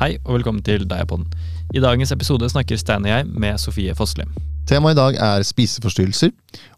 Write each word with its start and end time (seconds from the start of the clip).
Hei 0.00 0.14
og 0.24 0.38
velkommen 0.38 0.62
til 0.64 0.86
Diapodden. 0.88 1.26
I 1.76 1.80
dagens 1.84 2.08
episode 2.14 2.46
snakker 2.48 2.78
Stein 2.80 3.04
og 3.04 3.10
jeg 3.10 3.24
med 3.28 3.58
Sofie 3.60 3.92
Fossli. 3.92 4.24
Temaet 4.64 4.94
i 4.94 4.96
dag 4.96 5.16
er 5.20 5.42
spiseforstyrrelser, 5.44 6.30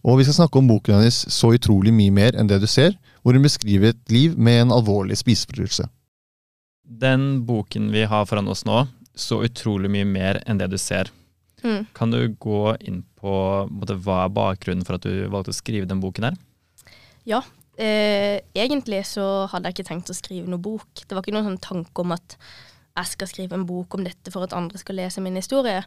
og 0.03 0.17
vi 0.19 0.25
skal 0.27 0.35
snakke 0.41 0.59
om 0.59 0.67
boken 0.67 0.97
hennes 0.97 1.21
Så 1.31 1.53
utrolig 1.55 1.93
mye 1.95 2.11
mer 2.11 2.35
enn 2.35 2.51
det 2.51 2.59
du 2.59 2.67
ser, 2.67 2.97
hvor 3.23 3.39
hun 3.39 3.47
beskriver 3.47 3.93
et 3.93 4.11
liv 4.11 4.35
med 4.35 4.65
en 4.65 4.75
alvorlig 4.75 5.21
spiseforstyrrelse. 5.21 5.87
Den 6.83 7.45
boken 7.47 7.93
vi 7.95 8.03
har 8.11 8.27
foran 8.27 8.51
oss 8.51 8.65
nå, 8.67 8.89
Så 9.15 9.39
utrolig 9.47 9.93
mye 9.95 10.09
mer 10.19 10.43
enn 10.43 10.59
det 10.59 10.73
du 10.73 10.79
ser. 10.83 11.15
Mm. 11.63 11.87
Kan 11.95 12.11
du 12.11 12.27
gå 12.27 12.75
inn 12.81 13.05
på, 13.23 13.31
på 13.31 13.69
en 13.69 13.79
måte, 13.85 14.01
hva 14.03 14.25
er 14.25 14.35
bakgrunnen 14.35 14.83
for 14.83 14.99
at 14.99 15.07
du 15.07 15.31
valgte 15.31 15.55
å 15.55 15.61
skrive 15.61 15.87
den 15.87 16.03
boken 16.03 16.27
her? 16.27 16.43
Ja. 17.23 17.45
Eh, 17.79 18.43
egentlig 18.51 19.05
så 19.15 19.47
hadde 19.47 19.71
jeg 19.71 19.79
ikke 19.79 19.91
tenkt 19.95 20.11
å 20.11 20.19
skrive 20.19 20.51
noen 20.51 20.67
bok. 20.67 21.07
Det 21.07 21.15
var 21.15 21.23
ikke 21.23 21.39
noen 21.39 21.53
sånn 21.53 21.67
tanke 21.71 22.03
om 22.03 22.19
at 22.19 22.39
jeg 22.93 23.11
skal 23.15 23.31
skrive 23.31 23.57
en 23.57 23.67
bok 23.69 23.95
om 23.97 24.05
dette 24.05 24.33
for 24.33 24.45
at 24.45 24.55
andre 24.57 24.81
skal 24.81 24.99
lese 25.01 25.23
min 25.25 25.39
historie. 25.39 25.81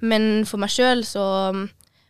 Men 0.00 0.44
for 0.48 0.60
meg 0.62 0.72
sjøl 0.74 1.04
så 1.06 1.24
mm, 1.54 1.64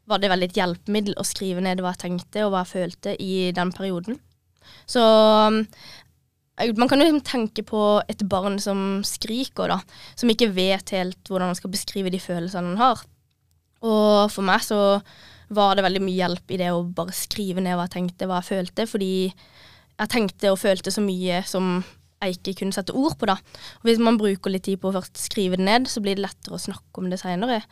var 0.08 0.22
det 0.22 0.32
veldig 0.32 0.48
et 0.48 0.58
hjelpemiddel 0.60 1.18
å 1.20 1.26
skrive 1.26 1.64
ned 1.64 1.82
hva 1.84 1.92
jeg 1.94 2.04
tenkte 2.06 2.46
og 2.46 2.54
hva 2.54 2.64
jeg 2.64 2.72
følte 2.72 3.16
i 3.20 3.32
den 3.56 3.72
perioden. 3.76 4.20
Så 4.88 5.02
mm, 5.04 5.62
man 6.80 6.90
kan 6.90 7.00
jo 7.00 7.06
liksom 7.06 7.24
tenke 7.26 7.64
på 7.66 7.82
et 8.08 8.24
barn 8.28 8.58
som 8.62 9.02
skriker, 9.06 9.70
da. 9.70 9.78
Som 10.18 10.32
ikke 10.32 10.50
vet 10.56 10.96
helt 10.96 11.20
hvordan 11.28 11.52
han 11.52 11.58
skal 11.58 11.74
beskrive 11.74 12.12
de 12.14 12.22
følelsene 12.22 12.72
han 12.72 12.82
har. 12.82 13.04
Og 13.84 14.32
for 14.32 14.46
meg 14.46 14.64
så 14.66 14.80
var 15.54 15.76
det 15.76 15.84
veldig 15.84 16.02
mye 16.04 16.18
hjelp 16.18 16.52
i 16.52 16.58
det 16.60 16.72
å 16.74 16.82
bare 16.82 17.14
skrive 17.16 17.62
ned 17.64 17.76
hva 17.76 17.86
jeg 17.86 17.96
tenkte, 17.96 18.26
hva 18.28 18.40
jeg 18.40 18.50
følte, 18.50 18.88
fordi 18.88 19.12
jeg 19.28 20.10
tenkte 20.12 20.52
og 20.52 20.60
følte 20.60 20.92
så 20.94 21.02
mye 21.02 21.40
som 21.48 21.78
jeg 22.22 22.38
ikke 22.38 22.56
kunne 22.60 22.74
sette 22.74 22.94
ord 22.96 23.16
på, 23.18 23.28
da. 23.30 23.38
Og 23.80 23.88
hvis 23.88 24.00
man 24.02 24.18
bruker 24.20 24.52
litt 24.52 24.66
tid 24.66 24.80
på 24.82 24.90
å 24.90 24.96
først 24.98 25.20
skrive 25.20 25.58
det 25.58 25.66
ned, 25.68 25.88
så 25.90 26.02
blir 26.04 26.18
det 26.18 26.26
lettere 26.26 26.58
å 26.58 26.62
snakke 26.62 27.02
om 27.02 27.08
det 27.12 27.20
seinere. 27.22 27.62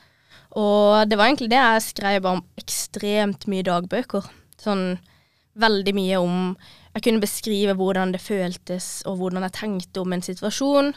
Og 0.57 1.05
det 1.11 1.19
var 1.19 1.29
egentlig 1.29 1.51
det 1.53 1.61
jeg 1.61 1.85
skrev 1.91 2.29
om 2.31 2.43
ekstremt 2.61 3.47
mye 3.51 3.67
dagbøker. 3.67 4.29
Sånn 4.63 4.97
veldig 5.57 5.95
mye 5.97 6.19
om 6.21 6.41
Jeg 6.97 7.05
kunne 7.05 7.21
beskrive 7.21 7.75
hvordan 7.77 8.15
det 8.15 8.23
føltes, 8.25 9.03
og 9.05 9.19
hvordan 9.21 9.45
jeg 9.45 9.53
tenkte 9.53 10.01
om 10.01 10.15
en 10.17 10.23
situasjon. 10.25 10.95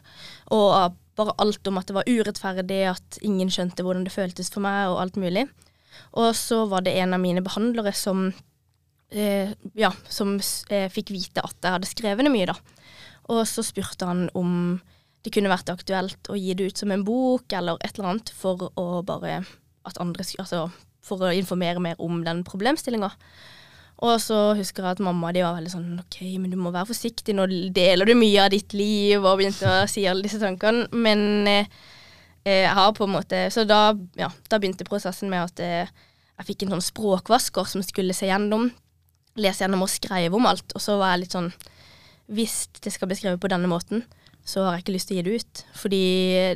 Og 0.55 0.93
bare 1.19 1.33
alt 1.43 1.67
om 1.67 1.79
at 1.81 1.89
det 1.89 1.95
var 1.97 2.07
urettferdig, 2.07 2.77
at 2.87 3.17
ingen 3.19 3.51
skjønte 3.51 3.83
hvordan 3.83 4.05
det 4.07 4.13
føltes 4.13 4.47
for 4.53 4.63
meg, 4.63 4.87
og 4.87 5.01
alt 5.01 5.19
mulig. 5.19 5.43
Og 6.15 6.31
så 6.39 6.61
var 6.71 6.85
det 6.85 6.95
en 7.01 7.17
av 7.17 7.19
mine 7.19 7.43
behandlere 7.43 7.91
som 7.91 8.29
eh, 9.11 9.51
ja, 9.75 9.91
som 10.07 10.37
eh, 10.71 10.87
fikk 10.87 11.11
vite 11.11 11.43
at 11.43 11.57
jeg 11.59 11.75
hadde 11.75 11.89
skrevet 11.91 12.23
det 12.23 12.31
mye, 12.31 12.47
da. 12.47 12.55
Og 13.29 13.45
så 13.47 13.63
spurte 13.65 14.07
han 14.09 14.27
om 14.37 14.79
det 15.25 15.33
kunne 15.35 15.51
vært 15.51 15.69
aktuelt 15.71 16.29
å 16.31 16.37
gi 16.39 16.55
det 16.55 16.71
ut 16.71 16.81
som 16.81 16.91
en 16.95 17.03
bok 17.05 17.51
eller 17.53 17.79
et 17.83 17.97
eller 17.97 18.13
annet 18.13 18.31
for 18.35 18.69
å 18.79 19.01
bare 19.05 19.41
at 19.87 19.99
andre 20.01 20.25
Altså 20.39 20.69
for 21.05 21.23
å 21.25 21.31
informere 21.33 21.81
mer 21.83 21.99
om 22.03 22.21
den 22.25 22.43
problemstillinga. 22.47 23.11
Og 24.05 24.15
så 24.23 24.37
husker 24.55 24.85
jeg 24.85 24.95
at 24.95 25.01
mamma 25.03 25.31
de 25.35 25.43
var 25.43 25.57
veldig 25.57 25.71
sånn 25.73 25.87
OK, 25.99 26.21
men 26.39 26.51
du 26.53 26.57
må 26.59 26.71
være 26.71 26.87
forsiktig, 26.91 27.35
nå 27.35 27.47
deler 27.75 28.07
du 28.07 28.15
mye 28.15 28.45
av 28.45 28.51
ditt 28.53 28.75
liv, 28.77 29.17
og 29.19 29.41
begynte 29.41 29.67
å 29.67 29.87
si 29.91 30.05
alle 30.07 30.23
disse 30.23 30.39
tankene. 30.39 30.87
Men 30.95 31.49
eh, 31.51 31.71
eh, 32.45 32.61
jeg 32.63 32.75
har 32.79 32.93
på 32.95 33.07
en 33.07 33.15
måte 33.17 33.41
Så 33.51 33.65
da, 33.67 33.91
ja, 34.19 34.29
da 34.47 34.59
begynte 34.59 34.87
prosessen 34.87 35.31
med 35.31 35.49
at 35.49 35.63
eh, 35.63 35.91
jeg 36.39 36.47
fikk 36.47 36.63
en 36.63 36.77
sånn 36.77 36.85
språkvasker 36.85 37.67
som 37.67 37.83
skulle 37.83 38.15
se 38.15 38.29
gjennom, 38.29 38.69
lese 39.39 39.65
gjennom 39.65 39.83
og 39.83 39.91
skrive 39.91 40.39
om 40.39 40.47
alt. 40.47 40.71
Og 40.71 40.83
så 40.83 40.95
var 41.01 41.15
jeg 41.15 41.25
litt 41.25 41.35
sånn 41.35 41.51
Hvis 42.29 42.67
det 42.83 42.93
skal 42.93 43.09
bli 43.09 43.17
skrevet 43.17 43.41
på 43.41 43.49
denne 43.51 43.69
måten, 43.71 44.03
så 44.45 44.63
har 44.65 44.77
jeg 44.77 44.85
ikke 44.85 44.95
lyst 44.95 45.09
til 45.09 45.17
å 45.17 45.19
gi 45.19 45.25
det 45.25 45.37
ut. 45.41 45.61
Fordi 45.77 46.03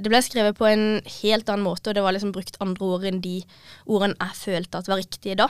det 0.01 0.11
ble 0.11 0.21
skrevet 0.25 0.57
på 0.57 0.67
en 0.69 0.85
helt 1.19 1.49
annen 1.49 1.65
måte, 1.65 1.89
og 1.89 1.97
det 1.97 2.03
var 2.05 2.15
liksom 2.15 2.33
brukt 2.35 2.59
andre 2.63 2.89
ord 2.95 3.07
enn 3.09 3.21
de 3.23 3.39
ordene 3.85 4.17
jeg 4.17 4.39
følte 4.39 4.79
at 4.79 4.89
var 4.91 5.01
riktige 5.01 5.39
da. 5.43 5.49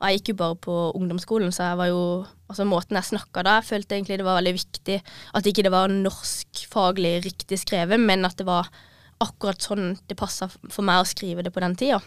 Og 0.00 0.08
jeg 0.08 0.18
gikk 0.18 0.32
jo 0.32 0.40
bare 0.40 0.56
på 0.66 0.78
ungdomsskolen, 0.98 1.52
så 1.54 1.70
jeg 1.70 1.82
var 1.82 1.92
jo 1.92 2.06
Altså 2.44 2.66
måten 2.68 2.94
jeg 2.98 3.08
snakka 3.08 3.40
da, 3.42 3.52
jeg 3.56 3.66
følte 3.70 3.96
egentlig 3.96 4.18
det 4.20 4.26
var 4.26 4.36
veldig 4.36 4.52
viktig 4.54 4.98
at 5.34 5.46
ikke 5.48 5.62
det 5.64 5.70
var 5.72 5.88
norskfaglig 5.90 7.14
riktig 7.24 7.56
skrevet, 7.58 7.98
men 7.98 8.28
at 8.28 8.36
det 8.36 8.44
var 8.44 8.68
akkurat 9.24 9.64
sånn 9.64 9.94
det 10.06 10.18
passa 10.20 10.50
for 10.52 10.84
meg 10.84 11.00
å 11.00 11.08
skrive 11.08 11.42
det 11.42 11.50
på 11.54 11.62
den 11.64 11.74
tida. 11.80 12.02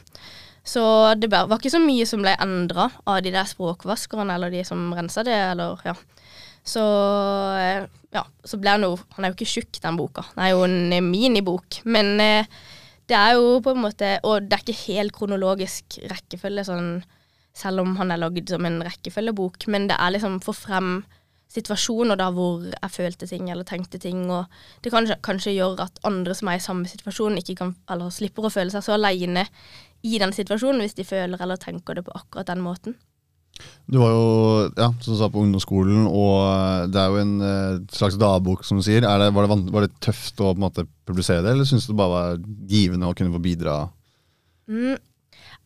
Så 0.62 0.84
det 1.18 1.32
var 1.34 1.50
ikke 1.58 1.74
så 1.74 1.82
mye 1.82 2.06
som 2.08 2.22
ble 2.22 2.36
endra 2.44 2.86
av 3.10 3.24
de 3.26 3.34
der 3.34 3.50
språkvaskerne 3.50 4.38
eller 4.38 4.54
de 4.54 4.62
som 4.68 4.92
rensa 4.94 5.26
det, 5.26 5.36
eller 5.56 5.82
ja. 5.90 5.98
Så 6.68 6.84
eh, 7.58 7.86
ja, 8.16 8.24
så 8.44 8.60
ble 8.60 8.74
han 8.76 8.84
jo 8.84 8.96
Han 9.16 9.26
er 9.26 9.32
jo 9.32 9.38
ikke 9.38 9.52
tjukk, 9.54 9.80
den 9.84 10.00
boka. 10.00 10.26
Det 10.34 10.48
er 10.48 10.56
jo 10.56 10.66
en 10.68 10.94
eh, 10.94 11.04
minibok. 11.04 11.82
Men 11.88 12.18
eh, 12.24 12.50
det 13.08 13.18
er 13.18 13.38
jo 13.40 13.60
på 13.64 13.74
en 13.74 13.86
måte 13.86 14.18
Og 14.28 14.48
det 14.48 14.58
er 14.58 14.66
ikke 14.66 14.82
helt 14.88 15.16
kronologisk 15.16 16.00
rekkefølge, 16.12 16.68
sånn, 16.68 16.90
selv 17.58 17.86
om 17.86 17.96
han 18.00 18.12
er 18.14 18.22
lagd 18.22 18.52
som 18.52 18.68
en 18.68 18.82
rekkefølgebok. 18.86 19.70
Men 19.72 19.88
det 19.92 20.00
er 20.00 20.18
liksom 20.18 20.42
få 20.44 20.56
frem 20.56 21.00
situasjoner 21.48 22.20
da 22.20 22.28
hvor 22.36 22.66
jeg 22.68 22.92
følte 22.92 23.28
ting 23.30 23.48
eller 23.50 23.64
tenkte 23.68 24.00
ting, 24.04 24.26
og 24.28 24.52
det 24.84 24.92
kan 24.94 25.08
kanskje 25.24 25.56
gjøre 25.56 25.88
at 25.88 26.02
andre 26.08 26.36
som 26.36 26.52
er 26.52 26.60
i 26.60 26.64
samme 26.64 26.90
situasjon, 26.92 27.40
ikke 27.40 27.56
kan, 27.62 27.72
eller 27.90 28.12
slipper 28.14 28.50
å 28.50 28.52
føle 28.52 28.74
seg 28.74 28.84
så 28.84 28.98
aleine 28.98 29.46
i 30.06 30.20
den 30.22 30.36
situasjonen 30.36 30.84
hvis 30.84 30.98
de 31.00 31.08
føler 31.08 31.40
eller 31.42 31.60
tenker 31.62 31.98
det 31.98 32.04
på 32.08 32.16
akkurat 32.20 32.52
den 32.52 32.64
måten. 32.66 32.98
Du 33.88 34.00
var 34.02 34.12
jo, 34.12 34.24
ja, 34.76 34.90
som 35.02 35.14
du 35.14 35.18
sa, 35.20 35.30
på 35.32 35.42
ungdomsskolen, 35.46 36.08
og 36.12 36.92
det 36.92 37.00
er 37.02 37.14
jo 37.14 37.22
en 37.22 37.36
eh, 37.48 37.78
slags 37.96 38.18
dagbok, 38.20 38.66
som 38.68 38.82
du 38.82 38.86
sier. 38.86 39.06
Er 39.08 39.22
det, 39.24 39.30
var, 39.36 39.48
det, 39.48 39.60
var 39.72 39.86
det 39.86 39.94
tøft 40.04 40.42
å 40.42 40.52
på 40.52 40.58
en 40.60 40.66
måte 40.66 40.88
publisere 41.08 41.46
det, 41.46 41.54
eller 41.56 41.68
syns 41.70 41.88
du 41.88 41.94
det 41.94 42.02
bare 42.02 42.16
var 42.16 42.42
givende 42.68 43.08
å 43.08 43.16
kunne 43.16 43.32
få 43.36 43.44
bidra? 43.44 43.86
Mm. 44.68 44.98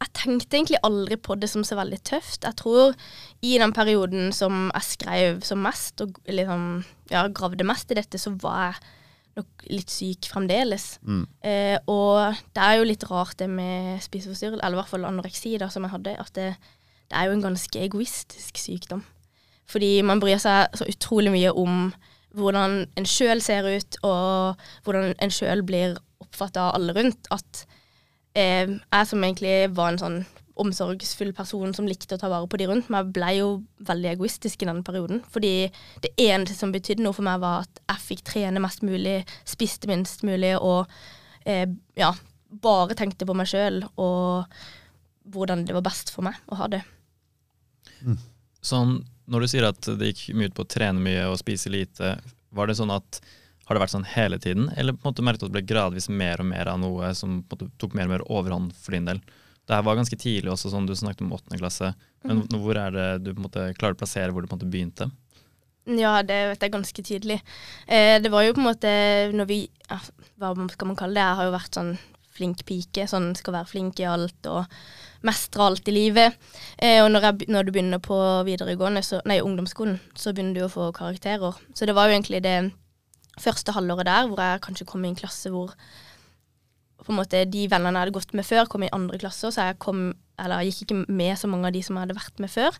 Jeg 0.01 0.13
tenkte 0.17 0.57
egentlig 0.57 0.79
aldri 0.85 1.17
på 1.21 1.35
det 1.37 1.49
som 1.51 1.65
så 1.65 1.77
veldig 1.77 1.99
tøft. 2.07 2.45
Jeg 2.45 2.57
tror 2.57 2.95
i 3.45 3.57
den 3.61 3.73
perioden 3.73 4.31
som 4.33 4.69
jeg 4.71 4.87
skrev 4.87 5.43
som 5.45 5.61
mest, 5.61 6.01
og 6.01 6.17
liksom, 6.29 6.81
ja, 7.11 7.27
gravde 7.29 7.67
mest 7.67 7.93
i 7.93 7.97
dette, 7.99 8.21
så 8.21 8.33
var 8.41 8.71
jeg 8.71 8.81
nok 9.39 9.65
litt 9.71 9.93
syk 9.93 10.27
fremdeles. 10.31 10.87
Mm. 11.05 11.23
Eh, 11.47 11.77
og 11.91 12.37
det 12.55 12.65
er 12.65 12.79
jo 12.79 12.87
litt 12.89 13.05
rart 13.09 13.37
det 13.39 13.49
med 13.51 14.01
spiseforstyrrelse, 14.03 14.61
eller 14.61 14.77
i 14.77 14.81
hvert 14.81 14.93
fall 14.93 15.09
anoreksi, 15.09 15.53
da, 15.61 15.69
som 15.71 15.85
jeg 15.85 15.93
hadde, 15.93 16.15
at 16.21 16.33
det, 16.37 16.49
det 17.11 17.19
er 17.19 17.27
jo 17.27 17.35
en 17.35 17.43
ganske 17.43 17.83
egoistisk 17.83 18.57
sykdom. 18.57 19.03
Fordi 19.71 19.99
man 20.07 20.19
bryr 20.23 20.39
seg 20.39 20.71
så 20.75 20.87
utrolig 20.87 21.33
mye 21.33 21.51
om 21.51 21.91
hvordan 22.35 22.85
en 22.95 23.07
sjøl 23.07 23.41
ser 23.43 23.67
ut, 23.67 23.97
og 24.07 24.61
hvordan 24.85 25.11
en 25.19 25.33
sjøl 25.33 25.63
blir 25.67 25.97
oppfatta 26.23 26.69
av 26.69 26.77
alle 26.77 26.95
rundt. 26.95 27.27
At 27.35 27.65
eh, 28.35 28.71
jeg 28.71 29.09
som 29.09 29.23
egentlig 29.23 29.73
var 29.75 29.91
en 29.91 30.01
sånn 30.01 30.21
omsorgsfull 30.61 31.31
person 31.35 31.73
som 31.75 31.87
likte 31.89 32.15
å 32.15 32.21
ta 32.21 32.29
vare 32.31 32.47
på 32.47 32.59
de 32.59 32.67
rundt 32.69 32.91
meg, 32.93 33.11
ble 33.15 33.33
jo 33.39 33.49
veldig 33.87 34.11
egoistisk 34.13 34.63
i 34.63 34.69
den 34.69 34.83
perioden. 34.87 35.23
Fordi 35.31 35.71
det 36.03 36.13
eneste 36.21 36.57
som 36.57 36.71
betydde 36.75 37.03
noe 37.03 37.15
for 37.17 37.27
meg, 37.27 37.41
var 37.43 37.65
at 37.65 37.83
jeg 37.83 38.07
fikk 38.07 38.25
trene 38.31 38.63
mest 38.63 38.85
mulig, 38.87 39.21
spiste 39.47 39.91
minst 39.91 40.23
mulig 40.27 40.53
og 40.59 40.91
eh, 41.43 41.67
ja, 41.99 42.13
bare 42.63 42.97
tenkte 42.99 43.27
på 43.27 43.35
meg 43.35 43.49
sjøl 43.51 43.83
og 43.95 44.47
hvordan 45.31 45.65
det 45.67 45.75
var 45.75 45.85
best 45.85 46.11
for 46.13 46.27
meg 46.27 46.39
å 46.51 46.59
ha 46.59 46.71
det. 46.71 46.81
Sånn, 48.61 48.99
når 49.31 49.43
du 49.43 49.51
sier 49.51 49.67
at 49.69 49.91
det 49.97 50.11
gikk 50.11 50.37
mye 50.37 50.51
ut 50.51 50.57
på 50.57 50.65
å 50.65 50.69
trene 50.69 51.01
mye 51.01 51.27
og 51.31 51.39
spise 51.41 51.71
lite, 51.73 52.15
var 52.51 52.69
det 52.69 52.77
sånn 52.79 52.93
at 52.93 53.21
har 53.65 53.77
det 53.77 53.83
vært 53.85 53.93
sånn 53.93 54.09
hele 54.11 54.37
tiden, 54.41 54.67
eller 54.75 54.97
på 54.97 55.05
en 55.05 55.13
måte 55.13 55.23
merket 55.23 55.43
du 55.43 55.47
at 55.47 55.53
det 55.53 55.59
ble 55.59 55.69
gradvis 55.69 56.09
mer 56.11 56.41
og 56.43 56.49
mer 56.49 56.67
av 56.67 56.81
noe 56.81 57.13
som 57.15 57.39
på 57.47 57.55
en 57.55 57.69
måte 57.69 57.79
tok 57.79 57.95
mer 57.95 58.09
og 58.09 58.13
mer 58.15 58.25
overhånd 58.27 58.73
for 58.75 58.97
din 58.97 59.07
del? 59.07 59.21
Det 59.63 59.77
her 59.77 59.85
var 59.85 59.95
ganske 59.95 60.17
tidlig 60.19 60.51
også, 60.51 60.73
sånn 60.73 60.89
du 60.89 60.95
snakket 60.97 61.23
om 61.23 61.31
åttende 61.37 61.61
klasse. 61.61 61.93
Men 62.27 62.41
hvor 62.51 62.75
er 62.75 62.91
det 62.91 63.05
du 63.23 63.29
på 63.31 63.37
en 63.37 63.45
måte 63.45 63.67
klarer 63.77 63.95
å 63.95 63.99
plassere 64.01 64.33
hvor 64.33 64.43
du 64.43 64.49
på 64.49 64.57
en 64.57 64.59
måte 64.59 64.71
begynte? 64.73 65.07
Ja, 65.87 66.17
det 66.25 66.39
vet 66.51 66.65
jeg 66.65 66.73
ganske 66.73 67.03
tydelig. 67.05 67.37
Eh, 67.87 68.17
det 68.21 68.29
var 68.33 68.43
jo 68.45 68.57
på 68.57 68.61
en 68.61 68.67
måte 68.67 68.91
når 69.33 69.47
vi 69.49 69.61
ja, 69.87 69.97
Hva 70.41 70.51
skal 70.73 70.91
man 70.91 70.99
kalle 70.99 71.17
det? 71.17 71.23
Jeg 71.23 71.39
har 71.39 71.47
jo 71.47 71.55
vært 71.55 71.79
sånn 71.79 71.93
flink 72.35 72.65
pike. 72.67 73.07
Sånn 73.09 73.31
skal 73.37 73.55
være 73.61 73.69
flink 73.71 74.01
i 74.01 74.09
alt 74.09 74.49
og 74.51 74.67
mestre 75.27 75.65
alt 75.65 75.87
i 75.87 75.95
livet. 75.95 76.37
Eh, 76.77 76.99
og 77.03 77.11
når, 77.13 77.27
jeg, 77.27 77.49
når 77.53 77.65
du 77.67 77.73
begynner 77.73 78.01
på 78.03 78.17
videregående, 78.47 79.03
så, 79.05 79.21
nei, 79.29 79.41
ungdomsskolen, 79.43 79.99
så 80.17 80.33
begynner 80.33 80.57
du 80.57 80.65
å 80.65 80.71
få 80.71 80.91
karakterer. 80.95 81.57
Så 81.77 81.87
det 81.87 81.95
var 81.97 82.09
jo 82.09 82.17
egentlig 82.17 82.43
det 82.45 82.57
første 83.41 83.73
halvåret 83.75 84.09
der 84.09 84.27
hvor 84.29 84.41
jeg 84.43 84.63
kanskje 84.65 84.87
kom 84.89 85.05
i 85.05 85.11
en 85.11 85.17
klasse 85.17 85.49
hvor 85.53 85.71
på 87.01 87.09
en 87.13 87.17
måte 87.17 87.39
de 87.49 87.63
vennene 87.69 87.95
jeg 87.97 88.05
hadde 88.05 88.13
gått 88.13 88.35
med 88.37 88.45
før, 88.45 88.67
kom 88.69 88.83
i 88.85 88.91
andre 88.93 89.17
klasse, 89.21 89.49
så 89.49 89.71
jeg 89.71 89.79
kom, 89.81 90.11
eller 90.37 90.61
gikk 90.67 90.83
ikke 90.83 90.99
med 91.09 91.39
så 91.39 91.49
mange 91.49 91.71
av 91.71 91.73
de 91.73 91.81
som 91.85 91.97
jeg 91.97 92.05
hadde 92.05 92.17
vært 92.17 92.43
med 92.43 92.51
før. 92.53 92.77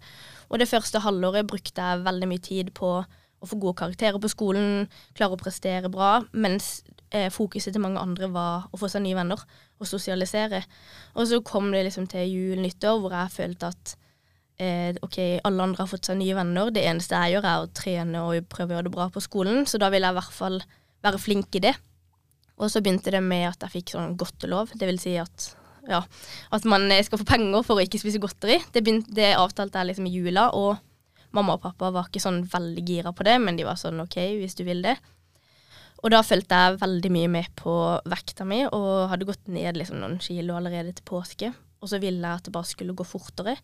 Og 0.51 0.61
det 0.61 0.69
første 0.69 1.01
halvåret 1.01 1.49
brukte 1.49 1.81
jeg 1.81 2.03
veldig 2.05 2.29
mye 2.29 2.43
tid 2.45 2.69
på 2.77 2.99
å 3.41 3.49
få 3.49 3.57
gode 3.57 3.79
karakterer 3.81 4.21
på 4.21 4.29
skolen, 4.31 4.85
klare 5.17 5.35
å 5.35 5.41
prestere 5.41 5.89
bra, 5.91 6.19
mens 6.31 6.83
eh, 7.09 7.29
fokuset 7.33 7.73
til 7.73 7.83
mange 7.83 8.01
andre 8.01 8.29
var 8.31 8.67
å 8.69 8.79
få 8.79 8.89
seg 8.91 9.03
nye 9.05 9.17
venner 9.17 9.41
og 9.81 9.89
sosialisere. 9.89 10.61
Og 11.17 11.27
så 11.29 11.41
kom 11.45 11.71
det 11.73 11.83
liksom 11.87 12.07
til 12.11 12.29
jul, 12.29 12.61
nyttår, 12.61 13.01
hvor 13.01 13.15
jeg 13.17 13.33
følte 13.33 13.71
at 13.73 13.95
eh, 14.61 14.91
OK, 15.01 15.17
alle 15.47 15.65
andre 15.65 15.83
har 15.83 15.89
fått 15.89 16.11
seg 16.11 16.19
nye 16.21 16.37
venner. 16.37 16.69
Det 16.73 16.85
eneste 16.85 17.17
jeg 17.17 17.37
gjør, 17.37 17.47
er 17.49 17.63
å 17.63 17.71
trene 17.81 18.25
og 18.27 18.51
prøve 18.51 18.75
å 18.75 18.77
gjøre 18.77 18.89
det 18.89 18.97
bra 18.97 19.09
på 19.13 19.23
skolen, 19.25 19.65
så 19.65 19.81
da 19.81 19.89
vil 19.93 20.05
jeg 20.05 20.13
i 20.13 20.19
hvert 20.19 20.37
fall 20.37 20.61
være 21.01 21.21
flink 21.21 21.57
i 21.57 21.63
det. 21.65 21.73
Og 22.61 22.69
så 22.69 22.83
begynte 22.83 23.13
det 23.13 23.23
med 23.25 23.47
at 23.49 23.65
jeg 23.65 23.79
fikk 23.79 23.95
sånn 23.95 24.13
godtelov. 24.21 24.75
Det 24.77 24.85
vil 24.85 25.01
si 25.01 25.15
at, 25.17 25.47
ja, 25.89 26.03
at 26.53 26.67
man 26.69 26.85
skal 27.01 27.17
få 27.17 27.25
penger 27.25 27.65
for 27.65 27.79
å 27.79 27.85
ikke 27.87 27.97
spise 27.97 28.21
godteri. 28.21 28.59
Det, 28.69 28.83
begynte, 28.85 29.09
det 29.17 29.33
avtalte 29.33 29.81
jeg 29.81 29.89
liksom 29.89 30.09
i 30.11 30.13
jula, 30.13 30.51
og 30.53 30.77
mamma 31.35 31.57
og 31.57 31.63
pappa 31.63 31.91
var 31.93 32.09
ikke 32.09 32.23
sånn 32.23 32.43
veldig 32.51 32.83
gira 32.87 33.13
på 33.15 33.25
det, 33.27 33.37
men 33.43 33.57
de 33.59 33.65
var 33.67 33.79
sånn 33.79 34.01
OK, 34.03 34.17
hvis 34.41 34.57
du 34.59 34.65
vil 34.67 34.83
det. 34.85 34.97
Og 36.01 36.09
da 36.13 36.23
fulgte 36.25 36.57
jeg 36.57 36.79
veldig 36.81 37.11
mye 37.13 37.29
med 37.29 37.51
på 37.59 37.75
vekta 38.09 38.47
mi, 38.47 38.63
og 38.65 39.11
hadde 39.11 39.27
gått 39.29 39.51
ned 39.53 39.77
liksom 39.77 40.01
noen 40.01 40.17
kilo 40.23 40.57
allerede 40.57 40.95
til 40.97 41.05
påske. 41.07 41.51
Og 41.81 41.89
så 41.89 42.01
ville 42.01 42.21
jeg 42.21 42.41
at 42.41 42.47
det 42.47 42.53
bare 42.55 42.69
skulle 42.69 42.95
gå 42.97 43.05
fortere. 43.05 43.55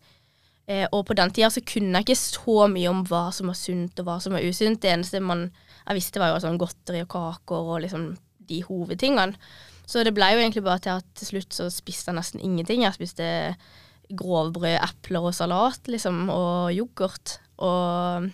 Eh, 0.68 0.84
og 0.92 1.06
på 1.08 1.16
den 1.16 1.32
tida 1.32 1.48
så 1.50 1.62
kunne 1.64 1.96
jeg 1.96 2.06
ikke 2.06 2.20
så 2.20 2.66
mye 2.70 2.90
om 2.90 3.00
hva 3.08 3.28
som 3.34 3.50
var 3.50 3.58
sunt 3.58 3.98
og 4.02 4.08
hva 4.08 4.18
som 4.22 4.36
var 4.36 4.44
usunt. 4.44 4.82
Det 4.82 4.92
eneste 4.92 5.22
man, 5.24 5.48
jeg 5.86 5.98
visste 5.98 6.22
var 6.22 6.34
jo 6.34 6.42
sånn 6.44 6.60
godteri 6.60 7.02
og 7.06 7.10
kaker 7.14 7.72
og 7.72 7.82
liksom 7.86 8.12
de 8.48 8.62
hovedtingene. 8.66 9.38
Så 9.88 10.04
det 10.04 10.12
ble 10.16 10.28
jo 10.34 10.40
egentlig 10.42 10.64
bare 10.66 10.82
til 10.84 11.00
at 11.00 11.06
til 11.16 11.30
slutt 11.30 11.56
så 11.56 11.70
spiste 11.72 12.12
jeg 12.12 12.18
nesten 12.18 12.42
ingenting. 12.44 12.84
Jeg 12.84 12.98
spiste 12.98 13.28
grovbrød, 14.18 14.76
epler 14.84 15.30
og 15.30 15.36
salat 15.36 15.88
liksom, 15.88 16.28
og 16.32 16.74
yoghurt. 16.76 17.38
Og 17.64 18.28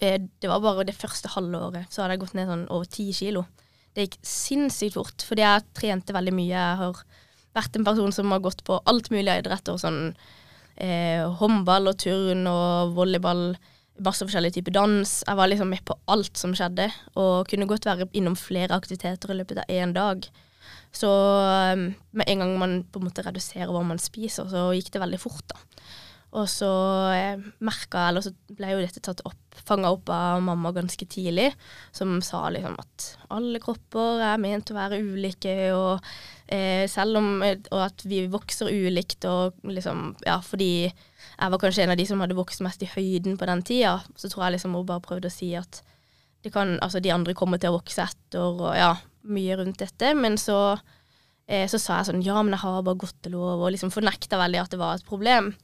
eh, 0.00 0.20
det 0.20 0.50
var 0.50 0.62
bare 0.64 0.86
det 0.88 0.96
første 0.96 1.30
halvåret 1.34 1.92
så 1.92 2.02
hadde 2.02 2.16
jeg 2.16 2.24
gått 2.24 2.38
ned 2.38 2.50
sånn 2.50 2.64
over 2.68 2.88
ti 2.90 3.10
kilo. 3.16 3.46
Det 3.94 4.08
gikk 4.08 4.16
sinnssykt 4.26 4.96
fort, 4.98 5.22
fordi 5.22 5.44
jeg 5.44 5.68
trente 5.76 6.16
veldig 6.16 6.34
mye. 6.34 6.50
Jeg 6.50 6.80
har 6.80 7.04
vært 7.54 7.76
en 7.78 7.86
person 7.86 8.14
som 8.14 8.32
har 8.34 8.42
gått 8.42 8.64
på 8.66 8.80
alt 8.90 9.10
mulig 9.14 9.30
av 9.30 9.44
idretter. 9.44 9.78
sånn 9.78 10.16
eh, 10.76 11.22
håndball 11.38 11.92
og 11.92 12.00
turn 12.02 12.48
og 12.50 12.94
volleyball, 12.96 13.52
masse 14.04 14.26
forskjellige 14.26 14.58
typer 14.58 14.74
dans. 14.74 15.12
Jeg 15.26 15.38
var 15.38 15.50
liksom 15.50 15.70
med 15.70 15.84
på 15.86 15.96
alt 16.10 16.34
som 16.38 16.54
skjedde, 16.56 16.88
og 17.14 17.46
kunne 17.50 17.68
godt 17.70 17.86
være 17.86 18.10
innom 18.12 18.34
flere 18.38 18.74
aktiviteter 18.74 19.30
i 19.30 19.38
løpet 19.38 19.62
av 19.62 19.70
én 19.70 19.94
dag. 19.94 20.26
Så 20.94 21.10
eh, 21.10 21.86
med 22.10 22.28
en 22.30 22.42
gang 22.42 22.56
man 22.58 22.80
på 22.90 23.00
en 23.00 23.08
måte 23.08 23.24
reduserer 23.26 23.70
hva 23.70 23.84
man 23.86 24.02
spiser, 24.02 24.50
så 24.50 24.72
gikk 24.74 24.92
det 24.94 25.02
veldig 25.02 25.22
fort, 25.22 25.46
da. 25.50 25.58
Og 26.34 26.48
så 26.50 26.68
eh, 27.14 27.42
merka 27.62 28.08
Eller 28.08 28.24
så 28.24 28.32
ble 28.50 28.72
jo 28.72 28.82
dette 28.82 29.02
tatt 29.04 29.22
opp, 29.28 29.38
fanga 29.64 29.92
opp 29.94 30.10
av 30.10 30.42
mamma 30.42 30.72
ganske 30.74 31.06
tidlig, 31.06 31.52
som 31.94 32.16
sa 32.26 32.48
liksom 32.50 32.74
at 32.80 33.08
alle 33.34 33.60
kropper 33.62 34.22
er 34.32 34.42
ment 34.42 34.72
å 34.72 34.76
være 34.76 34.98
ulike, 35.02 35.54
og 35.76 36.04
eh, 36.50 36.84
selv 36.90 37.20
om 37.22 37.30
Og 37.44 37.80
at 37.80 38.04
vi 38.08 38.24
vokser 38.30 38.72
ulikt, 38.72 39.26
og 39.30 39.62
liksom 39.62 40.14
Ja, 40.26 40.40
fordi 40.42 40.90
jeg 41.34 41.50
var 41.50 41.58
kanskje 41.58 41.86
en 41.86 41.94
av 41.94 41.98
de 41.98 42.06
som 42.06 42.20
hadde 42.22 42.38
vokst 42.38 42.62
mest 42.66 42.82
i 42.82 42.90
høyden 42.90 43.38
på 43.38 43.46
den 43.50 43.62
tida, 43.66 43.98
så 44.16 44.30
tror 44.30 44.46
jeg 44.46 44.58
liksom 44.58 44.76
hun 44.76 44.86
bare 44.86 45.02
prøvde 45.02 45.30
å 45.30 45.34
si 45.34 45.54
at 45.58 45.82
kan, 46.52 46.76
altså 46.84 47.00
de 47.00 47.12
andre 47.12 47.34
kommer 47.36 47.60
til 47.60 47.72
å 47.72 47.78
vokse 47.78 48.04
etter, 48.04 48.42
og 48.42 48.74
ja, 48.76 48.92
mye 49.24 49.56
rundt 49.56 49.80
dette. 49.80 50.10
Men 50.18 50.36
så, 50.40 50.76
eh, 51.48 51.64
så 51.70 51.80
sa 51.80 52.00
jeg 52.00 52.10
sånn 52.10 52.24
Ja, 52.26 52.42
men 52.42 52.52
jeg 52.52 52.64
har 52.64 52.82
bare 52.84 53.00
godtelov, 53.00 53.62
og 53.64 53.72
liksom 53.72 53.92
fornekta 53.94 54.40
veldig 54.40 54.60
at 54.60 54.74
det 54.74 54.82
var 54.82 54.98
et 54.98 55.08
problem. 55.08 55.54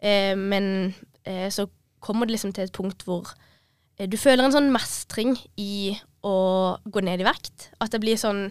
Eh, 0.00 0.34
men 0.36 0.94
eh, 1.24 1.48
så 1.50 1.68
kommer 2.00 2.26
det 2.26 2.36
liksom 2.36 2.54
til 2.54 2.66
et 2.66 2.74
punkt 2.76 3.04
hvor 3.06 3.32
eh, 3.98 4.08
du 4.08 4.18
føler 4.20 4.46
en 4.46 4.54
sånn 4.54 4.72
mestring 4.74 5.36
i 5.60 5.96
å 6.26 6.36
gå 6.84 7.04
ned 7.04 7.22
i 7.22 7.28
vekt. 7.28 7.70
At 7.80 7.94
det 7.94 8.02
blir 8.02 8.18
sånn 8.20 8.48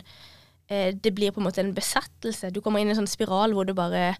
eh, 0.69 0.95
Det 0.95 1.13
blir 1.15 1.33
på 1.35 1.41
en 1.41 1.49
måte 1.49 1.61
en 1.63 1.75
besettelse. 1.75 2.51
Du 2.53 2.61
kommer 2.61 2.81
inn 2.81 2.91
i 2.91 2.95
en 2.95 3.03
sånn 3.03 3.11
spiral 3.11 3.55
hvor 3.55 3.67
du 3.67 3.75
bare 3.77 4.15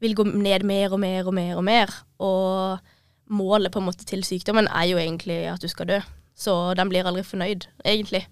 vil 0.00 0.16
gå 0.16 0.24
ned 0.30 0.64
mer 0.64 0.94
og 0.94 1.02
mer 1.02 1.26
og 1.28 1.36
mer 1.36 1.58
og 1.58 1.66
mer. 1.66 1.94
Og 2.22 2.90
målet 3.30 3.72
på 3.72 3.82
en 3.82 3.88
måte 3.90 4.06
til 4.08 4.24
sykdommen 4.26 4.68
er 4.72 4.90
jo 4.90 5.00
egentlig 5.00 5.44
at 5.52 5.62
du 5.62 5.68
skal 5.70 5.88
dø. 5.90 6.00
Så 6.40 6.54
den 6.78 6.88
blir 6.88 7.04
aldri 7.04 7.22
fornøyd, 7.26 7.66
egentlig. 7.84 8.24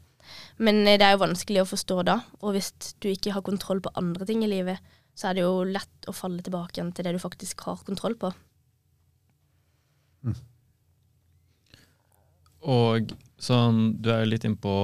Men 0.58 0.86
eh, 0.86 0.98
det 0.98 1.06
er 1.06 1.16
jo 1.16 1.24
vanskelig 1.26 1.62
å 1.62 1.70
forstå 1.72 1.98
da. 2.08 2.20
Og 2.42 2.56
hvis 2.56 2.72
du 3.02 3.10
ikke 3.12 3.34
har 3.36 3.44
kontroll 3.46 3.82
på 3.84 3.92
andre 3.98 4.26
ting 4.28 4.44
i 4.44 4.50
livet, 4.50 4.80
så 5.18 5.30
er 5.30 5.38
det 5.38 5.42
jo 5.42 5.64
lett 5.66 6.06
å 6.06 6.14
falle 6.14 6.44
tilbake 6.46 6.78
igjen 6.78 6.92
til 6.94 7.08
det 7.08 7.16
du 7.16 7.22
faktisk 7.22 7.64
har 7.66 7.80
kontroll 7.86 8.14
på. 8.20 8.30
Mm. 10.22 10.36
Og 12.70 13.14
sånn, 13.38 13.80
du 14.02 14.12
er 14.12 14.22
jo 14.22 14.30
litt 14.32 14.46
innpå 14.46 14.74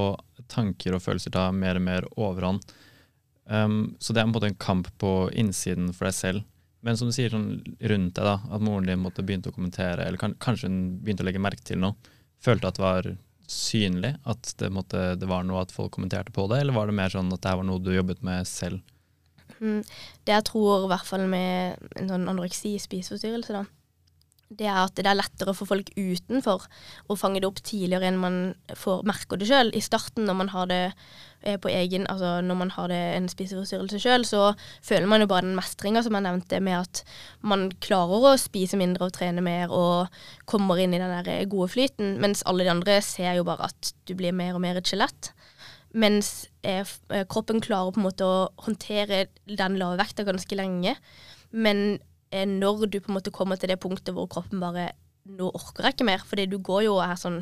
tanker 0.51 0.97
og 0.97 1.05
følelser 1.05 1.35
tar 1.35 1.55
mer 1.55 1.79
og 1.79 1.87
mer 1.87 2.09
overhånd. 2.17 2.75
Um, 3.45 3.95
så 4.01 4.15
det 4.15 4.23
er 4.23 4.27
på 4.27 4.33
en 4.33 4.35
måte 4.39 4.51
en 4.51 4.63
kamp 4.67 4.91
på 4.99 5.13
innsiden 5.39 5.93
for 5.95 6.09
deg 6.09 6.17
selv. 6.17 6.45
Men 6.85 6.99
som 6.99 7.09
du 7.09 7.15
sier 7.17 7.31
sånn 7.33 7.63
rundt 7.63 8.17
deg, 8.19 8.27
da, 8.27 8.39
at 8.51 8.65
moren 8.65 8.89
din 8.89 9.01
måtte 9.01 9.25
begynte 9.25 9.53
å 9.53 9.57
kommentere, 9.57 10.05
eller 10.05 10.21
kan, 10.21 10.35
kanskje 10.43 10.69
hun 10.69 10.81
begynte 11.05 11.25
å 11.25 11.29
legge 11.29 11.43
merke 11.43 11.65
til 11.65 11.81
noe. 11.81 11.95
Følte 12.45 12.69
at 12.69 12.81
det 12.81 12.85
var 12.85 13.09
synlig, 13.49 14.15
at 14.29 14.51
det, 14.61 14.71
måtte, 14.73 15.07
det 15.21 15.29
var 15.29 15.47
noe 15.47 15.63
at 15.65 15.73
folk 15.73 15.95
kommenterte 15.95 16.35
på 16.35 16.49
det, 16.51 16.61
eller 16.61 16.77
var 16.77 16.91
det 16.91 16.97
mer 16.99 17.13
sånn 17.13 17.33
at 17.33 17.45
det 17.45 17.55
var 17.61 17.67
noe 17.69 17.83
du 17.83 17.93
jobbet 17.95 18.21
med 18.27 18.49
selv? 18.49 18.83
Mm. 19.61 19.81
Det 20.27 20.35
jeg 20.35 20.47
tror, 20.51 20.85
i 20.85 20.93
hvert 20.93 21.09
fall 21.09 21.27
med 21.31 21.89
en 22.01 22.11
sånn 22.11 22.29
anoreksi-spiseforstyrrelse, 22.33 23.57
da, 23.57 23.65
det 24.59 24.67
er 24.69 24.81
at 24.85 24.95
det 24.97 25.07
er 25.09 25.17
lettere 25.19 25.55
for 25.57 25.69
folk 25.69 25.91
utenfor 25.97 26.65
å 27.11 27.17
fange 27.19 27.41
det 27.43 27.49
opp 27.49 27.61
tidligere 27.65 28.09
enn 28.11 28.21
man 28.21 28.39
får 28.79 29.05
merker 29.09 29.41
det 29.41 29.49
sjøl. 29.49 29.73
I 29.75 29.83
starten, 29.85 30.27
når 30.29 30.39
man 30.39 30.51
har 30.53 30.69
det 30.71 30.81
eh, 31.43 31.57
på 31.61 31.71
egen, 31.73 32.07
altså 32.11 32.37
når 32.45 32.59
man 32.61 32.73
har 32.77 32.91
det 32.93 33.01
en 33.17 33.29
spiseforstyrrelse 33.31 34.01
sjøl, 34.03 34.27
så 34.29 34.43
føler 34.85 35.11
man 35.11 35.25
jo 35.25 35.31
bare 35.31 35.47
den 35.47 35.57
mestringa 35.59 36.05
som 36.05 36.17
jeg 36.17 36.27
nevnte, 36.27 36.61
med 36.65 36.83
at 36.83 37.03
man 37.43 37.71
klarer 37.85 38.31
å 38.31 38.37
spise 38.41 38.79
mindre 38.81 39.09
og 39.09 39.17
trene 39.17 39.45
mer 39.45 39.73
og 39.75 40.21
kommer 40.51 40.81
inn 40.83 40.95
i 40.95 41.03
den 41.03 41.15
der 41.15 41.51
gode 41.51 41.73
flyten, 41.75 42.19
mens 42.23 42.45
alle 42.49 42.67
de 42.67 42.75
andre 42.75 43.01
ser 43.05 43.39
jo 43.39 43.49
bare 43.49 43.71
at 43.73 43.95
du 44.09 44.15
blir 44.19 44.37
mer 44.37 44.55
og 44.57 44.65
mer 44.65 44.81
et 44.81 44.91
skjelett. 44.91 45.33
Mens 45.95 46.49
eh, 46.67 46.83
eh, 47.15 47.27
kroppen 47.31 47.63
klarer 47.63 47.95
på 47.95 48.03
en 48.03 48.09
måte 48.09 48.27
å 48.27 48.49
håndtere 48.65 49.29
den 49.47 49.79
lave 49.79 50.01
vekta 50.01 50.27
ganske 50.27 50.59
lenge. 50.59 50.97
Men 51.55 52.01
eh, 52.35 52.47
når 52.51 52.89
du 52.89 52.99
på 52.99 53.13
en 53.13 53.19
måte 53.21 53.35
kommer 53.35 53.61
til 53.61 53.71
det 53.71 53.79
punktet 53.83 54.15
hvor 54.17 54.31
kroppen 54.31 54.63
bare 54.63 54.93
Nå 55.25 55.47
orker 55.57 55.87
jeg 55.87 55.95
ikke 55.95 56.05
mer. 56.05 56.21
Fordi 56.29 56.45
du 56.53 56.59
går 56.61 56.83
jo 56.85 56.99
og 56.99 57.07
er 57.07 57.17
sånn 57.17 57.39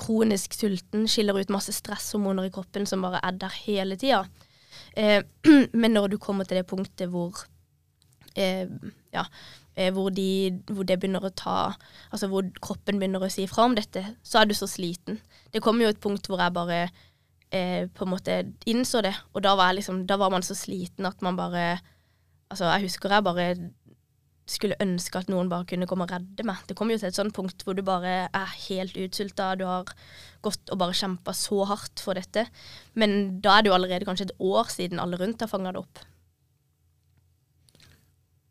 kronisk 0.00 0.54
sulten, 0.56 1.08
skiller 1.10 1.36
ut 1.36 1.50
masse 1.52 1.74
stresshormoner 1.76 2.46
i 2.48 2.52
kroppen 2.54 2.86
som 2.88 3.02
bare 3.04 3.20
er 3.20 3.36
der 3.36 3.52
hele 3.66 3.98
tida. 4.00 4.22
Eh, 4.96 5.20
men 5.80 5.92
når 5.92 6.14
du 6.14 6.18
kommer 6.22 6.48
til 6.48 6.60
det 6.60 6.68
punktet 6.70 7.10
hvor 7.12 7.42
eh, 8.38 8.64
ja, 9.12 9.26
eh, 9.74 9.92
hvor, 9.92 10.08
de, 10.14 10.56
hvor, 10.70 10.86
det 10.88 10.98
begynner 11.00 11.24
å 11.24 11.34
ta 11.34 11.58
Altså 12.12 12.30
hvor 12.30 12.46
kroppen 12.62 13.00
begynner 13.00 13.24
å 13.24 13.30
si 13.32 13.46
fra 13.50 13.66
om 13.68 13.76
dette, 13.76 14.04
så 14.22 14.40
er 14.40 14.48
du 14.48 14.54
så 14.56 14.68
sliten. 14.70 15.20
Det 15.52 15.62
kommer 15.64 15.84
jo 15.84 15.92
et 15.92 16.00
punkt 16.00 16.30
hvor 16.30 16.40
jeg 16.40 16.56
bare 16.56 16.86
eh, 17.54 17.88
på 17.88 18.04
en 18.04 18.12
måte 18.12 18.40
innså 18.68 19.02
det. 19.04 19.14
Og 19.34 19.44
da 19.44 19.54
var, 19.58 19.74
liksom, 19.76 20.04
da 20.08 20.18
var, 20.20 20.32
man 20.34 20.46
så 20.46 20.56
sliten 20.58 21.08
at 21.08 21.22
man 21.24 21.38
bare 21.38 21.78
Altså, 22.48 22.64
jeg 22.64 22.86
husker 22.86 23.12
jeg 23.12 23.24
bare 23.26 23.44
skulle 24.48 24.78
ønske 24.80 25.20
at 25.20 25.28
noen 25.28 25.50
bare 25.52 25.66
kunne 25.68 25.84
komme 25.84 26.06
og 26.06 26.12
redde 26.14 26.44
meg. 26.48 26.62
Det 26.64 26.72
kom 26.78 26.88
jo 26.88 26.96
til 26.96 27.10
et 27.10 27.18
sånt 27.18 27.34
punkt 27.36 27.60
hvor 27.60 27.76
du 27.76 27.82
bare 27.84 28.14
er 28.32 28.54
helt 28.64 28.96
utsulta. 28.96 29.50
Du 29.60 29.66
har 29.68 29.90
gått 30.40 30.72
og 30.72 30.80
bare 30.80 30.96
kjempa 30.96 31.34
så 31.36 31.66
hardt 31.68 32.00
for 32.00 32.16
dette. 32.16 32.46
Men 32.96 33.36
da 33.44 33.58
er 33.58 33.66
det 33.66 33.68
jo 33.68 33.76
allerede 33.76 34.08
kanskje 34.08 34.30
et 34.30 34.38
år 34.40 34.72
siden 34.72 35.02
alle 35.02 35.20
rundt 35.20 35.44
har 35.44 35.52
fanga 35.52 35.74
det 35.76 35.82
opp. 35.82 36.00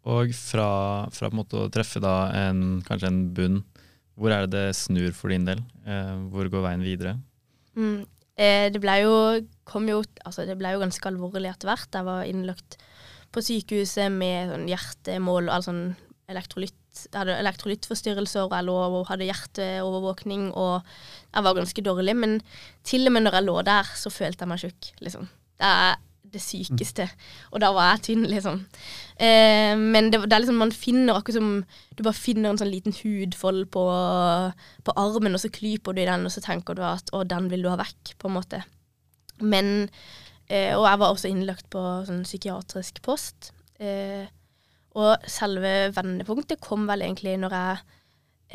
Og 0.08 0.32
fra, 0.38 0.70
fra, 1.12 1.32
å 1.34 1.66
treffe 1.74 2.00
da 2.04 2.14
en, 2.46 2.84
kanskje 2.86 3.10
en 3.10 3.24
bunn, 3.36 3.58
hvor 4.18 4.32
er 4.34 4.46
det 4.46 4.54
det 4.54 4.78
snur 4.78 5.10
for 5.18 5.34
din 5.34 5.50
del? 5.50 5.66
Eh, 5.84 6.14
hvor 6.32 6.48
går 6.54 6.64
veien 6.64 6.86
videre? 6.86 7.18
Mm, 7.78 8.06
Eh, 8.38 8.68
det 8.74 8.82
ble 8.82 9.00
jo, 9.02 9.14
jo, 9.90 10.02
altså 10.24 10.46
det 10.46 10.58
ble 10.60 10.76
jo 10.76 10.82
ganske 10.84 11.10
alvorlig 11.10 11.50
etter 11.52 11.72
hvert. 11.72 11.90
Jeg 11.94 12.08
var 12.08 12.28
innlagt 12.30 12.78
på 13.34 13.44
sykehuset 13.44 14.14
med 14.14 14.54
sånn 14.54 14.68
hjertemål 14.70 15.50
og 15.50 15.56
all 15.56 15.66
sånn 15.66 15.86
elektrolytt. 16.32 16.76
Jeg 16.98 17.18
hadde 17.18 17.38
elektrolyttforstyrrelser, 17.42 18.48
og 18.48 18.56
jeg 18.56 18.68
lå 18.68 18.76
og 18.88 19.10
hadde 19.10 19.28
hjerteovervåkning, 19.30 20.50
og 20.58 20.86
jeg 21.34 21.46
var 21.46 21.58
ganske 21.58 21.84
dårlig. 21.86 22.16
Men 22.18 22.40
til 22.88 23.10
og 23.10 23.16
med 23.16 23.26
når 23.26 23.40
jeg 23.40 23.48
lå 23.48 23.58
der, 23.68 23.92
så 23.98 24.14
følte 24.14 24.46
jeg 24.46 24.52
meg 24.54 24.64
tjukk, 24.64 24.92
liksom. 25.06 25.30
Det 25.58 25.70
er 25.74 25.98
det 26.34 26.42
sykeste. 26.44 27.08
Og 27.52 27.62
da 27.64 27.72
var 27.76 27.92
jeg 27.94 28.04
tynn, 28.08 28.28
liksom. 28.30 28.62
Eh, 29.18 29.74
men 29.78 30.12
det, 30.12 30.22
det, 30.26 30.36
er 30.36 30.44
liksom 30.44 30.62
man 30.62 30.74
finner 30.76 31.18
akkurat 31.18 31.40
som 31.40 31.52
Du 31.98 32.04
bare 32.06 32.18
finner 32.18 32.52
en 32.52 32.60
sånn 32.62 32.70
liten 32.70 32.94
hudfold 32.94 33.66
på, 33.74 33.84
på, 34.86 34.96
armen, 35.02 35.34
og 35.34 35.42
så 35.42 35.52
klyper 35.54 35.96
du 35.96 36.04
i 36.04 36.10
den, 36.10 36.26
og 36.28 36.34
så 36.34 36.44
tenker 36.46 36.78
du 36.78 36.84
at 36.86 37.10
å, 37.16 37.24
den 37.26 37.50
vil 37.52 37.66
du 37.66 37.72
ha 37.72 37.80
vekk, 37.80 38.16
på 38.22 38.30
en 38.30 38.38
måte. 38.38 38.64
Men 39.42 39.90
eh, 40.50 40.74
Og 40.78 40.86
jeg 40.86 41.04
var 41.04 41.12
også 41.12 41.32
innlagt 41.32 41.70
på 41.74 41.84
sånn 42.08 42.26
psykiatrisk 42.28 43.02
post. 43.06 43.52
Eh, 43.80 44.26
og 44.98 45.30
selve 45.30 45.92
vendepunktet 45.94 46.62
kom 46.64 46.88
vel 46.90 47.04
egentlig 47.06 47.36
når 47.42 47.54
jeg 47.58 47.82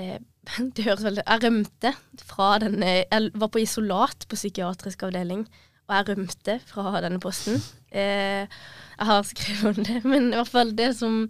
eh, 0.02 0.18
det 0.74 0.86
høres 0.88 1.04
veldig 1.06 1.22
Jeg 1.22 1.42
rømte 1.44 1.92
fra 2.26 2.48
denne 2.58 2.94
Jeg 3.04 3.28
var 3.38 3.52
på 3.54 3.62
isolat 3.62 4.26
på 4.26 4.38
psykiatrisk 4.38 5.04
avdeling 5.06 5.44
og 5.92 5.98
jeg 5.98 6.08
rømte 6.08 6.56
fra 6.68 7.02
denne 7.04 7.20
posten. 7.22 7.60
Eh, 7.92 8.48
jeg 8.96 9.08
har 9.08 9.28
skrevet 9.28 9.78
om 9.78 9.84
det, 9.84 10.00
men 10.12 10.30
i 10.30 10.38
hvert 10.38 10.52
fall 10.52 10.72
det 10.78 10.92
som 10.96 11.22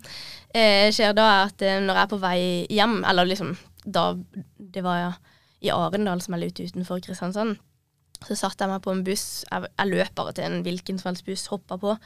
eh, 0.55 0.89
skjer 0.95 1.17
da, 1.19 1.27
er 1.27 1.51
at 1.51 1.67
eh, 1.67 1.83
når 1.83 1.99
jeg 1.99 2.05
er 2.05 2.13
på 2.15 2.23
vei 2.23 2.39
hjem, 2.71 3.03
eller 3.09 3.29
liksom 3.29 3.57
da 3.83 4.13
det 4.57 4.85
var 4.87 4.99
ja, 5.01 5.13
i 5.63 5.71
Arendal, 5.75 6.23
som 6.23 6.37
er 6.37 6.45
litt 6.45 6.63
utenfor 6.63 7.03
Kristiansand, 7.03 7.59
Så 8.23 8.37
satte 8.39 8.63
jeg 8.63 8.71
meg 8.71 8.85
på 8.85 8.93
en 8.93 9.01
buss. 9.03 9.43
Jeg, 9.49 9.67
jeg 9.67 9.91
løp 9.91 10.13
bare 10.15 10.33
til 10.37 10.45
en 10.47 10.61
hvilken 10.63 10.99
som 11.01 11.09
helst 11.09 11.25
buss, 11.27 11.49
hoppa 11.51 11.75
på. 11.75 11.97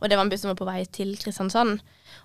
Og 0.00 0.08
det 0.08 0.16
var 0.16 0.24
en 0.24 0.30
buss 0.32 0.40
som 0.40 0.48
var 0.48 0.56
på 0.56 0.68
vei 0.68 0.86
til 0.88 1.10
Kristiansand. 1.20 1.82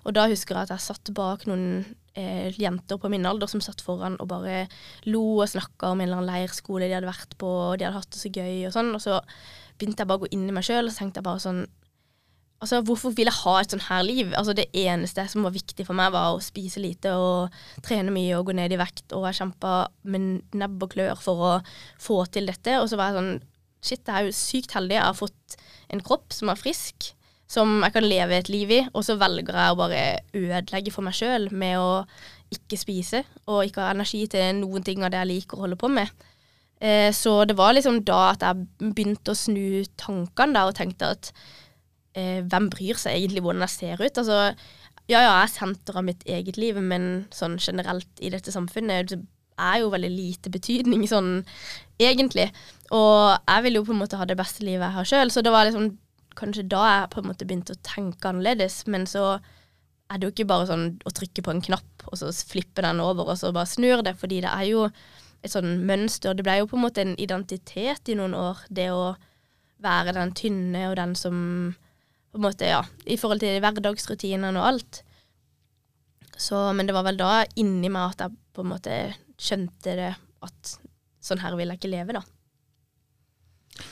Og 0.08 0.14
da 0.16 0.24
husker 0.30 0.56
jeg 0.56 0.70
at 0.70 0.72
jeg 0.72 0.84
satt 0.86 1.10
bak 1.12 1.44
noen 1.50 1.84
eh, 2.16 2.48
jenter 2.56 2.96
på 2.96 3.10
min 3.12 3.28
alder 3.28 3.50
som 3.52 3.60
satt 3.60 3.84
foran 3.84 4.16
og 4.20 4.30
bare 4.30 4.62
lo 5.04 5.42
og 5.42 5.50
snakka 5.52 5.92
om 5.92 6.00
en 6.00 6.08
eller 6.08 6.22
annen 6.22 6.32
leirskole 6.32 6.88
de 6.88 6.96
hadde 6.96 7.10
vært 7.10 7.36
på, 7.36 7.50
og 7.50 7.76
de 7.76 7.90
hadde 7.90 8.00
hatt 8.00 8.14
det 8.14 8.22
så 8.22 8.32
gøy 8.32 8.70
og 8.70 8.72
sånn. 8.78 8.90
Og 8.96 9.04
så 9.04 9.20
begynte 9.82 10.04
jeg 10.04 10.10
bare 10.10 10.22
å 10.22 10.24
gå 10.24 10.32
inn 10.36 10.46
i 10.46 10.54
meg 10.54 10.66
sjøl, 10.66 10.86
og 10.86 10.94
så 10.94 11.02
tenkte 11.02 11.22
jeg 11.22 11.30
bare 11.30 11.46
sånn 11.46 11.64
Altså, 12.62 12.78
hvorfor 12.86 13.10
vil 13.18 13.26
jeg 13.26 13.34
ha 13.40 13.52
et 13.58 13.72
sånn 13.74 13.80
her 13.88 14.04
liv? 14.06 14.28
Altså, 14.38 14.52
det 14.54 14.68
eneste 14.78 15.24
som 15.26 15.42
var 15.42 15.50
viktig 15.50 15.82
for 15.82 15.98
meg, 15.98 16.12
var 16.14 16.36
å 16.36 16.42
spise 16.44 16.78
lite 16.78 17.10
og 17.18 17.56
trene 17.82 18.12
mye 18.14 18.36
og 18.38 18.46
gå 18.46 18.54
ned 18.54 18.70
i 18.70 18.78
vekt, 18.78 19.08
og 19.18 19.26
jeg 19.26 19.40
kjempa 19.40 19.72
med 20.06 20.54
nebb 20.54 20.84
og 20.86 20.92
klør 20.92 21.18
for 21.18 21.42
å 21.42 21.50
få 21.98 22.20
til 22.30 22.46
dette. 22.46 22.76
Og 22.78 22.86
så 22.86 23.00
var 23.00 23.10
jeg 23.10 23.18
sånn 23.18 23.32
Shit, 23.82 24.06
jeg 24.06 24.14
er 24.14 24.28
jo 24.28 24.36
sykt 24.38 24.76
heldig. 24.76 24.94
Jeg 24.94 25.02
har 25.08 25.16
fått 25.18 25.56
en 25.90 26.04
kropp 26.06 26.30
som 26.30 26.52
er 26.52 26.60
frisk, 26.60 27.08
som 27.50 27.80
jeg 27.82 27.96
kan 27.96 28.06
leve 28.06 28.36
et 28.38 28.50
liv 28.52 28.70
i, 28.70 28.80
og 28.94 29.02
så 29.02 29.16
velger 29.18 29.58
jeg 29.58 29.74
å 29.74 29.80
bare 29.80 30.04
ødelegge 30.30 30.92
for 30.94 31.02
meg 31.02 31.18
sjøl 31.18 31.48
med 31.50 31.80
å 31.82 32.04
ikke 32.54 32.78
spise 32.78 33.24
og 33.48 33.64
ikke 33.66 33.82
ha 33.82 33.90
energi 33.90 34.22
til 34.30 34.60
noen 34.60 34.86
ting 34.86 35.02
av 35.02 35.10
det 35.10 35.18
jeg 35.24 35.30
liker 35.32 35.58
å 35.58 35.66
holde 35.66 35.80
på 35.82 35.90
med. 35.90 36.14
Eh, 36.82 37.10
så 37.14 37.44
det 37.46 37.54
var 37.58 37.76
liksom 37.76 38.00
da 38.06 38.32
at 38.32 38.42
jeg 38.42 38.92
begynte 38.94 39.34
å 39.34 39.38
snu 39.38 39.84
tankene 40.00 40.56
der 40.56 40.70
og 40.70 40.78
tenkte 40.78 41.12
at 41.14 41.30
eh, 42.18 42.40
hvem 42.42 42.66
bryr 42.72 42.98
seg 42.98 43.14
egentlig 43.14 43.44
hvordan 43.44 43.62
jeg 43.68 43.76
ser 43.76 44.02
ut? 44.02 44.18
Altså, 44.18 44.38
ja, 45.10 45.20
ja, 45.20 45.28
jeg 45.28 45.44
er 45.44 45.52
senter 45.52 45.98
av 45.98 46.06
mitt 46.06 46.26
eget 46.26 46.58
liv, 46.58 46.78
men 46.82 47.28
sånn 47.34 47.58
generelt 47.62 48.22
i 48.22 48.32
dette 48.34 48.54
samfunnet 48.54 49.12
det 49.12 49.20
er 49.62 49.82
jo 49.82 49.92
veldig 49.92 50.10
lite 50.10 50.50
betydning 50.50 51.04
sånn 51.10 51.32
egentlig. 52.02 52.48
Og 52.94 53.36
jeg 53.36 53.66
vil 53.66 53.78
jo 53.78 53.86
på 53.86 53.94
en 53.94 54.02
måte 54.02 54.18
ha 54.18 54.26
det 54.26 54.38
beste 54.38 54.64
livet 54.66 54.88
jeg 54.88 54.96
har 54.98 55.10
sjøl, 55.12 55.32
så 55.34 55.44
det 55.44 55.54
var 55.54 55.68
liksom 55.68 55.92
kanskje 56.38 56.64
da 56.72 56.82
jeg 56.88 57.10
på 57.12 57.20
en 57.20 57.28
måte 57.28 57.46
begynte 57.46 57.76
å 57.76 57.82
tenke 57.86 58.30
annerledes. 58.30 58.82
Men 58.90 59.06
så 59.06 59.36
er 59.36 60.18
det 60.18 60.26
jo 60.26 60.34
ikke 60.34 60.50
bare 60.50 60.68
sånn 60.68 60.86
å 61.06 61.14
trykke 61.14 61.44
på 61.44 61.54
en 61.54 61.64
knapp, 61.64 62.06
og 62.10 62.18
så 62.20 62.32
flippe 62.32 62.84
den 62.84 63.02
over, 63.04 63.30
og 63.32 63.38
så 63.40 63.52
bare 63.54 63.70
snur 63.70 64.02
det, 64.04 64.16
fordi 64.20 64.42
det 64.44 64.50
er 64.50 64.66
jo 64.70 64.86
et 65.42 65.52
sånn 65.52 65.82
mønster. 65.86 66.36
Det 66.38 66.44
ble 66.46 66.60
jo 66.60 66.68
på 66.70 66.78
en 66.78 66.84
måte 66.84 67.04
en 67.04 67.14
identitet 67.20 68.08
i 68.08 68.16
noen 68.18 68.34
år, 68.38 68.62
det 68.70 68.90
å 68.94 69.14
være 69.82 70.14
den 70.14 70.34
tynne 70.38 70.86
og 70.90 70.98
den 70.98 71.16
som 71.18 71.36
på 72.32 72.40
en 72.40 72.46
måte, 72.46 72.68
ja, 72.70 72.80
i 73.04 73.18
forhold 73.20 73.42
til 73.42 73.58
hverdagsrutinene 73.60 74.54
og 74.56 74.68
alt. 74.70 75.02
Så, 76.38 76.56
men 76.72 76.88
det 76.88 76.94
var 76.96 77.04
vel 77.04 77.18
da 77.20 77.42
inni 77.60 77.90
meg 77.92 78.14
at 78.14 78.24
jeg 78.24 78.38
på 78.56 78.64
en 78.64 78.70
måte 78.70 78.94
skjønte 79.42 79.96
det 79.98 80.12
at 80.42 80.72
sånn 81.22 81.42
her 81.42 81.54
vil 81.58 81.70
jeg 81.70 81.80
ikke 81.80 81.92
leve, 81.92 82.16
da. 82.16 82.22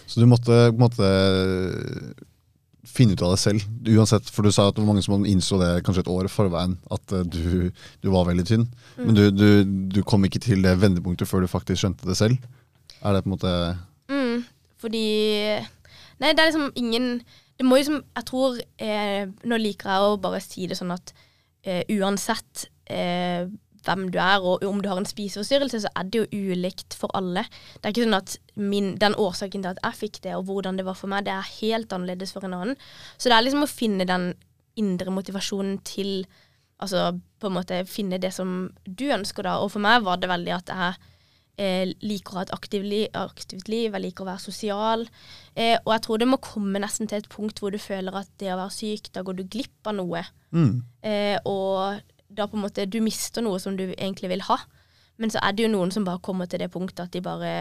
Så 0.07 0.23
du 0.23 0.27
måtte 0.29 0.71
på 0.71 0.79
en 0.79 0.83
måte 0.83 1.11
finne 2.91 3.15
ut 3.15 3.23
av 3.25 3.35
deg 3.35 3.41
selv, 3.43 3.67
uansett. 3.95 4.31
For 4.35 4.47
du 4.47 4.53
sa 4.55 4.69
at 4.69 4.77
det 4.77 4.83
var 4.83 4.91
mange 4.93 5.05
som 5.05 5.27
innså 5.29 5.59
det 5.61 5.71
kanskje 5.87 6.05
et 6.05 6.13
år 6.13 6.29
i 6.29 6.33
forveien, 6.33 6.77
at 6.91 7.15
uh, 7.15 7.23
du, 7.25 7.71
du, 8.03 8.09
var 8.13 8.29
veldig 8.29 8.47
tynn. 8.49 8.67
Mm. 8.97 9.05
Men 9.05 9.19
du, 9.19 9.23
du, 9.31 9.49
du, 9.97 10.01
kom 10.07 10.25
ikke 10.27 10.43
til 10.43 10.65
det 10.67 10.77
vendepunktet 10.83 11.31
før 11.31 11.45
du 11.45 11.51
faktisk 11.51 11.85
skjønte 11.85 12.09
det 12.09 12.19
selv? 12.19 12.41
Er 13.01 13.17
det 13.17 13.23
på 13.25 13.31
en 13.31 13.37
måte 13.37 13.53
mm, 14.13 14.43
Fordi 14.81 15.07
Nei, 16.21 16.33
det 16.35 16.43
er 16.43 16.51
liksom 16.51 16.73
ingen 16.77 17.07
Det 17.57 17.65
må 17.65 17.79
liksom 17.79 18.03
Jeg 18.03 18.27
tror 18.29 18.59
eh, 18.77 19.25
Nå 19.49 19.61
liker 19.61 19.89
jeg 19.89 20.05
å 20.05 20.19
bare 20.21 20.43
si 20.45 20.69
det 20.69 20.77
sånn 20.77 20.93
at 20.93 21.15
eh, 21.65 21.81
uansett 21.97 22.67
eh, 22.93 23.49
hvem 23.87 24.09
du 24.13 24.19
er, 24.23 24.43
og 24.43 24.65
om 24.67 24.83
du 24.83 24.89
har 24.91 25.01
en 25.01 25.09
spiseforstyrrelse, 25.09 25.83
så 25.85 25.93
er 25.97 26.11
det 26.11 26.23
jo 26.23 26.51
ulikt 26.53 26.97
for 26.99 27.13
alle. 27.17 27.47
Det 27.77 27.89
er 27.89 27.95
ikke 27.95 28.07
sånn 28.07 28.19
at 28.21 28.37
min, 28.61 28.93
den 29.01 29.17
årsaken 29.19 29.65
til 29.65 29.73
at 29.73 29.83
jeg 29.85 30.01
fikk 30.03 30.21
det, 30.27 30.37
og 30.37 30.47
hvordan 30.51 30.81
det 30.81 30.87
var 30.89 30.99
for 30.99 31.13
meg, 31.13 31.27
det 31.27 31.35
er 31.35 31.55
helt 31.61 31.93
annerledes 31.97 32.35
for 32.37 32.47
en 32.47 32.57
annen. 32.59 32.79
Så 33.17 33.31
det 33.31 33.39
er 33.39 33.47
liksom 33.47 33.67
å 33.67 33.71
finne 33.71 34.09
den 34.09 34.33
indre 34.81 35.13
motivasjonen 35.15 35.83
til 35.87 36.25
Altså 36.81 37.11
på 37.37 37.51
en 37.51 37.53
måte 37.59 37.83
finne 37.85 38.17
det 38.17 38.31
som 38.33 38.71
du 38.89 39.03
ønsker, 39.13 39.45
da. 39.45 39.59
Og 39.61 39.69
for 39.75 39.85
meg 39.85 40.01
var 40.01 40.17
det 40.17 40.31
veldig 40.31 40.53
at 40.55 40.71
jeg 40.73 41.11
eh, 41.61 41.93
liker 42.01 42.35
å 42.35 42.39
ha 42.41 42.45
et 42.47 42.55
aktivt 42.57 42.87
liv, 42.89 43.07
aktivt 43.21 43.69
liv, 43.69 43.91
jeg 43.93 44.05
liker 44.07 44.25
å 44.25 44.31
være 44.31 44.45
sosial. 44.45 45.05
Eh, 45.55 45.77
og 45.83 45.93
jeg 45.95 46.05
tror 46.07 46.23
det 46.23 46.29
må 46.31 46.41
komme 46.41 46.83
nesten 46.83 47.11
til 47.11 47.21
et 47.21 47.29
punkt 47.33 47.61
hvor 47.61 47.75
du 47.75 47.81
føler 47.81 48.17
at 48.23 48.31
det 48.41 48.53
å 48.55 48.61
være 48.63 48.77
syk, 48.77 49.11
da 49.15 49.25
går 49.27 49.41
du 49.41 49.45
glipp 49.53 49.91
av 49.91 49.99
noe. 49.99 50.25
Mm. 50.57 50.73
Eh, 51.05 51.37
og 51.49 52.01
da 52.31 52.47
på 52.47 52.59
en 52.59 52.65
måte 52.65 52.87
du 52.87 53.01
mister 53.05 53.45
noe 53.45 53.61
som 53.63 53.77
du 53.79 53.89
egentlig 53.91 54.31
vil 54.33 54.45
ha. 54.47 54.59
Men 55.21 55.33
så 55.33 55.43
er 55.45 55.55
det 55.55 55.67
jo 55.67 55.73
noen 55.75 55.93
som 55.93 56.07
bare 56.07 56.23
kommer 56.25 56.49
til 56.49 56.63
det 56.63 56.71
punktet 56.73 57.09
at 57.09 57.15
de 57.15 57.23
bare 57.25 57.55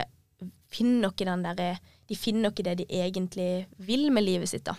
finner 0.71 1.11
ikke 1.11 1.27
den 1.27 1.43
derre 1.43 1.73
De 2.07 2.15
finner 2.17 2.53
ikke 2.53 2.65
det 2.65 2.77
de 2.79 2.85
egentlig 3.01 3.67
vil 3.85 4.07
med 4.13 4.25
livet 4.25 4.49
sitt, 4.49 4.65
da. 4.65 4.73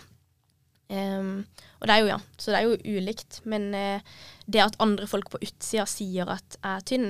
Um, 0.91 1.45
og 1.79 1.87
det 1.87 1.93
er 1.93 2.01
jo, 2.01 2.07
ja, 2.09 2.17
så 2.35 2.51
det 2.51 2.57
er 2.59 2.65
jo 2.67 2.97
ulikt. 2.97 3.39
Men 3.47 3.69
uh, 3.71 4.17
det 4.51 4.65
at 4.65 4.79
andre 4.83 5.07
folk 5.07 5.29
på 5.31 5.39
utsida 5.39 5.85
sier 5.87 6.27
at 6.33 6.57
jeg 6.57 6.73
er 6.73 6.83
tynn, 6.89 7.07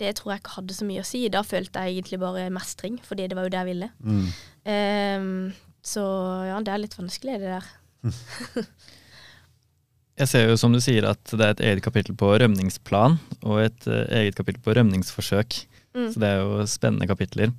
det 0.00 0.14
tror 0.16 0.32
jeg 0.32 0.42
ikke 0.42 0.56
hadde 0.56 0.78
så 0.78 0.88
mye 0.88 1.04
å 1.04 1.06
si. 1.06 1.20
Da 1.28 1.44
følte 1.44 1.84
jeg 1.84 1.98
egentlig 1.98 2.22
bare 2.22 2.48
mestring, 2.54 2.96
fordi 3.04 3.28
det 3.28 3.36
var 3.36 3.46
jo 3.46 3.52
det 3.52 3.60
jeg 3.60 3.70
ville. 3.74 3.90
Mm. 4.00 4.26
Um, 4.64 5.78
så 5.84 6.04
ja, 6.48 6.58
det 6.64 6.72
er 6.72 6.82
litt 6.86 6.96
vanskelig, 6.96 7.40
det 7.42 7.52
der. 7.52 7.72
Jeg 10.20 10.30
ser 10.30 10.44
jo 10.46 10.58
som 10.60 10.74
du 10.74 10.78
sier 10.82 11.06
at 11.08 11.22
det 11.34 11.42
er 11.42 11.54
et 11.56 11.62
eget 11.70 11.82
kapittel 11.82 12.14
på 12.18 12.28
rømningsplan 12.38 13.16
og 13.42 13.56
et 13.64 13.86
uh, 13.90 14.04
eget 14.14 14.36
kapittel 14.38 14.62
på 14.62 14.76
rømningsforsøk. 14.78 15.56
Mm. 15.94 16.10
Så 16.10 16.22
det 16.22 16.28
er 16.28 16.42
jo 16.42 16.66
spennende 16.70 17.08
kapitler. 17.10 17.54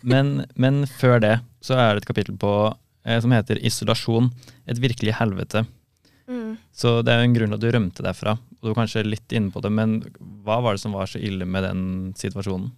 Men, 0.00 0.46
men, 0.56 0.86
før 1.00 1.20
det 1.20 1.34
så 1.64 1.76
er 1.76 1.92
det 1.92 2.02
et 2.02 2.08
kapittel 2.08 2.36
på, 2.40 2.52
eh, 3.04 3.18
som 3.20 3.32
heter 3.36 3.60
Isolasjon. 3.60 4.30
Et 4.68 4.80
virkelig 4.80 5.12
helvete. 5.18 5.66
Mm. 6.30 6.54
Så 6.72 7.00
det 7.04 7.12
er 7.12 7.20
jo 7.20 7.28
en 7.28 7.36
grunn 7.36 7.52
til 7.52 7.58
at 7.58 7.64
du 7.64 7.70
rømte 7.74 8.04
derfra. 8.06 8.36
Og 8.38 8.62
du 8.62 8.70
var 8.70 8.78
kanskje 8.82 9.04
litt 9.04 9.36
inne 9.36 9.52
på 9.52 9.60
det, 9.64 9.72
men 9.76 9.98
hva 10.44 10.60
var 10.64 10.76
det 10.76 10.84
som 10.84 10.96
var 10.96 11.10
så 11.10 11.20
ille 11.20 11.48
med 11.48 11.66
den 11.68 11.82
situasjonen? 12.16 12.70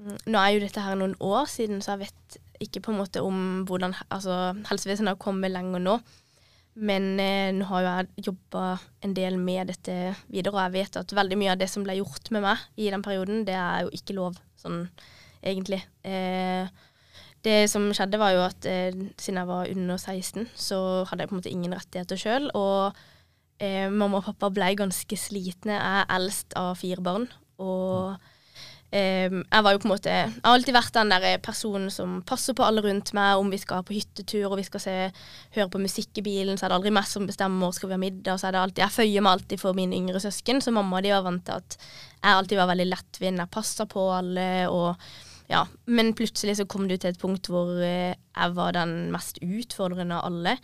Mm. 0.00 0.16
Nå 0.32 0.40
er 0.40 0.54
jo 0.54 0.64
dette 0.64 0.84
her 0.84 0.96
noen 1.00 1.16
år 1.20 1.48
siden, 1.52 1.80
så 1.84 1.94
jeg 1.94 2.08
vet 2.08 2.40
ikke 2.64 2.84
på 2.84 2.92
en 2.92 3.00
måte 3.00 3.22
om 3.24 3.62
hvordan 3.68 3.96
altså, 4.08 4.52
helsevesenet 4.68 5.14
har 5.14 5.22
kommet 5.22 5.52
lenger 5.52 5.84
nå. 5.84 6.00
Men 6.74 7.08
eh, 7.20 7.50
nå 7.54 7.66
har 7.66 7.82
jo 7.82 7.88
jeg 7.90 8.26
jobba 8.30 8.64
en 9.04 9.14
del 9.16 9.38
med 9.40 9.72
dette 9.72 9.96
videre, 10.30 10.54
og 10.54 10.62
jeg 10.62 10.76
vet 10.78 11.00
at 11.00 11.16
veldig 11.16 11.38
mye 11.40 11.54
av 11.54 11.60
det 11.60 11.68
som 11.72 11.84
ble 11.86 11.98
gjort 11.98 12.30
med 12.34 12.44
meg 12.46 12.62
i 12.78 12.90
den 12.94 13.02
perioden, 13.04 13.42
det 13.48 13.56
er 13.58 13.84
jo 13.86 13.92
ikke 13.96 14.16
lov, 14.16 14.38
sånn 14.60 14.84
egentlig. 15.42 15.82
Eh, 16.06 16.70
det 17.44 17.58
som 17.72 17.88
skjedde, 17.96 18.20
var 18.20 18.34
jo 18.36 18.42
at 18.44 18.68
eh, 18.68 18.92
siden 19.18 19.40
jeg 19.42 19.50
var 19.50 19.70
under 19.72 19.98
16, 19.98 20.50
så 20.54 20.80
hadde 21.10 21.24
jeg 21.24 21.30
på 21.30 21.36
en 21.36 21.42
måte 21.42 21.54
ingen 21.54 21.76
rettigheter 21.76 22.20
sjøl. 22.20 22.50
Og 22.54 23.00
eh, 23.58 23.88
mamma 23.90 24.20
og 24.20 24.28
pappa 24.30 24.52
ble 24.54 24.74
ganske 24.78 25.18
slitne. 25.18 25.74
Jeg 25.74 26.04
er 26.04 26.12
eldst 26.20 26.54
av 26.60 26.76
fire 26.80 27.02
barn. 27.04 27.26
Og 27.60 28.14
Um, 28.14 28.39
jeg 28.90 29.62
var 29.62 29.70
jo 29.70 29.78
på 29.78 29.86
en 29.86 29.92
måte 29.92 30.10
Jeg 30.10 30.32
har 30.42 30.56
alltid 30.56 30.74
vært 30.74 30.96
den 30.96 31.12
der 31.12 31.36
personen 31.38 31.92
som 31.94 32.16
passer 32.26 32.56
på 32.58 32.64
alle 32.66 32.82
rundt 32.82 33.12
meg. 33.14 33.38
Om 33.38 33.52
vi 33.52 33.60
skal 33.62 33.84
på 33.86 33.94
hyttetur 33.94 34.48
og 34.48 34.58
vi 34.58 34.66
skal 34.66 34.82
se, 34.82 34.94
høre 35.54 35.70
på 35.70 35.82
musikk 35.82 36.18
i 36.18 36.24
bilen, 36.26 36.58
så 36.58 36.66
er 36.66 36.72
det 36.72 36.78
aldri 36.80 36.94
meg 36.96 37.06
som 37.06 37.28
bestemmer. 37.28 37.70
Skal 37.76 37.92
vi 37.92 37.96
ha 37.96 38.02
middag, 38.02 38.40
så 38.40 38.48
er 38.48 38.56
det 38.56 38.62
alltid 38.64 38.84
Jeg 38.84 38.96
føyer 38.96 39.26
meg 39.26 39.38
alltid 39.38 39.62
for 39.62 39.78
mine 39.78 39.98
yngre 39.98 40.22
søsken. 40.22 40.62
Så 40.64 40.74
mamma 40.74 40.98
og 40.98 41.06
de 41.06 41.14
var 41.14 41.26
vant 41.28 41.44
til 41.46 41.62
at 41.62 41.78
jeg 41.78 42.34
alltid 42.34 42.62
var 42.62 42.70
veldig 42.72 42.88
lettvint. 42.90 43.44
Jeg 43.44 43.54
passa 43.54 43.86
på 43.90 44.06
alle 44.16 44.48
og 44.74 45.10
ja. 45.50 45.64
Men 45.86 46.14
plutselig 46.18 46.58
så 46.58 46.66
kom 46.70 46.88
det 46.90 47.02
til 47.02 47.14
et 47.14 47.20
punkt 47.20 47.50
hvor 47.50 47.70
uh, 47.78 48.14
jeg 48.14 48.56
var 48.58 48.74
den 48.74 49.12
mest 49.14 49.38
utfordrende 49.42 50.18
av 50.18 50.30
alle. 50.30 50.58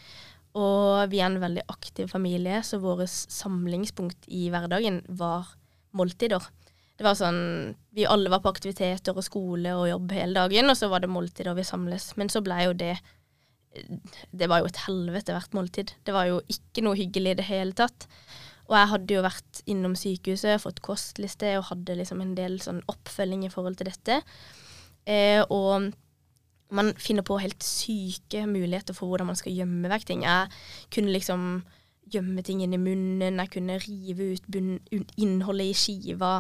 Og 0.57 1.13
vi 1.13 1.21
er 1.21 1.29
en 1.29 1.43
veldig 1.43 1.67
aktiv 1.69 2.09
familie, 2.09 2.63
så 2.65 2.81
vårt 2.81 3.11
samlingspunkt 3.13 4.27
i 4.33 4.47
hverdagen 4.51 5.03
var 5.19 5.51
måltider 5.97 6.43
det 6.97 7.05
var 7.05 7.17
sånn 7.19 7.75
Vi 7.97 8.07
alle 8.09 8.31
var 8.33 8.43
på 8.45 8.53
aktiviteter 8.53 9.17
og 9.17 9.25
skole 9.25 9.75
og 9.77 9.89
jobb 9.91 10.15
hele 10.17 10.39
dagen, 10.39 10.73
og 10.73 10.79
så 10.79 10.89
var 10.93 11.05
det 11.05 11.13
måltid 11.13 11.49
og 11.51 11.59
vi 11.59 11.67
samles. 11.69 12.15
Men 12.17 12.33
så 12.33 12.43
ble 12.45 12.63
jo 12.65 12.77
det 12.77 12.97
Det 14.33 14.49
var 14.49 14.63
jo 14.63 14.71
et 14.71 14.83
helvete 14.87 15.37
hvert 15.37 15.57
måltid. 15.57 15.93
Det 16.05 16.15
var 16.17 16.31
jo 16.31 16.41
ikke 16.49 16.85
noe 16.87 16.97
hyggelig 16.97 17.35
i 17.35 17.41
det 17.43 17.49
hele 17.51 17.77
tatt. 17.77 18.09
Og 18.67 18.75
jeg 18.75 18.91
hadde 18.91 19.15
jo 19.15 19.27
vært 19.27 19.61
innom 19.71 19.95
sykehuset, 19.99 20.63
fått 20.63 20.81
kostliste 20.83 21.53
og 21.59 21.69
hadde 21.69 21.99
liksom 22.01 22.23
en 22.23 22.33
del 22.35 22.57
sånn 22.65 22.81
oppfølging 22.91 23.45
i 23.47 23.53
forhold 23.53 23.77
til 23.79 23.91
dette. 23.91 24.17
Eh, 25.07 25.43
og 25.55 25.93
man 26.75 26.91
finner 26.99 27.23
på 27.23 27.39
helt 27.39 27.63
syke 27.63 28.43
muligheter 28.49 28.97
for 28.97 29.13
hvordan 29.13 29.29
man 29.31 29.39
skal 29.39 29.55
gjemme 29.55 29.93
vekk 29.93 30.09
ting. 30.09 30.25
Jeg 30.27 30.51
kunne 30.95 31.15
liksom 31.15 31.45
gjemme 32.13 32.43
ting 32.47 32.61
inni 32.63 32.79
munnen, 32.79 33.41
jeg 33.41 33.51
kunne 33.57 33.79
rive 33.83 34.29
ut 34.37 34.45
bunn, 34.53 34.77
innholdet 35.19 35.73
i 35.73 35.77
skiva. 35.77 36.33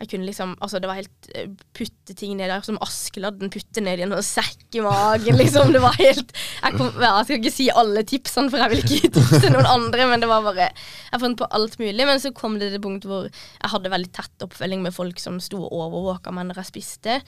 Jeg 0.00 0.10
kunne 0.12 0.28
liksom 0.28 0.54
Altså, 0.64 0.80
det 0.80 0.88
var 0.90 0.98
helt 0.98 1.28
eh, 1.34 1.48
Putte 1.76 2.14
ting 2.16 2.36
ned 2.38 2.50
der 2.52 2.64
som 2.66 2.78
Askeladden 2.84 3.50
putte 3.52 3.82
ned 3.84 4.00
i 4.00 4.04
en 4.06 4.14
sekk 4.24 4.78
i 4.78 4.84
magen, 4.84 5.38
liksom. 5.40 5.72
Det 5.74 5.82
var 5.82 5.96
helt 5.98 6.34
jeg, 6.34 6.76
kom, 6.76 6.92
jeg, 7.00 7.24
skal 7.24 7.40
ikke 7.40 7.54
si 7.54 7.68
alle 7.72 8.04
tipsene, 8.08 8.52
for 8.52 8.60
jeg 8.60 8.72
vil 8.72 8.84
ikke 8.84 9.12
tipse 9.18 9.52
noen 9.52 9.68
andre, 9.70 10.08
men 10.10 10.22
det 10.22 10.30
var 10.30 10.44
bare 10.46 10.70
Jeg 10.70 11.22
fant 11.22 11.40
på 11.40 11.50
alt 11.58 11.78
mulig. 11.80 12.04
Men 12.04 12.22
så 12.22 12.34
kom 12.36 12.58
det 12.58 12.68
til 12.68 12.78
det 12.78 12.84
punktet 12.84 13.10
hvor 13.10 13.28
jeg 13.28 13.74
hadde 13.74 13.92
veldig 13.92 14.12
tett 14.14 14.46
oppfølging 14.46 14.84
med 14.84 14.96
folk 14.96 15.20
som 15.22 15.40
sto 15.42 15.62
og 15.64 15.72
overvåka 15.72 16.34
meg 16.34 16.50
når 16.50 16.62
jeg 16.62 16.74
spiste. 16.74 17.20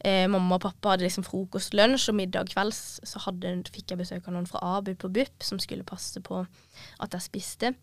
Eh, 0.00 0.24
mamma 0.32 0.56
og 0.56 0.64
pappa 0.64 0.94
hadde 0.94 1.04
liksom 1.04 1.26
frokost, 1.26 1.74
lunsj 1.76 2.08
og 2.12 2.16
middag 2.16 2.50
kvelds. 2.54 3.00
Så 3.04 3.20
hadde, 3.26 3.58
fikk 3.72 3.92
jeg 3.92 4.00
besøk 4.00 4.28
av 4.28 4.36
noen 4.36 4.48
fra 4.48 4.62
ABU 4.78 4.94
på 5.00 5.12
BUP 5.12 5.44
som 5.44 5.60
skulle 5.60 5.86
passe 5.86 6.22
på 6.24 6.40
at 6.40 7.16
jeg 7.16 7.26
spiste. 7.26 7.74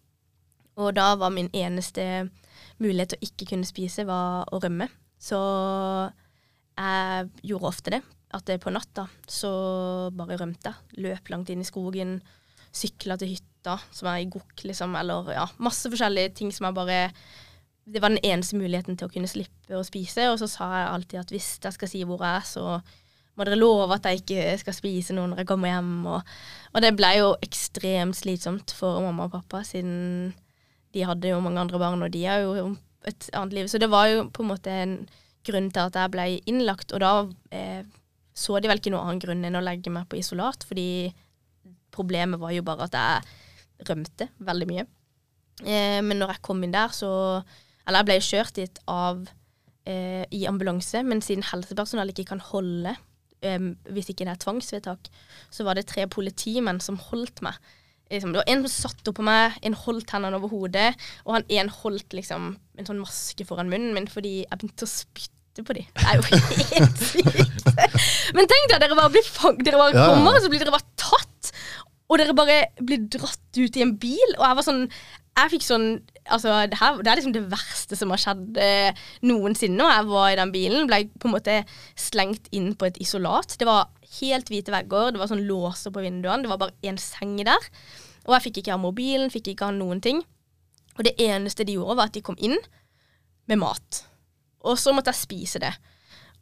Og 0.78 0.94
da 0.98 1.12
var 1.18 1.34
min 1.34 1.50
eneste 1.58 2.28
mulighet 2.82 3.14
til 3.14 3.20
å 3.22 3.28
ikke 3.30 3.50
kunne 3.54 3.70
spise, 3.70 4.06
var 4.06 4.50
å 4.54 4.62
rømme. 4.62 4.90
Så 5.22 5.40
jeg 6.78 7.30
gjorde 7.50 7.70
ofte 7.72 7.94
det. 7.98 8.04
At 8.36 8.44
det 8.50 8.60
på 8.60 8.74
natta 8.74 9.06
så 9.30 9.50
bare 10.14 10.38
rømte 10.38 10.74
jeg. 10.74 11.02
Løp 11.06 11.32
langt 11.32 11.50
inn 11.54 11.64
i 11.64 11.68
skogen. 11.68 12.18
Sykla 12.76 13.16
til 13.18 13.32
hytta, 13.32 13.78
som 13.94 14.10
er 14.12 14.22
i 14.22 14.30
gokk, 14.30 14.66
liksom. 14.68 14.94
Eller 15.00 15.32
ja, 15.34 15.46
masse 15.64 15.90
forskjellige 15.90 16.36
ting 16.42 16.54
som 16.54 16.68
jeg 16.68 16.78
bare 16.78 17.00
Det 17.88 18.01
var 18.03 18.12
den 18.12 18.24
eneste 18.25 18.58
muligheten 18.60 18.98
til 19.00 19.08
å 19.08 19.12
kunne 19.12 19.29
slippe 19.32 19.77
å 19.77 19.86
spise. 19.88 20.27
Og 20.32 20.39
så 20.41 20.50
sa 20.51 20.67
jeg 20.74 20.89
alltid 20.94 21.22
at 21.22 21.34
hvis 21.34 21.51
jeg 21.63 21.75
skal 21.75 21.91
si 21.91 22.01
hvor 22.08 22.24
jeg 22.24 22.41
er, 22.41 22.48
så 22.48 22.79
må 23.38 23.46
dere 23.46 23.60
love 23.60 23.94
at 23.96 24.08
jeg 24.10 24.24
ikke 24.24 24.58
skal 24.63 24.75
spise 24.75 25.15
noe 25.15 25.29
når 25.32 25.44
jeg 25.44 25.50
kommer 25.51 25.72
hjem. 25.72 25.94
Og, 26.10 26.34
og 26.74 26.84
det 26.84 26.91
ble 26.98 27.13
jo 27.20 27.29
ekstremt 27.46 28.17
slitsomt 28.17 28.74
for 28.75 29.00
mamma 29.06 29.29
og 29.29 29.38
pappa, 29.38 29.62
siden 29.67 30.34
de 30.96 31.06
hadde 31.06 31.32
jo 31.32 31.44
mange 31.44 31.62
andre 31.62 31.79
barn, 31.82 32.03
og 32.03 32.12
de 32.13 32.25
har 32.25 32.44
jo 32.44 32.74
et 33.08 33.29
annet 33.38 33.56
liv. 33.56 33.70
Så 33.72 33.79
det 33.82 33.91
var 33.94 34.10
jo 34.10 34.25
på 34.34 34.44
en 34.44 34.51
måte 34.51 34.74
en 34.74 34.98
grunn 35.48 35.70
til 35.72 35.86
at 35.86 36.00
jeg 36.00 36.12
ble 36.12 36.27
innlagt, 36.50 36.91
og 36.96 37.03
da 37.03 37.13
eh, 37.56 37.86
så 38.38 38.58
de 38.62 38.70
vel 38.70 38.82
ikke 38.82 38.91
noen 38.94 39.06
annen 39.06 39.22
grunn 39.22 39.46
enn 39.48 39.58
å 39.58 39.63
legge 39.63 39.94
meg 39.94 40.10
på 40.10 40.20
isolat, 40.20 40.65
fordi 40.67 41.13
problemet 41.94 42.41
var 42.41 42.53
jo 42.53 42.65
bare 42.65 42.86
at 42.86 42.98
jeg 42.98 43.88
rømte 43.88 44.27
veldig 44.46 44.67
mye. 44.70 44.86
Eh, 45.63 46.01
men 46.06 46.20
når 46.20 46.36
jeg 46.36 46.44
kom 46.46 46.62
inn 46.65 46.75
der, 46.75 46.94
så 46.94 47.12
Eller 47.88 48.03
jeg 48.03 48.10
ble 48.10 48.20
kjørt 48.27 48.58
dit 48.60 48.79
av 48.91 49.25
eh, 49.88 50.24
i 50.36 50.44
ambulanse, 50.50 51.03
men 51.08 51.24
siden 51.24 51.46
helsepersonell 51.48 52.12
ikke 52.13 52.27
kan 52.34 52.44
holde 52.51 52.94
eh, 53.46 53.72
hvis 53.96 54.12
ikke 54.12 54.27
det 54.27 54.36
er 54.36 54.44
tvangsvedtak, 54.44 55.12
så 55.53 55.67
var 55.67 55.79
det 55.79 55.88
tre 55.89 56.08
politimenn 56.12 56.82
som 56.84 57.00
holdt 57.10 57.44
meg. 57.46 57.56
Liksom, 58.12 58.32
det 58.32 58.39
var 58.39 58.51
En 58.51 58.63
som 58.67 58.91
satt 58.91 59.10
oppå 59.12 59.24
meg, 59.25 59.58
en 59.67 59.75
holdt 59.75 60.13
hendene 60.15 60.39
over 60.39 60.51
hodet, 60.51 60.94
og 61.25 61.36
han 61.36 61.48
en 61.51 61.72
holdt 61.82 62.15
liksom 62.15 62.53
en 62.56 62.88
sånn 62.88 63.01
maske 63.03 63.48
foran 63.48 63.72
munnen 63.72 63.96
min 63.96 64.08
fordi 64.12 64.46
jeg 64.46 64.60
begynte 64.62 64.88
å 64.88 64.91
spytte 64.91 65.65
på 65.67 65.75
dem. 65.75 65.89
Det 65.98 66.08
er 66.08 66.20
jo 66.20 66.24
helt 66.77 67.03
sykt. 67.03 67.67
Men 68.38 68.48
tenk 68.48 68.72
deg, 68.72 68.79
dere 68.84 68.96
bare 69.00 69.12
blir 69.12 69.27
fang 69.27 69.60
dere 69.60 69.82
bare 69.82 69.96
kommer, 69.98 70.38
og 70.38 70.44
så 70.44 70.51
blir 70.51 70.63
dere 70.63 70.75
bare 70.75 70.88
tatt. 71.00 71.51
Og 72.08 72.22
dere 72.22 72.36
bare 72.38 72.58
blir 72.79 73.03
dratt 73.12 73.60
ut 73.60 73.77
i 73.79 73.84
en 73.84 73.96
bil. 74.00 74.36
Og 74.38 74.46
jeg 74.46 74.58
var 74.60 74.63
sånn 74.63 74.86
Jeg 75.38 75.53
fikk 75.53 75.67
sånn 75.67 75.89
Altså, 76.27 76.51
det, 76.67 76.75
her, 76.75 76.98
det 77.00 77.08
er 77.08 77.20
liksom 77.22 77.34
det 77.38 77.46
verste 77.48 77.96
som 77.96 78.12
har 78.12 78.20
skjedd 78.20 78.58
eh, 78.60 78.98
noensinne. 79.24 79.79
Og 79.79 79.94
jeg 79.94 80.08
var 80.10 80.25
i 80.27 80.36
den 80.36 80.50
bilen, 80.51 80.89
ble 80.89 80.98
på 81.15 81.29
en 81.29 81.34
måte 81.38 81.53
slengt 81.96 82.50
inn 82.51 82.74
på 82.75 82.89
et 82.89 83.00
isolat. 83.00 83.56
Det 83.56 83.63
var 83.63 83.86
helt 84.17 84.51
hvite 84.51 84.74
vegger, 84.74 85.13
det 85.15 85.22
var 85.22 85.32
sånn 85.32 85.46
låser 85.48 85.94
på 85.96 86.03
vinduene, 86.03 86.44
det 86.44 86.51
var 86.51 86.60
bare 86.60 86.75
én 86.84 87.00
seng 87.00 87.38
der. 87.48 87.70
Og 88.27 88.36
jeg 88.36 88.50
fikk 88.50 88.60
ikke 88.60 88.75
ha 88.75 88.82
mobilen, 88.82 89.32
fikk 89.32 89.53
ikke 89.53 89.70
ha 89.70 89.77
noen 89.77 90.03
ting. 90.03 90.20
Og 90.98 91.08
det 91.08 91.15
eneste 91.22 91.63
de 91.63 91.77
gjorde, 91.77 91.96
var 91.96 92.12
at 92.12 92.20
de 92.20 92.25
kom 92.27 92.36
inn 92.44 92.58
med 93.48 93.62
mat. 93.63 94.03
Og 94.67 94.75
så 94.75 94.91
måtte 94.91 95.13
jeg 95.13 95.24
spise 95.24 95.63
det. 95.63 95.72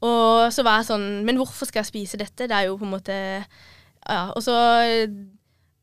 Og 0.01 0.49
så 0.53 0.65
var 0.65 0.81
jeg 0.81 0.89
sånn 0.89 1.05
Men 1.23 1.37
hvorfor 1.39 1.69
skal 1.69 1.79
jeg 1.81 1.87
spise 1.87 2.17
dette? 2.19 2.49
Det 2.49 2.55
er 2.55 2.65
jo 2.67 2.75
på 2.75 2.83
en 2.83 2.91
måte 2.91 3.15
Ja, 3.15 4.25
og 4.35 4.41
så 4.43 4.55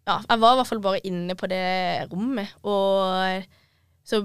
Ja, 0.09 0.19
jeg 0.29 0.41
var 0.43 0.55
i 0.55 0.59
hvert 0.59 0.71
fall 0.71 0.83
bare 0.83 1.03
inne 1.07 1.37
på 1.39 1.47
det 1.51 1.63
rommet, 2.11 2.55
og 2.67 3.45
så 4.05 4.25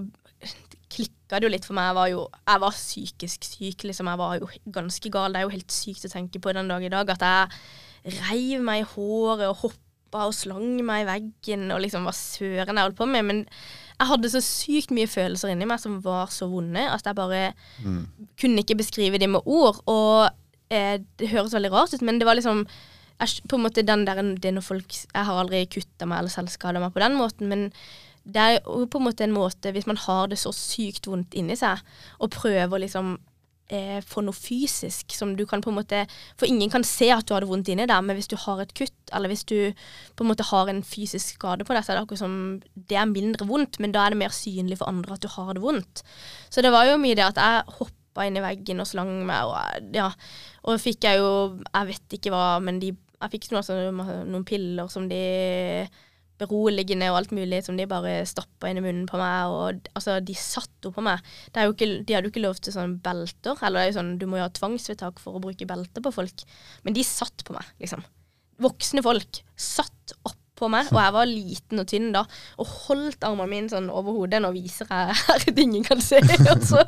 klikka 0.89 1.37
det 1.37 1.45
jo 1.47 1.51
litt 1.53 1.67
for 1.67 1.77
meg. 1.77 1.89
Jeg 1.91 1.97
var 1.97 2.07
jo 2.11 2.21
jeg 2.33 2.61
var 2.63 2.77
psykisk 2.77 3.43
syk, 3.45 3.83
liksom. 3.89 4.09
Jeg 4.09 4.21
var 4.21 4.37
jo 4.39 4.47
ganske 4.73 5.11
gal. 5.13 5.33
Det 5.33 5.41
er 5.41 5.45
jo 5.45 5.53
helt 5.53 5.75
sykt 5.75 6.07
å 6.07 6.13
tenke 6.13 6.41
på 6.41 6.53
den 6.55 6.71
dag 6.71 6.85
i 6.85 6.93
dag 6.93 7.11
at 7.13 7.27
jeg 7.27 8.17
reiv 8.29 8.63
meg 8.63 8.81
i 8.81 8.87
håret 8.95 9.49
og 9.51 9.61
hoppa 9.65 10.25
og 10.29 10.33
slang 10.33 10.79
meg 10.87 11.03
i 11.03 11.07
veggen 11.09 11.67
og 11.75 11.81
liksom 11.83 12.07
hva 12.07 12.13
søren 12.15 12.79
jeg 12.79 12.87
holdt 12.87 12.97
på 12.97 13.09
med. 13.11 13.27
Men 13.27 13.43
jeg 13.99 14.09
hadde 14.13 14.31
så 14.33 14.41
sykt 14.41 14.93
mye 14.95 15.09
følelser 15.11 15.51
inni 15.53 15.67
meg 15.69 15.81
som 15.83 15.99
var 16.05 16.31
så 16.33 16.47
vonde 16.49 16.87
at 16.89 17.05
jeg 17.05 17.17
bare 17.17 17.41
kunne 18.39 18.63
ikke 18.63 18.79
beskrive 18.79 19.19
dem 19.21 19.35
med 19.35 19.45
ord. 19.45 19.83
Og 19.85 20.29
eh, 20.71 21.01
det 21.19 21.33
høres 21.35 21.53
veldig 21.53 21.71
rart 21.75 21.93
ut, 21.93 22.01
men 22.01 22.17
det 22.21 22.25
var 22.25 22.39
liksom 22.39 22.65
jeg, 23.19 23.47
på 23.49 23.57
en 23.57 23.65
måte 23.65 23.85
den 23.85 24.05
der, 24.07 24.21
det 24.37 24.53
når 24.53 24.65
folk, 24.65 24.93
Jeg 24.93 25.25
har 25.25 25.39
aldri 25.39 25.65
kutta 25.65 26.05
meg 26.05 26.21
eller 26.21 26.33
selvskada 26.33 26.81
meg 26.83 26.93
på 26.93 27.01
den 27.01 27.17
måten, 27.17 27.49
men 27.49 27.71
det 28.27 28.43
er 28.43 28.59
jo 28.59 28.85
på 28.91 28.99
en 28.99 29.07
måte 29.07 29.23
en 29.23 29.35
måte, 29.35 29.71
hvis 29.71 29.87
man 29.87 29.97
har 29.97 30.27
det 30.27 30.37
så 30.41 30.51
sykt 30.51 31.07
vondt 31.07 31.37
inni 31.39 31.55
seg, 31.55 31.79
og 32.19 32.33
prøver 32.35 32.83
liksom 32.83 33.15
eh, 33.71 33.99
få 34.05 34.23
noe 34.25 34.35
fysisk 34.35 35.15
som 35.15 35.33
du 35.37 35.45
kan 35.47 35.63
på 35.63 35.71
en 35.71 35.77
måte 35.79 36.03
For 36.39 36.47
ingen 36.47 36.71
kan 36.71 36.85
se 36.87 37.09
at 37.13 37.27
du 37.27 37.33
har 37.35 37.43
det 37.43 37.49
vondt 37.51 37.71
inni 37.71 37.87
deg, 37.87 38.03
men 38.03 38.17
hvis 38.17 38.29
du 38.31 38.37
har 38.39 38.61
et 38.63 38.73
kutt, 38.77 38.95
eller 39.15 39.31
hvis 39.31 39.45
du 39.47 39.57
på 40.15 40.25
en 40.25 40.31
måte 40.31 40.47
har 40.49 40.71
en 40.71 40.83
fysisk 40.83 41.37
skade 41.37 41.67
på 41.67 41.75
deg, 41.75 41.85
så 41.85 41.93
er 41.93 41.99
det 41.99 42.05
akkurat 42.05 42.23
som 42.23 42.35
det 42.89 42.99
er 42.99 43.09
mindre 43.11 43.47
vondt, 43.47 43.79
men 43.83 43.95
da 43.95 44.05
er 44.05 44.15
det 44.15 44.21
mer 44.23 44.35
synlig 44.35 44.79
for 44.81 44.91
andre 44.91 45.15
at 45.15 45.23
du 45.23 45.31
har 45.31 45.53
det 45.55 45.63
vondt. 45.63 46.03
Så 46.49 46.63
det 46.63 46.73
var 46.75 46.87
jo 46.89 46.99
mye 47.01 47.17
det 47.17 47.27
at 47.27 47.41
jeg 47.41 47.79
hoppa 47.79 48.27
inn 48.27 48.39
i 48.39 48.43
veggen 48.43 48.83
og 48.83 48.89
slang 48.89 49.13
meg, 49.29 49.47
og 49.47 49.95
ja. 49.95 50.11
Og 50.67 50.81
fikk 50.81 51.05
jeg 51.05 51.21
jo 51.21 51.29
Jeg 51.61 51.87
vet 51.87 52.15
ikke 52.17 52.31
hva, 52.33 52.57
men 52.59 52.81
de, 52.81 52.89
jeg 53.17 53.33
fikk 53.33 53.49
noen, 53.51 53.63
altså, 53.63 54.21
noen 54.29 54.45
piller 54.47 54.91
som 54.93 55.07
de 55.09 55.21
beroligende 56.37 57.09
og 57.11 57.19
alt 57.21 57.33
mulig 57.33 57.63
som 57.65 57.77
de 57.77 57.87
bare 57.89 58.19
stappa 58.29 58.69
inn 58.69 58.79
i 58.81 58.83
munnen 58.85 59.07
på 59.09 59.19
meg. 59.19 59.53
Og 59.53 59.89
altså, 59.97 60.19
de 60.23 60.35
satt 60.37 60.89
meg. 61.03 61.23
Det 61.51 61.61
er 61.61 61.67
jo 61.67 61.75
ikke, 61.75 61.89
de 62.05 62.15
hadde 62.15 62.29
jo 62.29 62.33
ikke 62.33 62.45
lov 62.45 62.59
til 62.61 62.75
sånne 62.75 63.01
belter. 63.03 63.57
Eller 63.57 63.79
det 63.79 63.85
er 63.85 63.91
jo 63.91 63.99
sånn, 63.99 64.17
du 64.21 64.27
må 64.29 64.39
jo 64.39 64.45
ha 64.45 64.53
tvangsvedtak 64.53 65.21
for 65.23 65.37
å 65.37 65.43
bruke 65.43 65.69
belter 65.69 66.03
på 66.03 66.13
folk. 66.13 66.45
Men 66.85 66.97
de 66.97 67.05
satt 67.07 67.45
på 67.47 67.57
meg, 67.57 67.71
liksom. 67.81 68.05
Voksne 68.63 69.03
folk 69.05 69.41
satt 69.57 70.13
oppå 70.25 70.69
meg, 70.73 70.89
og 70.89 71.01
jeg 71.01 71.13
var 71.13 71.29
liten 71.29 71.81
og 71.83 71.89
tynn 71.89 72.07
da, 72.15 72.23
og 72.57 72.71
holdt 72.87 73.25
armene 73.27 73.51
mine 73.51 73.73
sånn 73.73 73.91
over 73.93 74.15
hodet. 74.17 74.41
Nå 74.41 74.53
viser 74.55 74.89
jeg 74.89 75.17
her 75.19 75.49
at 75.49 75.61
ingen 75.61 75.85
kan 75.85 76.01
se, 76.01 76.21
altså. 76.53 76.85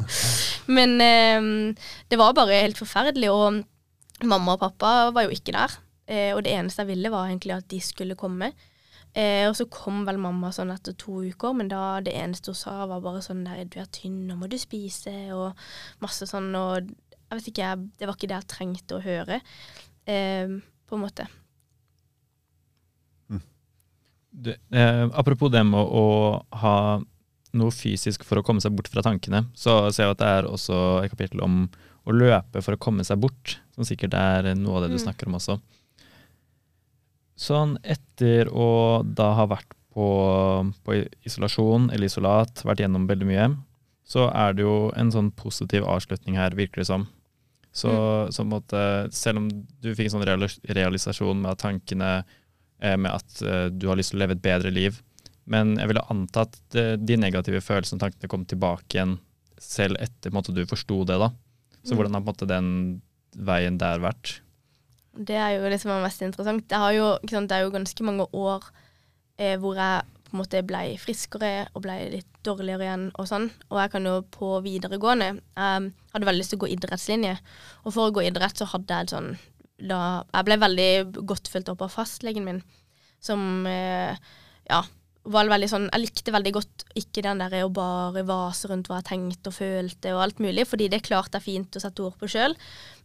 Men 0.70 0.98
eh, 1.06 1.52
det 2.10 2.22
var 2.22 2.38
bare 2.38 2.64
helt 2.64 2.82
forferdelig, 2.82 3.30
og 3.34 3.62
mamma 4.30 4.58
og 4.58 4.66
pappa 4.66 5.14
var 5.16 5.26
jo 5.28 5.38
ikke 5.38 5.58
der. 5.58 5.78
Eh, 6.10 6.32
og 6.34 6.42
det 6.44 6.56
eneste 6.58 6.82
jeg 6.84 6.90
ville, 6.96 7.12
var 7.14 7.28
egentlig 7.30 7.54
at 7.60 7.68
de 7.70 7.80
skulle 7.86 8.18
komme. 8.18 8.52
Eh, 9.14 9.48
og 9.50 9.56
så 9.58 9.66
kom 9.70 10.04
vel 10.06 10.18
mamma 10.22 10.50
sånn 10.54 10.74
etter 10.74 10.94
to 10.98 11.20
uker, 11.26 11.54
men 11.58 11.70
da 11.72 12.00
det 12.06 12.14
eneste 12.18 12.52
hun 12.54 12.58
sa, 12.58 12.86
var 12.90 13.02
bare 13.06 13.22
sånn 13.26 13.44
der 13.46 13.64
'Du 13.66 13.80
er 13.82 13.90
tynn, 13.94 14.28
nå 14.28 14.36
må 14.38 14.50
du 14.50 14.58
spise', 14.58 15.32
og 15.34 15.56
masse 16.02 16.26
sånn, 16.30 16.50
og 16.56 16.90
jeg 17.30 17.38
vet 17.40 17.48
ikke, 17.52 17.66
jeg, 17.70 17.90
det 18.00 18.08
var 18.08 18.16
ikke 18.18 18.30
det 18.30 18.38
jeg 18.38 18.48
trengte 18.54 18.98
å 18.98 19.02
høre, 19.06 19.42
eh, 20.08 20.48
på 20.90 20.96
en 20.98 21.02
måte. 21.06 21.28
Du, 24.32 24.52
eh, 24.72 25.10
apropos 25.14 25.50
det 25.52 25.64
med 25.66 25.80
å, 25.80 26.04
å 26.46 26.58
ha 26.62 27.02
noe 27.58 27.72
fysisk 27.74 28.24
for 28.24 28.40
å 28.40 28.44
komme 28.46 28.62
seg 28.62 28.76
bort 28.78 28.88
fra 28.88 29.02
tankene, 29.02 29.48
så 29.58 29.90
ser 29.92 30.06
jeg 30.06 30.12
at 30.14 30.22
det 30.22 30.28
er 30.28 30.48
også 30.48 31.04
et 31.04 31.10
kapittel 31.12 31.42
om 31.42 31.64
å 32.06 32.14
løpe 32.14 32.62
for 32.62 32.78
å 32.78 32.80
komme 32.82 33.04
seg 33.04 33.20
bort, 33.20 33.58
som 33.74 33.84
sikkert 33.84 34.14
er 34.14 34.54
noe 34.56 34.78
av 34.78 34.84
det 34.86 34.92
du 34.94 34.98
Mm. 35.00 35.06
snakker 35.08 35.28
om 35.28 35.34
også. 35.40 35.58
Sånn 37.40 37.78
etter 37.88 38.50
å 38.52 39.00
da 39.06 39.32
ha 39.38 39.46
vært 39.48 39.72
på, 39.96 40.08
på 40.84 40.98
isolasjon 41.28 41.88
eller 41.94 42.10
isolat, 42.10 42.64
vært 42.68 42.84
gjennom 42.84 43.08
veldig 43.10 43.28
mye, 43.30 43.48
så 44.10 44.28
er 44.34 44.58
det 44.58 44.66
jo 44.66 44.90
en 45.00 45.12
sånn 45.14 45.30
positiv 45.38 45.86
avslutning 45.88 46.38
her, 46.40 46.56
virker 46.58 46.82
det 46.84 46.90
som. 46.90 47.08
Så, 47.72 47.92
så 48.34 48.42
på 48.42 48.48
en 48.48 48.52
måte, 48.56 48.82
selv 49.16 49.44
om 49.44 49.48
du 49.52 49.92
fikk 49.94 50.10
en 50.10 50.16
sånn 50.18 50.26
realisasjon 50.74 51.44
med 51.44 51.52
at 51.54 51.62
tankene 51.62 52.10
eh, 52.82 52.98
med 52.98 53.12
at 53.14 53.44
eh, 53.46 53.68
du 53.70 53.86
har 53.88 54.00
lyst 54.00 54.12
til 54.12 54.20
å 54.20 54.24
leve 54.24 54.36
et 54.36 54.44
bedre 54.44 54.72
liv, 54.74 54.98
men 55.50 55.76
jeg 55.78 55.92
ville 55.92 56.04
anta 56.12 56.48
at 56.48 56.58
eh, 56.78 56.96
de 56.98 57.18
negative 57.22 57.62
følelsene 57.66 58.00
og 58.02 58.08
tankene 58.08 58.32
kom 58.32 58.44
tilbake 58.50 58.98
igjen 58.98 59.16
selv 59.62 60.00
etter 60.02 60.32
at 60.32 60.36
måte, 60.36 60.56
du 60.56 60.66
forsto 60.68 61.04
det. 61.06 61.20
da. 61.22 61.32
Så 61.84 61.94
Mm. 61.94 61.98
hvordan 62.00 62.18
har 62.18 62.26
måte 62.26 62.48
den 62.50 62.70
veien 63.36 63.78
der 63.80 64.02
vært? 64.04 64.40
Det 65.20 65.36
er 65.36 65.58
jo 65.58 65.68
det 65.68 65.82
som 65.82 65.92
er 65.92 66.06
mest 66.06 66.22
interessant. 66.24 66.72
Jo, 66.96 67.12
sant, 67.28 67.50
det 67.52 67.58
er 67.58 67.66
jo 67.66 67.74
ganske 67.74 68.06
mange 68.08 68.26
år 68.32 68.70
eh, 69.40 69.58
hvor 69.60 69.76
jeg 69.76 70.06
på 70.30 70.36
en 70.38 70.42
måte 70.44 70.62
ble 70.66 70.82
friskere 71.02 71.52
og 71.74 71.84
ble 71.84 71.96
litt 72.14 72.42
dårligere 72.46 72.86
igjen 72.86 73.06
og 73.18 73.28
sånn. 73.28 73.50
Og 73.72 73.80
jeg 73.82 73.92
kan 73.96 74.06
jo 74.06 74.20
på 74.32 74.52
videregående 74.66 75.32
Jeg 75.34 75.90
hadde 76.14 76.28
veldig 76.30 76.44
lyst 76.44 76.54
til 76.54 76.60
å 76.60 76.64
gå 76.64 76.70
idrettslinje. 76.76 77.34
Og 77.84 77.96
for 77.96 78.10
å 78.10 78.14
gå 78.16 78.28
idrett 78.28 78.62
så 78.62 78.70
hadde 78.70 79.02
jeg 79.02 79.12
sånn 79.16 79.32
da, 79.80 80.00
Jeg 80.36 80.48
ble 80.48 80.60
veldig 80.62 80.92
godt 81.26 81.50
fulgt 81.52 81.74
opp 81.74 81.84
av 81.88 81.94
fastlegen 81.94 82.46
min, 82.46 82.62
som 83.24 83.66
eh, 83.68 84.16
ja, 84.70 84.84
var 85.30 85.50
veldig 85.52 85.72
sånn 85.72 85.90
Jeg 85.90 86.04
likte 86.06 86.36
veldig 86.36 86.54
godt 86.60 86.86
ikke 87.00 87.24
den 87.26 87.42
der 87.42 87.66
å 87.66 87.74
bare 87.74 88.24
vase 88.28 88.70
rundt 88.70 88.90
hva 88.92 89.02
jeg 89.02 89.10
tenkte 89.12 89.52
og 89.52 89.58
følte 89.58 90.14
og 90.16 90.24
alt 90.24 90.44
mulig, 90.44 90.68
fordi 90.70 90.92
det 90.92 91.04
klarte 91.08 91.40
jeg 91.40 91.48
fint 91.48 91.76
å 91.76 91.84
sette 91.84 92.06
ord 92.06 92.20
på 92.20 92.30
sjøl, 92.30 92.56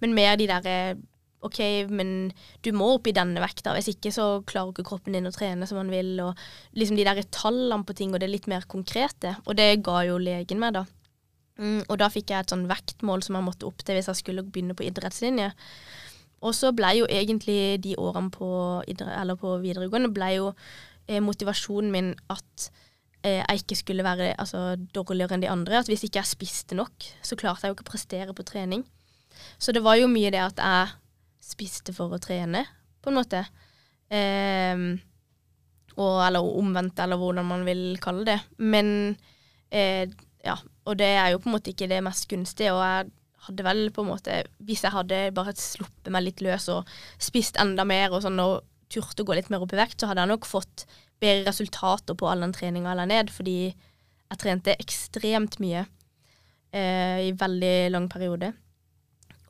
men 0.03 0.17
mer 0.17 0.39
de 0.41 0.51
derre 0.51 0.77
OK, 1.45 1.61
men 1.93 2.33
du 2.65 2.71
må 2.77 2.95
opp 2.95 3.09
i 3.11 3.15
denne 3.17 3.43
vekta, 3.43 3.75
hvis 3.77 3.93
ikke 3.93 4.13
så 4.15 4.27
klarer 4.49 4.73
ikke 4.73 4.87
kroppen 4.89 5.17
din 5.17 5.29
å 5.29 5.35
trene 5.35 5.69
som 5.69 5.79
man 5.81 5.93
vil, 5.93 6.15
og 6.25 6.41
liksom 6.79 6.99
de 6.99 7.07
der 7.07 7.21
tallene 7.35 7.85
på 7.87 7.97
ting, 7.99 8.15
og 8.15 8.23
det 8.23 8.31
litt 8.33 8.49
mer 8.51 8.65
konkrete. 8.71 9.37
Og 9.45 9.59
det 9.59 9.83
ga 9.85 10.01
jo 10.09 10.17
legen 10.23 10.63
meg, 10.63 10.79
da. 10.79 10.87
Mm, 11.61 11.85
og 11.87 11.99
da 12.01 12.09
fikk 12.11 12.33
jeg 12.33 12.43
et 12.43 12.55
sånn 12.55 12.67
vektmål 12.67 13.23
som 13.23 13.37
jeg 13.39 13.47
måtte 13.47 13.69
opp 13.69 13.85
til 13.87 13.95
hvis 13.95 14.09
jeg 14.11 14.19
skulle 14.23 14.43
begynne 14.47 14.75
på 14.75 14.87
idrettslinje. 14.89 15.53
Og 16.45 16.57
så 16.57 16.73
ble 16.77 16.91
jo 16.99 17.07
egentlig 17.09 17.79
de 17.85 17.95
årene 18.01 18.33
på, 18.35 18.49
idrett, 18.91 19.37
på 19.41 19.53
videregående 19.63 20.11
ble 20.13 20.33
jo 20.35 20.49
eh, 21.07 21.23
motivasjonen 21.25 21.93
min 21.95 22.11
at 22.33 22.67
eh, 23.23 23.41
jeg 23.41 23.63
ikke 23.63 23.79
skulle 23.81 24.07
være 24.07 24.35
altså, 24.35 24.75
dårligere 24.97 25.39
enn 25.39 25.45
de 25.45 25.53
andre. 25.53 25.79
At 25.81 25.93
hvis 25.93 26.05
ikke 26.09 26.21
jeg 26.21 26.33
spiste 26.35 26.77
nok, 26.77 27.09
så 27.23 27.39
klarte 27.39 27.65
jeg 27.65 27.73
jo 27.73 27.79
ikke 27.79 27.87
å 27.87 27.93
prestere 27.93 28.37
på 28.37 28.47
trening. 28.51 28.85
Så 29.59 29.73
det 29.75 29.83
var 29.85 29.97
jo 29.99 30.11
mye 30.11 30.33
det 30.35 30.43
at 30.43 30.61
jeg 30.61 30.93
spiste 31.45 31.95
for 31.97 32.15
å 32.15 32.23
trene, 32.23 32.65
på 33.05 33.13
en 33.13 33.19
måte. 33.19 33.43
Eh, 34.09 34.87
og, 35.95 36.15
eller 36.25 36.55
omvendt, 36.61 36.99
eller 37.03 37.21
hvordan 37.21 37.47
man 37.47 37.67
vil 37.69 37.85
kalle 38.03 38.25
det. 38.29 38.39
Men 38.59 38.89
eh, 39.71 40.09
ja, 40.45 40.57
og 40.85 40.99
det 41.01 41.11
er 41.17 41.33
jo 41.33 41.41
på 41.43 41.51
en 41.51 41.57
måte 41.57 41.73
ikke 41.73 41.89
det 41.91 42.03
mest 42.05 42.29
gunstige. 42.31 42.75
Og 42.75 42.83
jeg 42.83 43.11
hadde 43.49 43.67
vel 43.67 43.83
på 43.93 44.05
en 44.05 44.09
måte 44.09 44.39
Hvis 44.65 44.85
jeg 44.87 44.95
hadde 44.95 45.27
bare 45.37 45.53
sluppet 45.59 46.13
meg 46.13 46.27
litt 46.27 46.45
løs 46.45 46.69
og 46.73 46.89
spist 47.23 47.59
enda 47.61 47.85
mer 47.89 48.13
og 48.13 48.25
sånn 48.25 48.41
og 48.43 48.63
turte 48.93 49.25
å 49.25 49.29
gå 49.29 49.37
litt 49.37 49.51
mer 49.53 49.65
opp 49.65 49.75
i 49.75 49.81
vekt, 49.81 49.99
så 50.01 50.11
hadde 50.11 50.25
jeg 50.25 50.33
nok 50.33 50.47
fått 50.49 50.87
bedre 51.23 51.49
resultater 51.49 52.17
på 52.19 52.29
all 52.29 52.45
den 52.45 52.53
treninga 52.55 52.93
eller 52.93 53.09
ned, 53.09 53.31
fordi 53.33 53.59
jeg 53.73 54.41
trente 54.41 54.75
ekstremt 54.81 55.57
mye 55.63 55.85
eh, 56.75 57.31
i 57.31 57.33
veldig 57.39 57.75
lang 57.95 58.09
periode. 58.13 58.53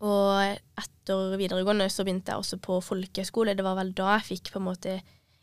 Og 0.03 0.81
etter 0.81 1.37
videregående 1.39 1.87
så 1.93 2.05
begynte 2.05 2.35
jeg 2.35 2.43
også 2.43 2.59
på 2.63 2.81
folkehøyskole. 2.85 3.55
Det 3.55 3.67
var 3.67 3.79
vel 3.79 3.93
da 3.97 4.17
jeg 4.17 4.29
fikk 4.33 4.55
på 4.55 4.63
en 4.63 4.69
måte 4.69 4.99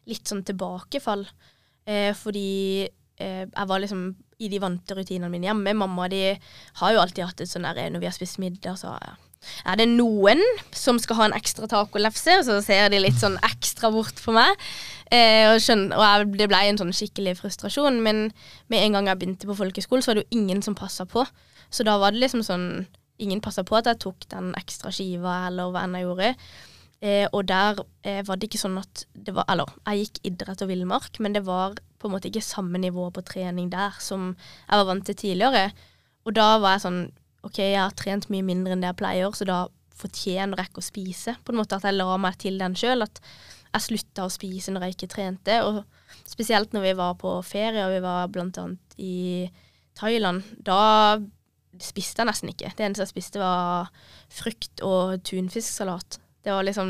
litt 0.10 0.28
sånn 0.28 0.44
tilbakefall. 0.46 1.26
Eh, 1.88 2.12
fordi 2.18 2.84
eh, 2.84 3.46
jeg 3.48 3.70
var 3.70 3.82
liksom 3.82 4.12
i 4.42 4.50
de 4.52 4.62
vante 4.62 4.98
rutinene 4.98 5.32
mine 5.32 5.50
hjemme. 5.50 5.76
Mamma 5.78 6.10
de 6.12 6.24
har 6.82 6.94
jo 6.94 7.02
alltid 7.02 7.28
hatt 7.28 7.44
et 7.44 7.52
sånn 7.52 7.68
der 7.70 7.92
når 7.94 8.04
vi 8.04 8.10
har 8.10 8.18
spist 8.18 8.42
middag, 8.42 8.80
så 8.82 8.96
er 9.66 9.78
det 9.80 9.88
noen 9.90 10.42
som 10.76 11.00
skal 11.02 11.18
ha 11.18 11.28
en 11.30 11.38
ekstra 11.38 11.70
tacolefse, 11.70 12.42
så 12.46 12.60
ser 12.62 12.92
de 12.94 13.00
litt 13.02 13.18
sånn 13.18 13.40
ekstra 13.46 13.90
bort 13.94 14.22
på 14.22 14.36
meg. 14.36 14.54
Eh, 15.12 15.50
og, 15.50 15.58
skjønner, 15.64 15.98
og 15.98 16.06
jeg, 16.06 16.28
det 16.40 16.50
ble 16.52 16.62
en 16.68 16.82
sånn 16.82 16.96
skikkelig 16.96 17.38
frustrasjon. 17.42 18.02
Men 18.06 18.28
med 18.72 18.86
en 18.86 18.98
gang 18.98 19.10
jeg 19.10 19.22
begynte 19.22 19.50
på 19.50 19.58
folkehøyskole, 19.58 20.06
så 20.06 20.12
var 20.12 20.20
det 20.20 20.28
jo 20.28 20.42
ingen 20.42 20.62
som 20.66 20.78
passa 20.78 21.08
på. 21.10 21.26
Så 21.74 21.86
da 21.88 21.98
var 22.02 22.14
det 22.14 22.22
liksom 22.22 22.46
sånn 22.46 22.68
Ingen 23.22 23.42
passa 23.44 23.64
på 23.68 23.78
at 23.78 23.90
jeg 23.90 24.02
tok 24.02 24.28
den 24.34 24.52
ekstra 24.60 24.92
skiva, 24.94 25.46
eller 25.50 25.72
hva 25.72 25.86
enn 25.86 25.98
jeg 25.98 26.08
gjorde. 26.08 26.34
Eh, 27.02 27.26
og 27.34 27.48
der 27.50 27.80
eh, 28.06 28.22
var 28.28 28.38
det 28.38 28.50
ikke 28.50 28.62
sånn 28.62 28.78
at 28.78 29.08
det 29.18 29.34
var 29.34 29.48
Eller, 29.50 29.70
jeg 29.90 30.04
gikk 30.04 30.20
idrett 30.30 30.62
og 30.62 30.70
villmark, 30.70 31.18
men 31.24 31.34
det 31.34 31.42
var 31.48 31.80
på 32.02 32.10
en 32.10 32.14
måte 32.14 32.30
ikke 32.30 32.44
samme 32.46 32.78
nivå 32.82 33.08
på 33.14 33.24
trening 33.26 33.72
der 33.74 33.98
som 34.02 34.36
jeg 34.36 34.82
var 34.82 34.88
vant 34.90 35.06
til 35.10 35.18
tidligere. 35.18 35.72
Og 36.26 36.36
da 36.38 36.56
var 36.62 36.78
jeg 36.78 36.86
sånn 36.86 37.02
OK, 37.42 37.58
jeg 37.58 37.80
har 37.80 37.96
trent 37.98 38.28
mye 38.30 38.46
mindre 38.46 38.76
enn 38.76 38.84
det 38.84 38.92
jeg 38.92 39.00
pleier, 39.00 39.34
så 39.34 39.48
da 39.50 39.64
fortjener 39.98 40.60
jeg 40.60 40.70
ikke 40.70 40.82
å 40.82 40.86
spise. 40.86 41.34
På 41.42 41.54
en 41.54 41.62
måte 41.62 41.78
at 41.78 41.88
jeg 41.88 41.98
la 41.98 42.18
meg 42.22 42.38
til 42.42 42.60
den 42.62 42.78
sjøl. 42.78 43.06
At 43.06 43.22
jeg 43.72 43.86
slutta 43.88 44.28
å 44.28 44.34
spise 44.34 44.74
når 44.74 44.86
jeg 44.86 44.98
ikke 44.98 45.12
trente. 45.16 45.58
Og 45.66 45.82
spesielt 46.30 46.74
når 46.76 46.86
vi 46.86 46.96
var 47.02 47.18
på 47.22 47.34
ferie, 47.46 47.86
og 47.86 47.96
vi 47.96 48.02
var 48.04 48.32
blant 48.34 48.60
annet 48.62 48.98
i 49.02 49.50
Thailand. 49.98 50.46
Da 50.66 51.18
spiste 51.86 52.22
jeg 52.22 52.30
nesten 52.30 52.52
ikke. 52.52 52.74
Det 52.78 52.86
eneste 52.86 53.06
jeg 53.06 53.14
spiste, 53.14 53.42
var 53.42 53.92
frukt 54.32 54.84
og 54.86 55.22
tunfisksalat. 55.28 56.20
Det 56.42 56.50
var 56.50 56.66
liksom 56.66 56.90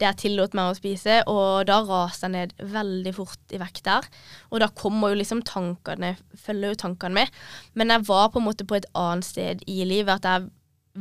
det 0.00 0.04
jeg 0.04 0.18
tillot 0.20 0.54
meg 0.56 0.68
å 0.68 0.76
spise, 0.76 1.20
og 1.32 1.64
da 1.70 1.78
raste 1.86 2.28
jeg 2.28 2.34
ned 2.34 2.72
veldig 2.74 3.12
fort 3.16 3.54
i 3.56 3.60
vekt 3.60 3.86
der. 3.86 4.08
Og 4.52 4.60
da 4.60 4.68
kommer 4.76 5.12
jo 5.12 5.20
liksom 5.22 5.40
tankene, 5.48 6.12
følger 6.36 6.74
jo 6.74 6.80
tankene 6.82 7.22
med. 7.22 7.38
Men 7.72 7.94
jeg 7.94 8.04
var 8.10 8.28
på 8.28 8.42
en 8.42 8.48
måte 8.50 8.68
på 8.68 8.76
et 8.76 8.88
annet 8.98 9.28
sted 9.28 9.64
i 9.64 9.80
livet. 9.88 10.20
At 10.20 10.28
jeg 10.28 10.50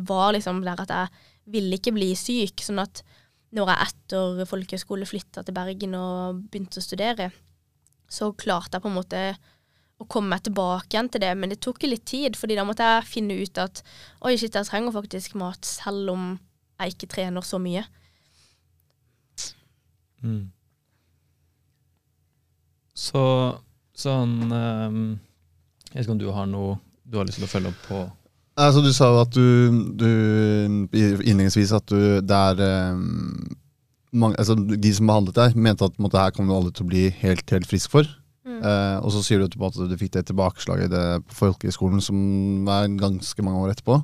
var 0.07 0.31
liksom 0.37 0.63
der 0.63 0.85
at 0.85 0.95
jeg 0.95 1.27
ville 1.51 1.79
ikke 1.79 1.95
bli 1.97 2.13
syk. 2.15 2.63
Sånn 2.63 2.79
at 2.79 3.03
når 3.55 3.73
jeg 3.73 3.89
etter 3.89 4.47
folkehøyskole 4.47 5.09
flytta 5.09 5.43
til 5.43 5.57
Bergen 5.57 5.99
og 5.99 6.43
begynte 6.47 6.79
å 6.79 6.85
studere, 6.85 7.31
så 8.09 8.31
klarte 8.39 8.77
jeg 8.77 8.85
på 8.85 8.89
en 8.91 8.99
måte 9.01 9.23
å 9.99 10.07
komme 10.07 10.33
meg 10.33 10.45
tilbake 10.47 10.93
igjen 10.93 11.09
til 11.11 11.23
det. 11.23 11.31
Men 11.37 11.53
det 11.53 11.59
tok 11.63 11.83
jo 11.83 11.91
litt 11.91 12.05
tid, 12.07 12.37
fordi 12.39 12.57
da 12.59 12.65
måtte 12.67 12.87
jeg 12.87 13.09
finne 13.09 13.39
ut 13.39 13.61
at 13.61 13.81
oi, 14.23 14.35
shit, 14.39 14.55
jeg 14.55 14.67
trenger 14.69 14.95
faktisk 14.95 15.35
mat 15.39 15.67
selv 15.67 16.13
om 16.15 16.29
jeg 16.79 16.95
ikke 16.95 17.11
trener 17.15 17.45
så 17.45 17.59
mye. 17.61 17.83
Mm. 20.23 20.49
Så 22.99 23.23
sånn 23.95 24.33
um, 24.51 25.03
Jeg 25.87 25.93
vet 25.93 26.03
ikke 26.03 26.15
om 26.17 26.19
du 26.19 26.25
har 26.35 26.47
noe 26.51 26.73
du 27.09 27.15
har 27.17 27.25
lyst 27.25 27.39
til 27.39 27.47
å 27.47 27.49
følge 27.49 27.71
opp 27.71 27.85
på? 27.87 27.99
Altså, 28.59 28.83
du 28.83 28.91
sa 28.93 29.07
jo 29.09 29.21
at 29.23 29.31
du, 29.33 29.71
du 29.97 30.09
innledningsvis 30.91 31.71
at 31.73 31.87
du 31.89 32.19
det 32.21 32.41
er 32.51 32.91
um, 32.93 33.47
mange, 34.11 34.35
altså, 34.37 34.57
De 34.59 34.91
som 34.93 35.09
behandlet 35.09 35.39
deg, 35.39 35.55
mente 35.57 35.87
at 35.87 35.95
måtte, 36.01 36.19
her 36.21 36.35
kommer 36.35 36.53
du 36.53 36.57
aldri 36.57 36.75
til 36.75 36.85
å 36.85 36.91
bli 36.91 37.05
helt, 37.21 37.45
helt 37.55 37.69
frisk 37.69 37.95
for. 37.95 38.09
Mm. 38.59 39.03
Og 39.05 39.11
så 39.15 39.23
sier 39.23 39.39
du 39.39 39.45
at 39.47 39.75
du, 39.75 39.83
du 39.87 39.97
fikk 39.99 40.13
det 40.17 40.25
tilbakeslaget 40.27 40.93
på 41.29 41.37
folkehøyskolen 41.37 42.03
som 42.03 42.67
er 42.69 42.89
ganske 42.99 43.45
mange 43.45 43.61
år 43.63 43.73
etterpå. 43.73 44.01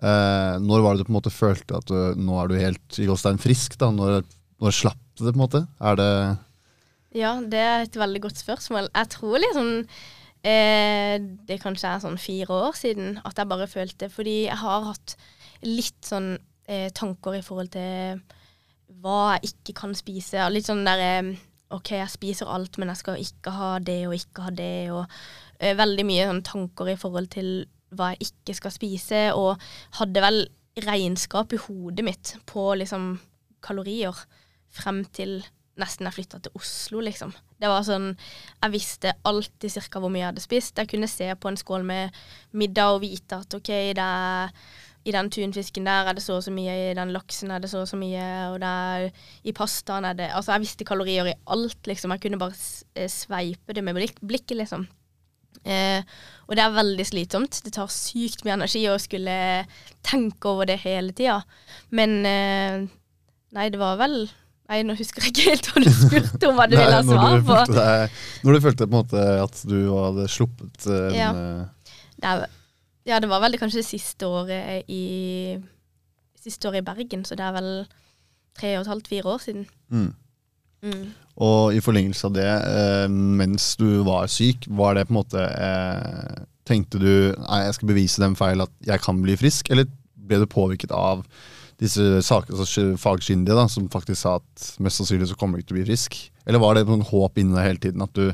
Eh, 0.00 0.54
når 0.64 0.80
var 0.80 0.96
det 0.96 1.02
du 1.02 1.08
på 1.10 1.12
en 1.12 1.18
måte 1.18 1.32
følte 1.32 1.76
at 1.76 1.90
du, 1.90 1.96
nå 2.16 2.38
er 2.40 2.48
du 2.48 2.56
helt 2.56 3.00
i 3.00 3.08
frisk? 3.40 3.76
da? 3.78 3.90
Når, 3.92 4.22
når 4.60 4.72
slapp 4.72 5.02
det, 5.18 5.28
på 5.28 5.36
en 5.36 5.44
måte? 5.44 5.66
Er 5.80 5.96
det 6.00 6.38
Ja, 7.12 7.40
det 7.40 7.58
er 7.58 7.82
et 7.84 7.96
veldig 7.96 8.22
godt 8.22 8.38
spørsmål. 8.38 8.88
Jeg 8.94 9.08
tror 9.10 9.38
liksom 9.38 9.84
eh, 10.42 11.20
det 11.20 11.60
kanskje 11.60 11.92
er 11.92 12.00
sånn 12.00 12.16
fire 12.16 12.48
år 12.48 12.72
siden 12.78 13.20
at 13.24 13.36
jeg 13.36 13.48
bare 13.50 13.66
følte 13.66 14.08
Fordi 14.08 14.46
jeg 14.46 14.56
har 14.56 14.88
hatt 14.88 15.16
litt 15.62 16.00
sånn 16.06 16.38
eh, 16.66 16.88
tanker 16.96 17.36
i 17.36 17.44
forhold 17.44 17.68
til 17.74 18.22
hva 19.00 19.36
jeg 19.36 19.52
ikke 19.52 19.76
kan 19.82 19.92
spise. 19.94 20.48
Litt 20.48 20.68
sånn 20.68 20.86
der 20.88 21.04
eh, 21.04 21.34
OK, 21.70 21.92
jeg 21.94 22.10
spiser 22.10 22.50
alt, 22.50 22.78
men 22.78 22.90
jeg 22.92 23.00
skal 23.00 23.20
ikke 23.22 23.52
ha 23.54 23.74
det 23.82 24.00
og 24.08 24.16
ikke 24.16 24.46
ha 24.46 24.54
det. 24.54 24.74
Og 24.94 25.04
uh, 25.04 25.74
veldig 25.82 26.06
mye 26.08 26.26
sånn 26.30 26.42
tanker 26.46 26.92
i 26.92 26.98
forhold 27.00 27.30
til 27.34 27.52
hva 27.96 28.12
jeg 28.12 28.30
ikke 28.30 28.56
skal 28.58 28.74
spise, 28.74 29.22
og 29.34 29.62
hadde 29.98 30.22
vel 30.22 30.44
regnskap 30.80 31.52
i 31.54 31.60
hodet 31.60 32.04
mitt 32.06 32.34
på 32.48 32.70
liksom 32.78 33.16
kalorier 33.64 34.16
frem 34.70 35.02
til 35.14 35.40
nesten 35.80 36.06
jeg 36.06 36.16
flytta 36.18 36.40
til 36.44 36.58
Oslo, 36.58 37.00
liksom. 37.04 37.32
Det 37.60 37.68
var 37.68 37.84
sånn 37.84 38.12
Jeg 38.12 38.72
visste 38.72 39.14
alltid 39.28 39.72
cirka 39.72 40.00
hvor 40.00 40.12
mye 40.12 40.22
jeg 40.22 40.30
hadde 40.32 40.44
spist. 40.44 40.78
Jeg 40.78 40.90
kunne 40.90 41.10
se 41.10 41.28
på 41.34 41.50
en 41.50 41.58
skål 41.60 41.84
med 41.86 42.16
middag 42.52 42.96
og 42.96 43.02
vite 43.04 43.40
at 43.40 43.56
OK, 43.56 43.70
det 43.96 44.06
er 44.06 44.52
i 45.04 45.14
den 45.14 45.30
tunfisken 45.32 45.86
der 45.88 46.10
er 46.10 46.16
det 46.16 46.22
så 46.24 46.36
og 46.36 46.44
så 46.44 46.52
mye, 46.52 46.74
i 46.90 46.94
den 46.96 47.12
laksen 47.14 47.52
er 47.54 47.62
det 47.62 47.70
så 47.72 47.82
og 47.84 47.88
så 47.88 47.96
mye, 47.96 48.24
og 48.52 48.58
der, 48.60 49.08
i 49.44 49.54
pastaen 49.56 50.04
er 50.04 50.16
det 50.18 50.30
Altså, 50.36 50.52
jeg 50.52 50.66
visste 50.66 50.86
kalorier 50.88 51.30
i 51.30 51.36
alt, 51.46 51.80
liksom. 51.88 52.12
Jeg 52.14 52.24
kunne 52.26 52.40
bare 52.40 53.08
sveipe 53.08 53.76
det 53.76 53.84
med 53.84 53.96
blikket, 53.96 54.56
liksom. 54.58 54.86
Eh, 55.64 56.00
og 56.48 56.56
det 56.56 56.62
er 56.64 56.76
veldig 56.76 57.06
slitsomt. 57.06 57.60
Det 57.64 57.72
tar 57.76 57.90
sykt 57.92 58.44
mye 58.44 58.56
energi 58.56 58.84
å 58.88 58.98
skulle 59.00 59.36
tenke 60.06 60.52
over 60.52 60.68
det 60.70 60.80
hele 60.84 61.12
tida. 61.16 61.40
Men 61.96 62.20
eh, 62.28 62.86
nei, 63.56 63.66
det 63.72 63.80
var 63.80 63.98
vel 64.00 64.22
Nei, 64.70 64.84
nå 64.86 64.94
husker 64.94 65.24
jeg 65.24 65.32
ikke 65.32 65.44
helt 65.48 65.66
hva 65.66 65.80
du 65.82 65.88
spurte 65.90 66.46
om 66.46 66.54
hva 66.54 66.68
du 66.70 66.76
ville 66.76 66.94
ha 66.94 67.02
svar 67.02 67.40
på. 67.42 67.54
Deg, 67.74 68.18
når 68.46 68.54
du 68.54 68.58
følte 68.62 68.86
på 68.86 68.92
en 68.92 69.00
måte 69.00 69.24
at 69.42 69.62
du 69.66 69.78
hadde 69.90 70.26
sluppet 70.30 70.86
uh, 70.86 71.08
ja. 71.10 71.30
Det 72.14 72.28
er, 72.30 72.44
ja, 73.10 73.18
det 73.20 73.28
var 73.30 73.42
vel 73.42 73.58
kanskje 73.58 73.82
det 73.82 73.88
siste 73.90 74.28
året 74.30 74.88
i 74.88 75.58
Siste 76.40 76.70
året 76.70 76.80
i 76.80 76.86
Bergen, 76.86 77.20
så 77.28 77.36
det 77.36 77.44
er 77.44 77.52
vel 77.52 77.66
tre 78.56 78.70
og 78.78 78.86
et 78.86 78.88
halvt, 78.88 79.08
fire 79.12 79.28
år 79.28 79.42
siden. 79.44 79.66
Mm. 79.92 80.06
Mm. 80.80 81.02
Og 81.44 81.74
i 81.76 81.82
forlengelse 81.84 82.30
av 82.30 82.32
det, 82.32 82.46
eh, 82.48 83.08
mens 83.12 83.74
du 83.76 84.00
var 84.06 84.30
syk, 84.32 84.64
var 84.72 84.96
det 84.96 85.06
på 85.08 85.12
en 85.12 85.20
måte 85.20 85.44
eh, 85.44 86.46
Tenkte 86.70 87.00
du 87.02 87.34
nei, 87.34 87.58
jeg 87.64 87.74
skal 87.74 87.88
bevise 87.88 88.22
dem 88.22 88.36
feil 88.38 88.62
at 88.62 88.70
jeg 88.86 89.02
kan 89.02 89.18
bli 89.18 89.34
frisk, 89.36 89.72
eller 89.72 89.88
ble 90.14 90.38
du 90.38 90.46
påvirket 90.46 90.92
av 90.94 91.24
disse 91.80 92.20
saker, 92.22 92.54
altså 92.54 92.84
fagkyndige 93.00 93.56
da, 93.56 93.64
som 93.72 93.88
faktisk 93.90 94.20
sa 94.20 94.36
at 94.38 94.66
mest 94.84 95.00
sannsynlig 95.00 95.30
så 95.32 95.38
kommer 95.40 95.58
du 95.58 95.64
ikke 95.64 95.72
til 95.72 95.76
å 95.76 95.80
bli 95.80 95.88
frisk? 95.88 96.18
Eller 96.46 96.62
var 96.62 96.76
det 96.76 96.84
noen 96.86 97.02
håp 97.08 97.40
inni 97.40 97.56
deg 97.56 97.66
hele 97.66 97.82
tiden 97.82 98.04
at 98.06 98.14
du 98.14 98.28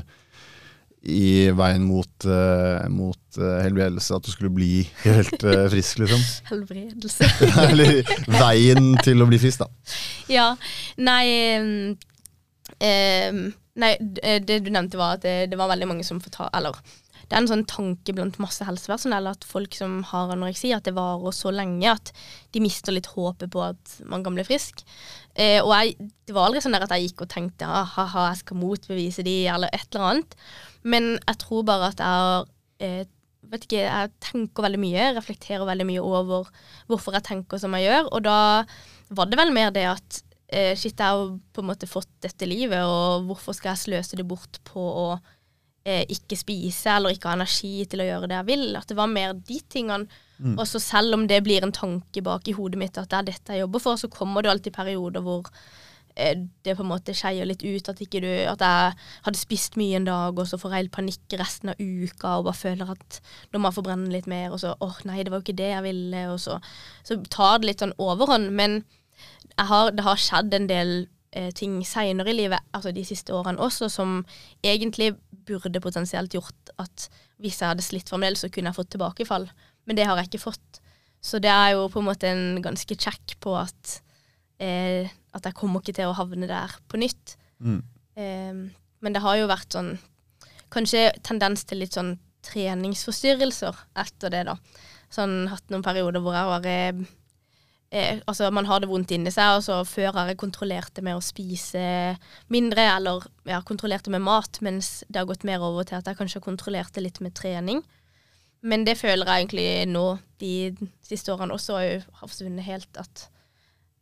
i 1.07 1.49
veien 1.55 1.85
mot, 1.87 2.27
uh, 2.27 2.83
mot 2.91 3.39
uh, 3.39 3.61
helbredelse, 3.63 4.17
at 4.17 4.27
du 4.27 4.33
skulle 4.33 4.51
bli 4.53 4.81
helt 5.05 5.39
uh, 5.47 5.67
frisk, 5.71 6.01
liksom? 6.03 6.25
Helbredelse. 6.51 7.29
Eller 7.63 8.01
veien 8.39 8.91
til 9.05 9.23
å 9.23 9.29
bli 9.29 9.39
frisk, 9.41 9.63
da. 9.63 9.95
Ja. 10.31 10.51
Nei 10.99 11.95
Um, 12.77 13.37
nei, 13.79 13.93
det 13.97 14.57
du 14.61 14.67
nevnte 14.69 14.99
var 14.99 15.15
at 15.15 15.23
det, 15.23 15.47
det 15.49 15.57
var 15.57 15.69
veldig 15.71 15.87
mange 15.89 16.03
som 16.05 16.19
fortalte 16.21 16.51
Eller 16.59 16.75
det 17.27 17.35
er 17.35 17.41
en 17.41 17.49
sånn 17.49 17.65
tanke 17.67 18.13
blant 18.15 18.37
masse 18.39 18.63
helsepersonell 18.63 19.25
at 19.27 19.43
folk 19.47 19.75
som 19.75 19.97
har 20.13 20.31
anoreksi, 20.31 20.69
at 20.71 20.85
det 20.87 20.93
varer 20.95 21.33
så 21.35 21.51
lenge 21.51 21.89
at 21.91 22.13
de 22.55 22.61
mister 22.63 22.95
litt 22.95 23.09
håpet 23.11 23.51
på 23.51 23.63
at 23.65 23.97
man 24.07 24.23
kan 24.23 24.37
bli 24.37 24.45
frisk. 24.47 24.85
Eh, 25.37 25.59
og 25.61 25.69
jeg, 25.75 26.09
det 26.25 26.33
var 26.33 26.47
aldri 26.47 26.63
sånn 26.65 26.77
at 26.77 26.89
jeg 26.95 27.11
gikk 27.11 27.27
og 27.27 27.29
tenkte 27.29 27.67
ha-ha, 27.69 28.29
jeg 28.31 28.41
skal 28.41 28.57
motbevise 28.57 29.25
de, 29.25 29.37
eller 29.53 29.69
et 29.75 29.85
eller 29.91 30.07
annet. 30.11 30.35
Men 30.87 31.13
jeg 31.19 31.39
tror 31.43 31.67
bare 31.67 31.91
at 31.91 32.01
jeg 32.01 32.23
har 32.23 32.49
eh, 32.81 33.05
vet 33.51 33.65
ikke, 33.67 33.83
jeg 33.85 34.13
tenker 34.23 34.65
veldig 34.65 34.79
mye, 34.81 35.09
reflekterer 35.17 35.67
veldig 35.67 35.87
mye 35.87 36.03
over 36.03 36.49
hvorfor 36.89 37.17
jeg 37.17 37.27
tenker 37.27 37.61
som 37.61 37.75
jeg 37.77 37.87
gjør. 37.87 38.09
Og 38.11 38.25
da 38.27 38.39
var 39.17 39.29
det 39.29 39.39
vel 39.39 39.53
mer 39.55 39.71
det 39.75 39.85
at 39.89 40.21
eh, 40.51 40.73
shit, 40.75 40.97
jeg 40.97 41.05
har 41.05 41.33
på 41.53 41.63
en 41.63 41.69
måte 41.69 41.89
fått 41.89 42.11
dette 42.23 42.49
livet, 42.49 42.83
og 42.83 43.27
hvorfor 43.29 43.57
skal 43.57 43.73
jeg 43.73 43.85
sløse 43.85 44.19
det 44.19 44.27
bort 44.27 44.59
på 44.67 44.83
å 44.83 45.07
eh, 45.87 46.03
ikke 46.13 46.39
spise 46.39 46.97
eller 46.97 47.15
ikke 47.15 47.31
ha 47.31 47.37
energi 47.39 47.87
til 47.89 48.03
å 48.03 48.09
gjøre 48.09 48.31
det 48.31 48.39
jeg 48.41 48.49
vil? 48.51 48.69
At 48.79 48.89
det 48.89 48.99
var 48.99 49.11
mer 49.11 49.35
de 49.37 49.61
tingene. 49.69 50.23
Mm. 50.39 50.55
Og 50.57 50.67
så 50.69 50.79
selv 50.81 51.17
om 51.17 51.25
det 51.29 51.41
blir 51.45 51.65
en 51.65 51.73
tanke 51.73 52.21
bak 52.23 52.47
i 52.47 52.55
hodet 52.57 52.79
mitt 52.81 52.97
at 52.99 53.09
det 53.11 53.19
er 53.19 53.27
dette 53.31 53.55
jeg 53.55 53.65
jobber 53.65 53.83
for, 53.83 53.99
så 53.99 54.09
kommer 54.11 54.45
det 54.45 54.51
alltid 54.51 54.75
perioder 54.75 55.25
hvor 55.25 55.49
eh, 56.15 56.43
det 56.63 56.75
på 56.77 56.85
en 56.85 56.91
måte 56.91 57.15
skeier 57.17 57.49
litt 57.49 57.65
ut. 57.65 57.89
At, 57.89 58.01
du, 58.01 58.29
at 58.51 58.65
jeg 58.67 58.93
hadde 59.25 59.41
spist 59.41 59.79
mye 59.81 59.97
en 59.97 60.07
dag, 60.09 60.37
og 60.37 60.49
så 60.49 60.59
får 60.61 60.73
jeg 60.75 60.83
helt 60.85 60.95
panikk 60.99 61.37
resten 61.41 61.73
av 61.73 61.81
uka 61.81 62.37
og 62.37 62.47
bare 62.49 62.61
føler 62.61 62.93
at 62.93 63.19
nå 63.51 63.61
må 63.61 63.71
jeg 63.71 63.79
forbrenne 63.79 64.13
litt 64.13 64.29
mer, 64.29 64.51
og 64.53 64.61
så 64.63 64.75
åh 64.83 65.03
nei, 65.09 65.23
det 65.23 65.33
var 65.33 65.41
jo 65.41 65.47
ikke 65.47 65.59
det 65.63 65.73
jeg 65.73 65.87
ville, 65.89 66.23
og 66.33 66.39
så, 66.43 66.61
så 67.07 67.19
tar 67.33 67.59
det 67.59 67.71
litt 67.71 67.85
sånn 67.85 67.97
overhånd. 67.97 68.51
Men 68.57 68.81
har, 69.57 69.93
det 69.95 70.05
har 70.05 70.21
skjedd 70.21 70.53
en 70.53 70.69
del 70.69 70.97
eh, 71.31 71.49
ting 71.57 71.79
seinere 71.85 72.29
i 72.29 72.37
livet, 72.43 72.61
altså 72.77 72.93
de 72.93 73.05
siste 73.07 73.33
årene 73.33 73.61
også, 73.63 73.89
som 73.89 74.19
egentlig 74.65 75.15
burde 75.47 75.81
potensielt 75.81 76.35
gjort 76.35 76.75
at 76.81 77.07
hvis 77.41 77.61
jeg 77.61 77.71
hadde 77.71 77.85
slitt 77.85 78.09
fremdeles, 78.09 78.41
så 78.43 78.49
kunne 78.53 78.71
jeg 78.71 78.77
fått 78.79 78.93
tilbakefall. 78.95 79.47
Men 79.87 79.97
det 79.97 80.05
har 80.07 80.19
jeg 80.19 80.29
ikke 80.29 80.45
fått. 80.49 80.81
Så 81.23 81.39
det 81.43 81.51
er 81.51 81.73
jo 81.75 81.87
på 81.91 82.01
en 82.01 82.09
måte 82.09 82.29
en 82.29 82.61
ganske 82.63 82.97
check 82.99 83.37
på 83.43 83.55
at, 83.57 83.99
eh, 84.63 85.09
at 85.33 85.47
jeg 85.47 85.57
kommer 85.57 85.81
ikke 85.81 85.97
til 85.97 86.11
å 86.11 86.17
havne 86.17 86.49
der 86.49 86.75
på 86.87 86.99
nytt. 87.01 87.37
Mm. 87.59 87.81
Eh, 88.15 88.61
men 89.01 89.15
det 89.15 89.23
har 89.23 89.39
jo 89.39 89.49
vært 89.49 89.73
sånn 89.73 89.97
Kanskje 90.67 91.13
tendens 91.23 91.61
til 91.63 91.79
litt 91.79 91.95
sånn 91.95 92.17
treningsforstyrrelser 92.43 93.77
etter 94.03 94.33
det, 94.33 94.41
da. 94.49 94.57
Sånn 95.07 95.45
hatt 95.47 95.71
noen 95.71 95.85
perioder 95.85 96.19
hvor 96.19 96.35
jeg 96.35 96.49
har 96.49 96.67
eh, 96.67 98.19
Altså, 98.27 98.49
man 98.51 98.67
har 98.67 98.81
det 98.83 98.89
vondt 98.91 99.13
inni 99.15 99.31
seg, 99.31 99.55
og 99.55 99.63
så 99.63 99.77
før 99.87 100.11
har 100.17 100.33
jeg 100.33 100.41
kontrollert 100.41 100.91
det 100.97 101.05
med 101.07 101.15
å 101.15 101.23
spise 101.23 101.79
mindre, 102.51 102.83
eller 102.97 103.29
ja, 103.47 103.61
kontrollert 103.63 104.09
det 104.09 104.11
med 104.17 104.25
mat, 104.25 104.59
mens 104.59 105.05
det 105.07 105.21
har 105.21 105.29
gått 105.29 105.47
mer 105.47 105.63
over 105.63 105.87
til 105.87 105.95
at 106.01 106.09
jeg 106.11 106.19
kanskje 106.19 106.41
har 106.41 106.49
kontrollert 106.49 106.91
det 106.97 107.05
litt 107.05 107.21
med 107.23 107.37
trening. 107.39 107.79
Men 108.61 108.85
det 108.87 108.97
føler 108.97 109.27
jeg 109.27 109.43
egentlig 109.45 109.67
nå, 109.91 110.05
de 110.41 110.75
siste 111.05 111.33
årene 111.33 111.55
også, 111.55 111.77
har 111.77 112.29
forsvunnet 112.29 112.65
helt 112.65 112.99
at 112.99 113.27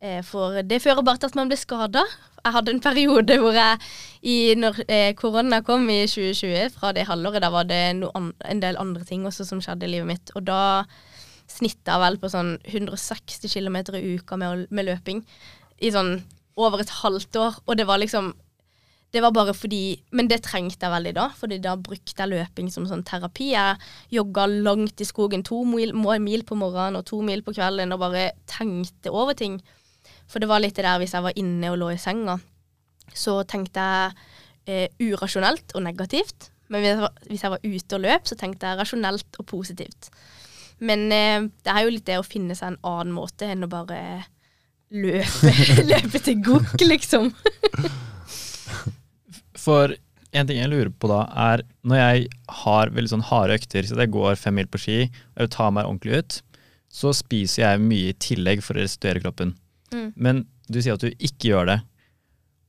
eh, 0.00 0.22
For 0.24 0.62
det 0.64 0.80
fører 0.82 1.04
bare 1.04 1.20
til 1.20 1.30
at 1.30 1.36
man 1.38 1.50
blir 1.50 1.60
skada. 1.60 2.04
Jeg 2.44 2.54
hadde 2.54 2.72
en 2.72 2.80
periode 2.80 3.36
hvor 3.42 3.56
jeg, 3.56 3.80
i, 4.22 4.54
når 4.56 4.80
eh, 4.88 5.10
korona 5.18 5.60
kom 5.66 5.88
i 5.90 6.06
2020, 6.06 6.70
fra 6.78 6.92
det 6.96 7.08
halvåret, 7.08 7.42
da 7.42 7.50
var 7.52 7.68
det 7.68 7.82
an 8.14 8.32
en 8.48 8.62
del 8.62 8.80
andre 8.80 9.04
ting 9.04 9.26
også 9.26 9.44
som 9.48 9.60
skjedde 9.64 9.88
i 9.88 9.96
livet 9.96 10.10
mitt. 10.14 10.32
Og 10.38 10.46
da 10.46 10.86
snitta 11.50 11.94
jeg 11.94 12.02
vel 12.02 12.18
på 12.22 12.30
sånn 12.30 12.56
160 12.64 13.52
km 13.52 13.76
i 13.94 14.16
uka 14.16 14.38
med, 14.40 14.66
med 14.70 14.88
løping 14.88 15.22
i 15.78 15.92
sånn 15.94 16.16
over 16.56 16.82
et 16.82 16.92
halvt 17.02 17.38
år. 17.42 17.60
Og 17.66 17.78
det 17.78 17.86
var 17.86 18.00
liksom 18.02 18.32
det 19.16 19.22
var 19.24 19.32
bare 19.32 19.54
fordi 19.56 19.96
Men 20.12 20.28
det 20.28 20.42
trengte 20.44 20.84
jeg 20.84 20.92
veldig 20.92 21.14
da, 21.16 21.30
fordi 21.38 21.58
da 21.64 21.72
brukte 21.80 22.20
jeg 22.20 22.32
løping 22.32 22.68
som 22.72 22.84
sånn 22.88 23.04
terapi. 23.06 23.48
Jeg 23.54 23.80
jogga 24.12 24.44
langt 24.50 25.00
i 25.00 25.08
skogen, 25.08 25.44
to 25.46 25.62
mil, 25.64 25.94
mil 25.96 26.44
på 26.44 26.58
morgenen 26.58 27.00
og 27.00 27.06
to 27.08 27.22
mil 27.24 27.42
på 27.46 27.54
kvelden, 27.56 27.94
og 27.96 28.02
bare 28.02 28.28
tenkte 28.50 29.12
over 29.12 29.36
ting. 29.38 29.58
For 30.28 30.42
det 30.42 30.50
var 30.50 30.60
litt 30.60 30.76
det 30.76 30.84
der 30.84 31.00
hvis 31.00 31.14
jeg 31.16 31.24
var 31.24 31.38
inne 31.38 31.72
og 31.72 31.80
lå 31.80 31.92
i 31.94 32.00
senga, 32.00 32.36
så 33.16 33.40
tenkte 33.48 33.80
jeg 33.80 34.12
eh, 34.66 35.08
urasjonelt 35.08 35.74
og 35.74 35.86
negativt. 35.86 36.50
Men 36.68 36.82
hvis 36.82 36.92
jeg, 36.92 37.02
var, 37.04 37.20
hvis 37.30 37.44
jeg 37.44 37.54
var 37.54 37.66
ute 37.66 37.98
og 37.98 38.02
løp, 38.02 38.26
så 38.26 38.38
tenkte 38.38 38.66
jeg 38.66 38.80
rasjonelt 38.80 39.38
og 39.40 39.46
positivt. 39.46 40.10
Men 40.82 41.06
eh, 41.14 41.46
det 41.64 41.72
er 41.72 41.86
jo 41.86 41.94
litt 41.94 42.08
det 42.08 42.18
å 42.20 42.26
finne 42.26 42.58
seg 42.58 42.74
en 42.74 42.82
annen 42.84 43.14
måte 43.16 43.48
enn 43.48 43.64
å 43.64 43.70
bare 43.70 44.00
løpe, 44.90 45.54
løpe 45.92 46.22
til 46.26 46.42
gokk, 46.44 46.76
liksom. 46.84 47.32
For 49.66 49.96
en 50.36 50.48
ting 50.48 50.60
jeg 50.60 50.70
lurer 50.70 50.92
på 50.92 51.10
da, 51.10 51.24
er 51.50 51.64
når 51.86 52.00
jeg 52.00 52.26
har 52.62 52.92
veldig 52.94 53.12
sånn 53.14 53.28
harde 53.30 53.56
økter, 53.58 53.86
så 53.86 53.98
jeg 53.98 54.12
går 54.14 54.38
fem 54.38 54.56
mil 54.58 54.68
på 54.70 54.80
ski, 54.82 54.98
og 55.34 55.44
jeg 55.44 55.54
tar 55.56 55.72
meg 55.74 55.88
ordentlig 55.88 56.20
ut, 56.20 56.38
så 56.92 57.12
spiser 57.16 57.62
jeg 57.64 57.84
mye 57.84 58.12
i 58.12 58.18
tillegg 58.22 58.62
for 58.64 58.76
å 58.76 58.84
restituere 58.84 59.22
kroppen. 59.24 59.54
Mm. 59.92 60.08
Men 60.14 60.44
du 60.70 60.80
sier 60.80 60.96
at 60.96 61.04
du 61.04 61.10
ikke 61.12 61.52
gjør 61.52 61.70
det. 61.72 61.78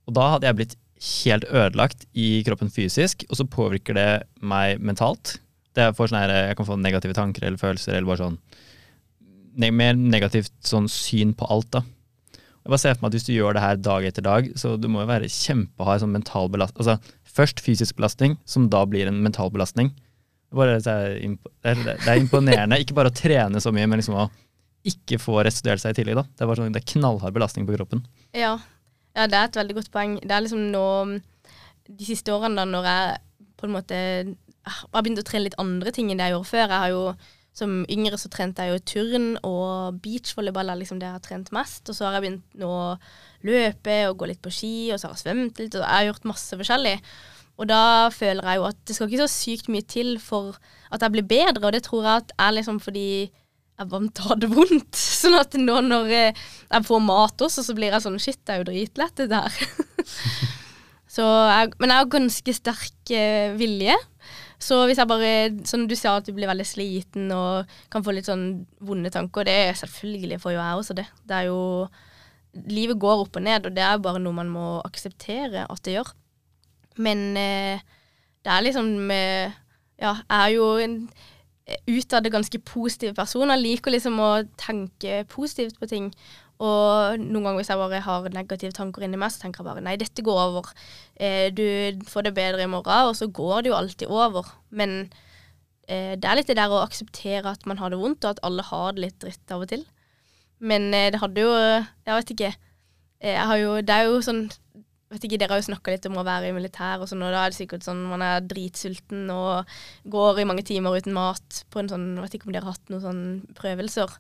Og 0.08 0.16
da 0.18 0.30
hadde 0.34 0.50
jeg 0.50 0.60
blitt 0.60 0.78
helt 1.08 1.46
ødelagt 1.52 2.08
i 2.18 2.30
kroppen 2.48 2.72
fysisk, 2.74 3.28
og 3.30 3.40
så 3.40 3.46
påvirker 3.50 3.98
det 3.98 4.10
meg 4.42 4.82
mentalt. 4.82 5.38
Det 5.78 5.92
for 5.98 6.10
sånn 6.10 6.24
her, 6.24 6.34
jeg 6.50 6.58
kan 6.58 6.70
få 6.70 6.80
negative 6.82 7.18
tanker 7.18 7.46
eller 7.46 7.62
følelser, 7.62 7.98
eller 7.98 8.10
bare 8.10 8.24
sånn 8.26 8.40
mer 9.58 9.98
negativt 9.98 10.54
sånn 10.66 10.90
syn 10.92 11.34
på 11.38 11.48
alt, 11.54 11.70
da. 11.74 11.82
Jeg 12.68 12.74
bare 12.74 12.82
ser 12.82 12.96
for 12.98 13.06
meg 13.06 13.14
at 13.14 13.16
Hvis 13.16 13.26
du 13.30 13.32
gjør 13.32 13.56
det 13.56 13.62
her 13.64 13.78
dag 13.80 14.06
etter 14.10 14.24
dag, 14.26 14.48
så 14.60 14.74
du 14.76 14.90
må 14.92 15.00
jo 15.00 15.08
være 15.08 15.30
kjempehard 15.32 16.02
sånn 16.02 16.12
mental 16.12 16.50
belastning. 16.52 16.84
Altså, 16.84 17.14
først 17.38 17.62
fysisk 17.64 17.96
belastning, 17.96 18.36
som 18.44 18.66
da 18.68 18.82
blir 18.84 19.08
en 19.08 19.22
mental 19.24 19.54
belastning. 19.54 19.94
Bare, 20.52 20.74
det, 20.84 20.92
er, 20.92 21.80
det, 21.80 21.96
er 21.96 22.20
imponerende. 22.20 22.82
Ikke 22.84 22.98
bare 22.98 23.08
å 23.08 23.16
trene 23.16 23.62
så 23.64 23.72
mye, 23.72 23.88
men 23.88 24.02
liksom 24.02 24.18
å 24.20 24.26
ikke 24.92 25.16
få 25.16 25.38
restituert 25.48 25.80
seg 25.80 25.96
i 25.96 26.02
tillegg. 26.02 26.20
da. 26.20 26.26
Det 26.28 26.44
er, 26.44 26.50
bare 26.50 26.60
sånn, 26.60 26.76
det 26.76 26.82
er 26.84 26.92
knallhard 26.92 27.38
belastning 27.40 27.70
på 27.70 27.78
kroppen. 27.78 28.04
Ja. 28.36 28.58
ja, 29.16 29.30
det 29.32 29.40
er 29.40 29.48
et 29.48 29.62
veldig 29.62 29.80
godt 29.80 29.94
poeng. 29.96 30.20
Det 30.20 30.36
er 30.36 30.44
liksom 30.44 30.68
nå 30.74 30.86
De 31.88 32.04
siste 32.04 32.36
årene, 32.36 32.60
da, 32.60 32.68
når 32.68 32.92
jeg 32.92 33.18
på 33.56 33.70
en 33.70 33.76
måte 33.78 33.98
ah, 34.68 34.84
har 34.92 35.08
begynt 35.08 35.24
å 35.24 35.28
trene 35.32 35.48
litt 35.48 35.60
andre 35.64 35.96
ting 35.96 36.12
enn 36.12 36.20
det 36.20 36.28
jeg 36.28 36.36
gjorde 36.36 36.52
før. 36.52 36.66
Jeg 36.68 36.84
har 36.84 36.92
jo 36.92 37.04
Som 37.58 37.80
yngre 37.90 38.20
så 38.22 38.30
trente 38.30 38.62
jeg 38.62 38.76
jo 38.76 38.84
turn 38.92 39.32
og 39.42 39.98
beachvolleyball 40.04 40.70
er 40.70 40.78
liksom 40.78 41.00
det 41.02 41.08
jeg 41.08 41.18
har 41.18 41.24
trent 41.26 41.50
mest. 41.56 41.88
Og 41.90 41.98
så 41.98 42.06
har 42.06 42.18
jeg 42.18 42.28
begynt 42.28 42.68
å 42.68 42.78
løpe 43.48 43.98
og 44.12 44.20
gå 44.20 44.30
litt 44.30 44.44
på 44.44 44.54
ski, 44.54 44.76
og 44.92 45.00
så 45.00 45.10
har 45.10 45.18
jeg 45.18 45.24
svømt 45.26 45.64
litt, 45.64 45.74
og 45.74 45.82
jeg 45.82 45.90
har 45.96 46.08
gjort 46.12 46.30
masse 46.30 46.60
forskjellig. 46.60 46.96
Og 47.58 47.66
da 47.72 47.82
føler 48.14 48.46
jeg 48.46 48.60
jo 48.60 48.68
at 48.70 48.80
det 48.86 48.96
skal 48.96 49.10
ikke 49.10 49.26
så 49.26 49.34
sykt 49.34 49.70
mye 49.74 49.86
til 49.90 50.16
for 50.22 50.60
at 50.94 51.02
jeg 51.02 51.16
blir 51.16 51.26
bedre, 51.26 51.66
og 51.66 51.74
det 51.74 51.84
tror 51.88 52.06
jeg 52.06 52.22
at 52.22 52.34
er 52.46 52.58
liksom 52.60 52.78
fordi 52.84 53.10
jeg 53.78 53.90
vant 53.92 54.14
til 54.14 54.26
å 54.26 54.32
ha 54.32 54.38
det 54.42 54.50
vondt. 54.52 55.00
Sånn 55.22 55.38
at 55.38 55.58
nå 55.58 55.80
når 55.86 56.14
eh, 56.14 56.44
jeg 56.70 56.88
får 56.88 57.02
mat 57.06 57.46
også, 57.48 57.66
så 57.66 57.76
blir 57.78 57.94
jeg 57.94 58.06
sånn 58.06 58.22
Shit, 58.22 58.40
det 58.46 58.54
er 58.56 58.62
jo 58.62 58.70
dritlett, 58.70 59.18
det 59.18 59.28
der. 59.34 59.58
jeg, 61.18 61.74
men 61.78 61.94
jeg 61.94 62.02
har 62.02 62.14
ganske 62.14 62.56
sterk 62.58 63.14
eh, 63.14 63.54
vilje. 63.58 63.98
Så 64.58 64.80
hvis 64.90 64.98
jeg 64.98 65.10
bare 65.10 65.32
Sånn 65.70 65.86
du 65.90 65.96
sa 65.98 66.16
at 66.18 66.28
du 66.28 66.34
blir 66.34 66.50
veldig 66.50 66.66
sliten 66.66 67.32
og 67.34 67.70
kan 67.94 68.06
få 68.06 68.16
litt 68.16 68.30
sånn 68.30 68.66
vonde 68.84 69.12
tanker, 69.14 69.46
det 69.46 69.56
er 69.68 69.78
selvfølgelig 69.78 70.40
får 70.42 70.56
jo 70.56 70.62
jeg 70.62 70.82
også 70.82 70.98
det. 70.98 71.08
Det 71.28 71.42
er 71.42 71.50
jo 71.52 71.62
Livet 72.74 72.98
går 72.98 73.20
opp 73.22 73.38
og 73.38 73.44
ned, 73.46 73.68
og 73.70 73.76
det 73.76 73.84
er 73.86 74.00
bare 74.02 74.18
noe 74.18 74.34
man 74.34 74.48
må 74.50 74.68
akseptere 74.88 75.68
at 75.70 75.82
det 75.86 75.94
gjør. 75.94 76.08
Men 77.06 77.20
eh, 77.38 77.84
det 78.42 78.54
er 78.54 78.64
liksom 78.66 79.12
eh, 79.14 79.58
Ja, 80.02 80.16
jeg 80.24 80.40
er 80.40 80.54
jo 80.56 80.72
en 80.82 80.96
utad 81.92 82.26
ganske 82.32 82.60
positiv 82.66 83.14
person. 83.18 83.50
Jeg 83.52 83.62
liker 83.62 83.94
liksom 83.94 84.18
å 84.24 84.32
tenke 84.58 85.24
positivt 85.30 85.78
på 85.78 85.90
ting. 85.92 86.12
Og 86.58 87.22
noen 87.22 87.44
ganger 87.44 87.60
hvis 87.60 87.70
jeg 87.70 87.82
bare 87.82 88.02
har 88.02 88.30
negative 88.34 88.74
tanker 88.74 89.06
inni 89.06 89.20
meg, 89.22 89.34
så 89.34 89.44
tenker 89.44 89.62
jeg 89.62 89.70
bare 89.70 89.84
nei, 89.86 89.98
dette 90.02 90.26
går 90.26 90.40
over. 90.48 90.72
Eh, 91.14 91.50
du 91.54 92.02
får 92.10 92.28
det 92.28 92.36
bedre 92.38 92.66
i 92.66 92.72
morgen, 92.72 93.12
og 93.12 93.18
så 93.20 93.30
går 93.30 93.62
det 93.62 93.72
jo 93.72 93.78
alltid 93.78 94.10
over. 94.10 94.50
Men 94.70 94.98
eh, 95.86 96.16
det 96.18 96.26
er 96.26 96.40
litt 96.40 96.50
det 96.50 96.58
der 96.58 96.74
å 96.74 96.82
akseptere 96.82 97.54
at 97.54 97.68
man 97.70 97.78
har 97.82 97.94
det 97.94 98.02
vondt, 98.02 98.26
og 98.26 98.34
at 98.34 98.42
alle 98.48 98.66
har 98.66 98.98
det 98.98 99.06
litt 99.06 99.20
dritt 99.22 99.54
av 99.54 99.68
og 99.68 99.70
til. 99.74 99.86
Men 100.58 100.90
eh, 100.98 101.12
det 101.14 101.22
hadde 101.22 101.44
jo 101.44 101.52
Jeg 101.54 102.14
vet 102.16 102.34
ikke. 102.34 102.56
Eh, 103.22 103.36
jeg 103.38 103.62
jo 103.62 103.78
Det 103.86 103.94
er 103.94 104.10
jo 104.10 104.24
sånn 104.26 104.48
vet 105.08 105.24
ikke, 105.24 105.38
Dere 105.40 105.56
har 105.56 105.62
jo 105.62 105.70
snakka 105.70 105.94
litt 105.94 106.08
om 106.10 106.18
å 106.20 106.26
være 106.28 106.50
i 106.50 106.56
militær, 106.56 107.00
og 107.00 107.08
sånn, 107.08 107.22
og 107.24 107.32
da 107.32 107.46
er 107.46 107.54
det 107.54 107.60
sikkert 107.62 107.86
sånn 107.86 108.02
man 108.10 108.24
er 108.26 108.42
dritsulten 108.44 109.30
og 109.32 109.70
går 110.12 110.42
i 110.42 110.48
mange 110.50 110.66
timer 110.68 110.98
uten 111.00 111.16
mat 111.16 111.62
på 111.72 111.80
en 111.80 111.92
sånn 111.92 112.10
Vet 112.20 112.36
ikke 112.36 112.50
om 112.50 112.56
dere 112.56 112.68
har 112.68 112.76
hatt 112.76 112.92
noen 112.92 113.06
sånne 113.06 113.56
prøvelser. 113.56 114.18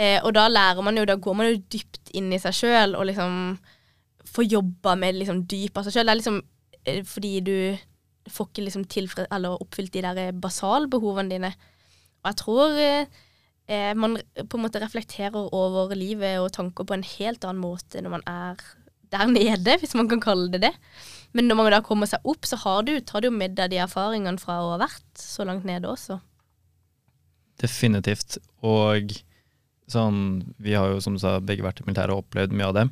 Eh, 0.00 0.16
og 0.24 0.32
da 0.36 0.46
lærer 0.48 0.80
man 0.84 0.96
jo, 0.96 1.04
da 1.08 1.18
går 1.20 1.36
man 1.36 1.50
jo 1.50 1.60
dypt 1.72 2.12
inn 2.16 2.30
i 2.32 2.40
seg 2.40 2.56
sjøl 2.56 2.96
og 2.96 3.04
liksom 3.10 3.34
får 4.30 4.46
jobba 4.48 4.94
med 4.96 5.18
liksom 5.18 5.44
dyp 5.50 5.76
av 5.76 5.86
seg 5.86 5.98
sjøl. 5.98 6.08
Det 6.08 6.14
er 6.14 6.20
liksom 6.22 6.40
eh, 6.84 7.02
fordi 7.06 7.32
du 7.44 7.56
får 8.30 8.50
ikke 8.50 8.66
liksom 8.66 8.86
tilfred, 8.92 9.28
eller 9.32 9.60
oppfylt 9.60 9.92
de 9.94 10.04
der 10.04 10.36
basalbehovene 10.40 11.32
dine. 11.32 11.52
Og 12.22 12.30
jeg 12.30 12.40
tror 12.42 12.80
eh, 12.80 13.22
eh, 13.68 13.92
man 13.96 14.18
på 14.40 14.58
en 14.58 14.64
måte 14.66 14.82
reflekterer 14.82 15.54
over 15.56 15.94
livet 15.98 16.38
og 16.40 16.52
tanker 16.56 16.86
på 16.86 16.96
en 16.96 17.06
helt 17.16 17.44
annen 17.44 17.62
måte 17.64 18.02
når 18.02 18.16
man 18.18 18.26
er 18.30 18.60
der 19.10 19.26
nede, 19.26 19.78
hvis 19.80 19.96
man 19.98 20.08
kan 20.08 20.22
kalle 20.22 20.50
det 20.52 20.62
det. 20.68 20.74
Men 21.34 21.48
når 21.50 21.58
man 21.58 21.72
da 21.74 21.80
kommer 21.86 22.10
seg 22.10 22.22
opp, 22.26 22.46
så 22.46 22.58
har 22.62 22.84
du, 22.86 22.94
tar 23.02 23.24
du 23.24 23.30
med 23.34 23.56
deg 23.58 23.72
de 23.72 23.80
erfaringene 23.82 24.38
fra 24.38 24.60
å 24.62 24.74
ha 24.74 24.82
vært 24.82 25.08
så 25.18 25.46
langt 25.46 25.66
nede 25.66 25.90
også. 25.90 26.20
Definitivt. 27.60 28.38
Og 28.66 29.12
sånn 29.92 30.18
Vi 30.62 30.74
har 30.76 30.90
jo 30.92 31.00
som 31.04 31.16
du 31.16 31.22
sa 31.22 31.38
begge 31.42 31.64
vært 31.66 31.82
i 31.82 31.86
militæret 31.86 32.14
og 32.14 32.24
opplevd 32.24 32.54
mye 32.56 32.68
av 32.70 32.76
det. 32.78 32.86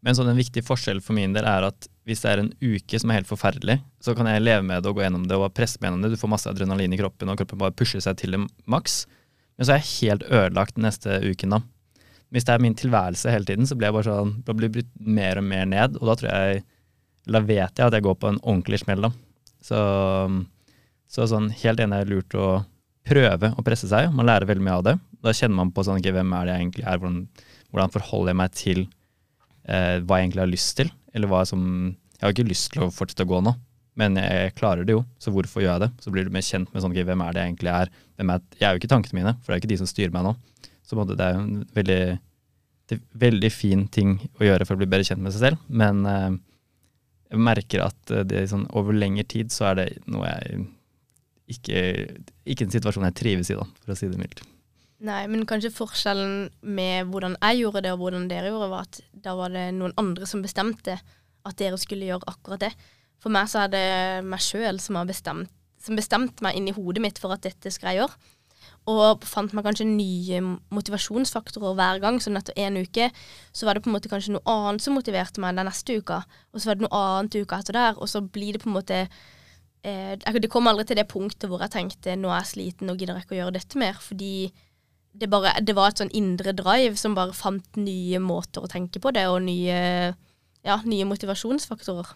Men 0.00 0.16
sånn 0.16 0.30
en 0.32 0.38
viktig 0.38 0.62
forskjell 0.64 1.02
for 1.04 1.16
min 1.16 1.34
del 1.36 1.44
er 1.48 1.66
at 1.66 1.88
hvis 2.08 2.22
det 2.24 2.30
er 2.30 2.40
en 2.42 2.52
uke 2.62 2.98
som 2.98 3.10
er 3.12 3.20
helt 3.20 3.28
forferdelig, 3.28 3.76
så 4.02 4.14
kan 4.16 4.28
jeg 4.30 4.42
leve 4.42 4.64
med 4.66 4.80
det 4.82 4.90
og 4.90 4.96
gå 4.96 5.04
gjennom 5.04 5.26
det 5.28 5.36
og 5.36 5.52
presse 5.54 5.78
meg 5.78 5.90
gjennom 5.90 6.06
det. 6.06 6.14
Du 6.14 6.20
får 6.20 6.32
masse 6.32 6.48
adrenalin 6.50 6.94
i 6.96 6.98
kroppen, 6.98 7.28
og 7.28 7.36
kroppen 7.38 7.60
bare 7.60 7.76
pusher 7.76 8.02
seg 8.02 8.16
til 8.18 8.34
det 8.34 8.40
maks. 8.70 9.02
Men 9.58 9.68
så 9.68 9.74
er 9.74 9.82
jeg 9.82 9.90
helt 9.90 10.24
ødelagt 10.30 10.78
den 10.78 10.88
neste 10.88 11.20
uken 11.20 11.54
da. 11.54 11.60
Hvis 12.32 12.46
det 12.48 12.54
er 12.54 12.62
min 12.64 12.78
tilværelse 12.78 13.34
hele 13.34 13.44
tiden, 13.44 13.68
så 13.68 13.76
blir 13.76 13.90
jeg 13.90 13.98
bare 13.98 14.08
sånn, 14.08 14.32
da 14.46 14.54
blir 14.56 14.70
jeg 14.70 14.76
brutt 14.78 14.90
mer 15.18 15.40
og 15.40 15.46
mer 15.50 15.68
ned. 15.68 15.98
Og 16.00 16.08
da 16.08 16.16
tror 16.16 16.30
jeg 16.30 16.62
Da 17.30 17.38
vet 17.44 17.76
jeg 17.76 17.84
at 17.84 17.92
jeg 17.92 18.02
går 18.02 18.14
på 18.16 18.30
en 18.30 18.38
ordentlig 18.40 18.78
smell, 18.80 19.04
da. 19.04 19.10
Så, 19.60 19.78
så 21.06 21.26
sånn 21.28 21.50
helt 21.60 21.82
enig 21.84 21.98
er 22.00 22.08
lurt 22.08 22.34
å 22.34 22.46
prøve 23.10 23.52
å 23.58 23.64
presse 23.66 23.90
seg. 23.90 24.10
Man 24.14 24.28
lærer 24.28 24.48
veldig 24.48 24.64
mye 24.66 24.78
av 24.78 24.86
det. 24.86 24.96
Da 25.24 25.34
kjenner 25.36 25.58
man 25.58 25.72
på 25.74 25.84
sånn, 25.86 25.98
okay, 26.00 26.14
hvem 26.14 26.34
er 26.36 26.46
det 26.46 26.54
jeg 26.54 26.64
egentlig 26.64 26.86
er, 26.86 27.00
hvordan, 27.02 27.48
hvordan 27.70 27.94
forholder 27.96 28.32
jeg 28.32 28.40
meg 28.40 28.54
til 28.58 28.84
eh, 29.66 29.96
hva 30.04 30.18
jeg 30.18 30.28
egentlig 30.28 30.44
har 30.44 30.52
lyst 30.52 30.76
til. 30.78 30.92
Eller 31.14 31.30
hva 31.30 31.42
som 31.48 31.66
Jeg 32.20 32.26
har 32.26 32.34
ikke 32.34 32.50
lyst 32.50 32.68
til 32.74 32.84
å 32.84 32.92
fortsette 32.92 33.24
å 33.24 33.28
gå 33.30 33.38
nå, 33.40 33.54
men 33.96 34.18
jeg 34.20 34.52
klarer 34.58 34.84
det 34.84 34.92
jo, 34.92 35.00
så 35.16 35.32
hvorfor 35.32 35.62
gjør 35.64 35.78
jeg 35.78 35.82
det? 35.86 35.88
Så 36.04 36.10
blir 36.12 36.26
du 36.26 36.34
mer 36.34 36.44
kjent 36.44 36.68
med 36.68 36.82
sånn, 36.84 36.92
okay, 36.92 37.06
hvem 37.08 37.22
er 37.24 37.32
det 37.32 37.40
jeg 37.40 37.50
egentlig 37.50 37.70
er. 37.72 37.92
er. 38.20 38.42
Jeg 38.58 38.66
er 38.66 38.74
jo 38.74 38.80
ikke 38.82 38.90
tankene 38.92 39.16
mine, 39.16 39.32
for 39.40 39.48
det 39.48 39.56
er 39.56 39.62
ikke 39.62 39.70
de 39.70 39.78
som 39.80 39.88
styrer 39.88 40.12
meg 40.12 40.26
nå. 40.26 40.34
Så 40.84 40.98
måtte, 40.98 41.16
det 41.16 41.24
er 41.24 41.38
en 41.38 41.62
veldig, 41.78 42.02
veldig 43.24 43.50
fin 43.54 43.86
ting 43.88 44.18
å 44.36 44.44
gjøre 44.44 44.66
for 44.68 44.76
å 44.76 44.82
bli 44.82 44.90
bedre 44.92 45.08
kjent 45.08 45.24
med 45.24 45.32
seg 45.32 45.46
selv. 45.46 45.64
Men 45.72 46.04
eh, 46.12 46.28
jeg 47.32 47.44
merker 47.48 47.86
at 47.86 48.12
eh, 48.12 48.26
det, 48.28 48.44
sånn, 48.52 48.68
over 48.76 49.00
lengre 49.00 49.24
tid 49.32 49.54
så 49.54 49.70
er 49.70 49.80
det 49.80 49.88
noe 50.10 50.28
jeg 50.28 50.66
ikke, 51.54 51.82
ikke 52.48 52.66
en 52.66 52.72
situasjon 52.74 53.06
jeg 53.08 53.18
trives 53.20 53.52
i, 53.52 53.58
da, 53.58 53.66
for 53.82 53.94
å 53.94 53.98
si 53.98 54.08
det 54.10 54.20
mildt. 54.20 54.42
Nei, 55.00 55.22
men 55.32 55.46
kanskje 55.48 55.72
forskjellen 55.72 56.50
med 56.76 57.08
hvordan 57.08 57.38
jeg 57.38 57.62
gjorde 57.62 57.84
det 57.86 57.92
og 57.94 58.02
hvordan 58.02 58.26
dere 58.28 58.50
gjorde, 58.52 58.68
var 58.72 58.88
at 58.88 59.00
da 59.24 59.32
var 59.38 59.52
det 59.54 59.70
noen 59.78 59.94
andre 60.00 60.28
som 60.28 60.42
bestemte 60.44 60.98
at 61.48 61.56
dere 61.56 61.78
skulle 61.80 62.08
gjøre 62.10 62.28
akkurat 62.28 62.66
det. 62.66 62.74
For 63.20 63.32
meg 63.32 63.48
så 63.52 63.64
er 63.64 63.72
det 63.72 63.86
meg 64.28 64.44
sjøl 64.44 64.80
som 64.80 64.98
har 65.00 65.08
bestemt, 65.08 65.48
som 65.80 65.96
bestemte 65.96 66.44
meg 66.44 66.58
inni 66.58 66.74
hodet 66.76 67.00
mitt 67.00 67.20
for 67.20 67.32
at 67.32 67.46
dette 67.46 67.72
skal 67.72 67.94
jeg 67.94 68.02
gjøre. 68.02 68.36
Og 68.90 69.24
fant 69.28 69.52
meg 69.56 69.64
kanskje 69.64 69.86
nye 69.88 70.40
motivasjonsfaktorer 70.72 71.76
hver 71.78 72.00
gang. 72.02 72.18
Sånn 72.20 72.38
etter 72.40 72.56
en 72.60 72.78
uke 72.80 73.10
så 73.52 73.68
var 73.68 73.76
det 73.76 73.84
på 73.84 73.90
en 73.90 73.96
måte 73.96 74.10
kanskje 74.12 74.34
noe 74.34 74.44
annet 74.52 74.84
som 74.84 74.96
motiverte 74.96 75.40
meg 75.42 75.56
den 75.56 75.68
neste 75.68 75.96
uka. 76.00 76.22
Og 76.52 76.60
så 76.60 76.70
var 76.70 76.78
det 76.78 76.86
noe 76.86 77.02
annet 77.06 77.36
uka 77.40 77.60
etter 77.60 77.76
der. 77.76 78.00
Og 78.00 78.10
så 78.10 78.22
blir 78.24 78.56
det 78.56 78.62
på 78.64 78.70
en 78.70 78.76
måte 78.76 79.02
eh, 79.82 80.16
Det 80.16 80.50
kom 80.50 80.68
aldri 80.70 80.86
til 80.88 80.98
det 81.00 81.08
punktet 81.10 81.48
hvor 81.50 81.62
jeg 81.64 81.74
tenkte 81.74 82.16
nå 82.18 82.30
er 82.30 82.42
jeg 82.42 82.52
sliten, 82.54 82.90
og 82.90 82.98
gidder 83.00 83.20
ikke 83.20 83.36
å 83.36 83.40
gjøre 83.42 83.56
dette 83.58 83.80
mer. 83.80 83.98
Fordi 84.00 84.50
det, 85.12 85.28
bare, 85.30 85.56
det 85.60 85.74
var 85.76 85.90
et 85.90 86.02
sånn 86.02 86.12
indre 86.16 86.54
drive 86.56 86.96
som 87.00 87.16
bare 87.18 87.36
fant 87.36 87.78
nye 87.80 88.20
måter 88.22 88.64
å 88.64 88.70
tenke 88.70 89.02
på 89.02 89.12
det, 89.14 89.26
og 89.30 89.42
nye, 89.46 89.78
ja, 90.66 90.80
nye 90.86 91.08
motivasjonsfaktorer. 91.08 92.12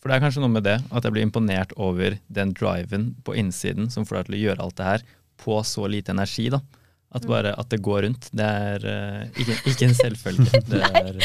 For 0.00 0.08
det 0.08 0.16
er 0.16 0.22
kanskje 0.24 0.40
noe 0.40 0.54
med 0.54 0.64
det, 0.64 0.78
at 0.88 1.04
jeg 1.04 1.12
blir 1.12 1.26
imponert 1.26 1.74
over 1.76 2.16
den 2.32 2.54
driven 2.56 3.10
på 3.26 3.34
innsiden 3.36 3.90
som 3.92 4.06
får 4.08 4.22
deg 4.22 4.28
til 4.28 4.36
å 4.38 4.44
gjøre 4.46 4.64
alt 4.64 4.78
det 4.78 4.86
her 4.86 5.02
på 5.40 5.58
så 5.64 5.84
lite 5.92 6.14
energi. 6.14 6.48
da. 6.52 6.62
At 7.10 7.24
bare 7.26 7.50
at 7.58 7.66
det 7.72 7.80
går 7.82 8.04
rundt. 8.06 8.28
Det 8.30 8.46
er 8.46 8.84
uh, 8.86 9.40
ikke, 9.40 9.56
ikke, 9.66 9.88
en 9.88 9.96
selvfølge. 9.98 10.60
Det 10.70 10.78
er, 10.78 11.16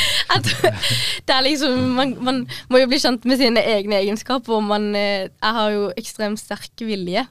det 1.27 1.35
er 1.35 1.43
liksom 1.45 1.91
man, 1.93 2.15
man, 2.25 2.39
må 2.73 2.81
jo 2.81 2.87
bli 2.89 2.97
kjent 2.99 3.27
med 3.29 3.37
sine 3.37 3.61
egne 3.61 3.99
egenskaper. 4.01 4.57
Og 4.57 4.65
man, 4.65 4.89
uh, 4.97 5.29
jeg 5.29 5.57
har 5.59 5.75
jo 5.75 5.91
ekstremt 6.01 6.41
sterk 6.41 6.81
vilje, 6.81 7.27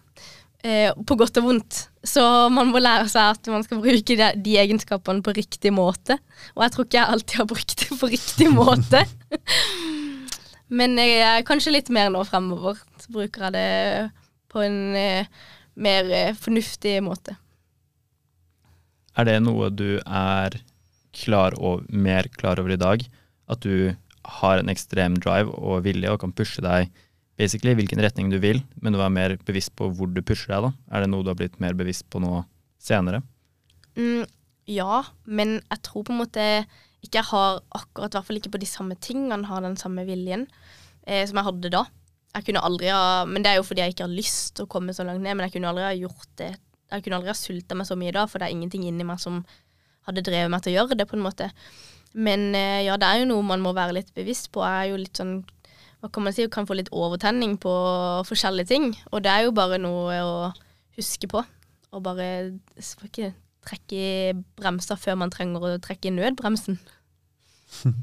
eh, 0.64 0.90
på 1.06 1.16
godt 1.18 1.40
og 1.40 1.48
vondt. 1.48 1.80
Så 2.04 2.22
man 2.52 2.72
må 2.72 2.82
lære 2.82 3.06
seg 3.12 3.36
at 3.36 3.52
man 3.52 3.64
skal 3.64 3.80
bruke 3.84 4.16
de, 4.16 4.30
de, 4.44 4.56
egenskapene 4.60 5.24
på 5.24 5.34
riktig 5.36 5.72
måte. 5.74 6.18
Og 6.56 6.64
jeg 6.64 6.74
tror 6.74 6.88
ikke 6.88 7.00
jeg 7.00 7.14
alltid 7.16 7.40
har 7.40 7.48
brukt 7.50 7.76
det 7.80 8.00
på 8.00 8.10
riktig 8.12 8.50
måte. 8.52 9.04
Men 10.78 10.98
jeg 10.98 11.20
er 11.22 11.46
kanskje 11.46 11.74
litt 11.74 11.90
mer 11.92 12.10
nå 12.12 12.24
fremover. 12.28 12.80
Så 13.00 13.12
bruker 13.14 13.46
jeg 13.46 13.56
det 13.56 14.10
på 14.52 14.64
en 14.64 14.78
eh, 14.98 15.32
mer 15.80 16.12
eh, 16.12 16.36
fornuftig 16.38 16.98
måte. 17.04 17.36
Er 19.14 19.29
det 19.29 19.37
noe 19.44 19.70
du 19.70 20.00
er 20.03 20.57
klar 21.14 21.55
over, 21.61 21.85
mer 21.88 22.29
klar 22.35 22.59
over 22.59 22.74
i 22.74 22.81
dag? 22.81 23.05
At 23.50 23.62
du 23.62 23.94
har 24.40 24.59
en 24.59 24.72
ekstrem 24.72 25.18
drive 25.22 25.53
og 25.55 25.85
vilje 25.85 26.11
og 26.11 26.22
kan 26.22 26.33
pushe 26.35 26.64
deg 26.64 26.90
basically 27.38 27.74
hvilken 27.74 28.00
retning 28.03 28.31
du 28.31 28.38
vil, 28.42 28.61
men 28.83 28.94
du 28.94 29.00
er 29.03 29.12
mer 29.12 29.37
bevisst 29.46 29.74
på 29.79 29.90
hvor 29.90 30.11
du 30.11 30.22
pusher 30.22 30.55
deg? 30.55 30.68
da? 30.68 30.72
Er 30.94 31.05
det 31.05 31.11
noe 31.11 31.27
du 31.27 31.33
har 31.33 31.38
blitt 31.38 31.59
mer 31.62 31.77
bevisst 31.79 32.07
på 32.11 32.22
nå 32.22 32.44
senere? 32.83 33.22
Mm, 33.98 34.24
ja, 34.70 35.03
men 35.24 35.59
jeg 35.61 35.83
tror 35.87 36.07
på 36.07 36.14
en 36.14 36.22
måte 36.22 36.46
ikke 37.05 37.20
jeg 37.20 37.29
har 37.29 37.61
akkurat, 37.77 38.14
i 38.14 38.16
hvert 38.16 38.29
fall 38.29 38.40
ikke 38.40 38.55
på 38.55 38.62
de 38.62 38.70
samme 38.70 38.96
tingene, 38.96 39.44
har 39.48 39.61
den 39.64 39.77
samme 39.77 40.07
viljen 40.09 40.46
eh, 41.05 41.24
som 41.29 41.37
jeg 41.37 41.48
hadde 41.50 41.72
da. 41.74 41.85
Jeg 42.35 42.48
kunne 42.48 42.62
aldri 42.66 42.88
ha, 42.90 43.24
Men 43.29 43.44
det 43.44 43.53
er 43.53 43.61
jo 43.61 43.66
fordi 43.66 43.85
jeg 43.85 43.94
ikke 43.94 44.07
har 44.09 44.14
lyst 44.14 44.57
til 44.57 44.66
å 44.66 44.70
komme 44.70 44.94
så 44.96 45.05
langt 45.07 45.22
ned, 45.22 45.37
men 45.37 45.46
jeg 45.46 45.59
kunne 45.59 45.70
aldri 45.70 45.85
ha 45.85 45.92
gjort 45.94 46.31
det. 46.40 46.55
Jeg 46.94 47.04
kunne 47.04 47.20
aldri 47.20 47.33
ha 47.33 47.38
sulta 47.38 47.76
meg 47.78 47.88
så 47.88 47.98
mye 47.98 48.14
da, 48.14 48.26
for 48.30 48.40
det 48.40 48.48
er 48.48 48.57
ingenting 48.57 48.87
inni 48.88 49.07
meg 49.07 49.20
som 49.22 49.42
hadde 50.09 50.24
drevet 50.24 50.52
meg 50.52 50.64
til 50.64 50.74
å 50.74 50.78
gjøre 50.78 50.98
det, 51.00 51.09
på 51.11 51.18
en 51.18 51.24
måte. 51.24 51.50
Men 52.14 52.52
eh, 52.54 52.85
ja, 52.87 52.96
det 53.00 53.09
er 53.09 53.22
jo 53.22 53.30
noe 53.33 53.46
man 53.46 53.62
må 53.64 53.74
være 53.76 53.98
litt 53.98 54.12
bevisst 54.16 54.52
på. 54.54 54.62
Jeg 54.62 54.87
er 54.87 54.92
jo 54.92 55.00
litt 55.02 55.20
sånn 55.20 55.38
hva 56.04 56.11
kan 56.12 56.26
man 56.26 56.35
si, 56.37 56.44
kan 56.52 56.66
få 56.68 56.76
litt 56.76 56.90
overtenning 56.92 57.54
på 57.57 57.72
forskjellige 58.28 58.68
ting. 58.68 58.90
Og 59.09 59.22
det 59.24 59.30
er 59.33 59.46
jo 59.46 59.54
bare 59.57 59.78
noe 59.80 60.18
å 60.20 60.35
huske 60.98 61.30
på. 61.33 61.40
Og 61.96 62.02
bare 62.04 62.26
ikke 62.76 63.30
trekke 63.64 63.96
i 63.96 64.35
bremser 64.61 65.00
før 65.00 65.16
man 65.22 65.33
trenger 65.33 65.64
å 65.64 65.78
trekke 65.80 66.11
i 66.11 66.12
nødbremsen. 66.12 66.76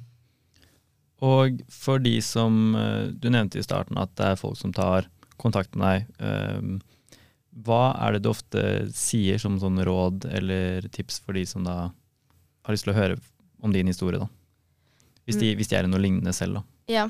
og 1.32 1.62
for 1.69 2.01
de 2.01 2.15
som 2.25 2.73
eh, 2.75 3.13
Du 3.13 3.30
nevnte 3.30 3.62
i 3.62 3.63
starten 3.63 3.99
at 4.01 4.15
det 4.17 4.32
er 4.32 4.39
folk 4.41 4.58
som 4.58 4.73
tar 4.73 5.06
kontakt 5.38 5.77
med 5.77 5.86
deg. 5.86 6.25
Eh, 6.25 6.82
hva 7.51 7.91
er 7.99 8.15
det 8.15 8.23
du 8.23 8.31
ofte 8.31 8.61
sier 8.95 9.41
som 9.41 9.57
sånn 9.59 9.81
råd 9.83 10.29
eller 10.31 10.87
tips 10.93 11.19
for 11.25 11.35
de 11.35 11.43
som 11.47 11.65
da 11.67 11.89
har 11.89 12.75
lyst 12.75 12.87
til 12.87 12.93
å 12.93 12.99
høre 12.99 13.17
om 13.61 13.73
din 13.75 13.89
historie, 13.91 14.21
da? 14.21 14.29
Hvis 15.27 15.37
de, 15.37 15.51
mm. 15.51 15.57
hvis 15.59 15.69
de 15.69 15.77
er 15.77 15.85
i 15.85 15.91
noe 15.91 16.01
lignende 16.01 16.33
selv, 16.33 16.61
da. 16.61 16.63
Ja 16.91 17.09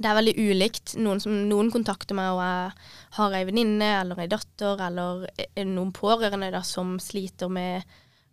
det 0.00 0.08
er 0.08 0.16
veldig 0.16 0.36
ulikt. 0.38 0.94
Noen, 1.00 1.20
som, 1.20 1.34
noen 1.48 1.70
kontakter 1.72 2.16
meg 2.16 2.32
og 2.32 2.40
jeg 2.40 2.70
har 3.18 3.34
ei 3.36 3.46
venninne 3.48 3.88
eller 4.00 4.22
ei 4.22 4.30
datter 4.30 4.80
eller 4.86 5.26
noen 5.68 5.90
pårørende 5.96 6.48
da, 6.54 6.62
som 6.64 6.94
sliter 7.02 7.50
med 7.52 7.84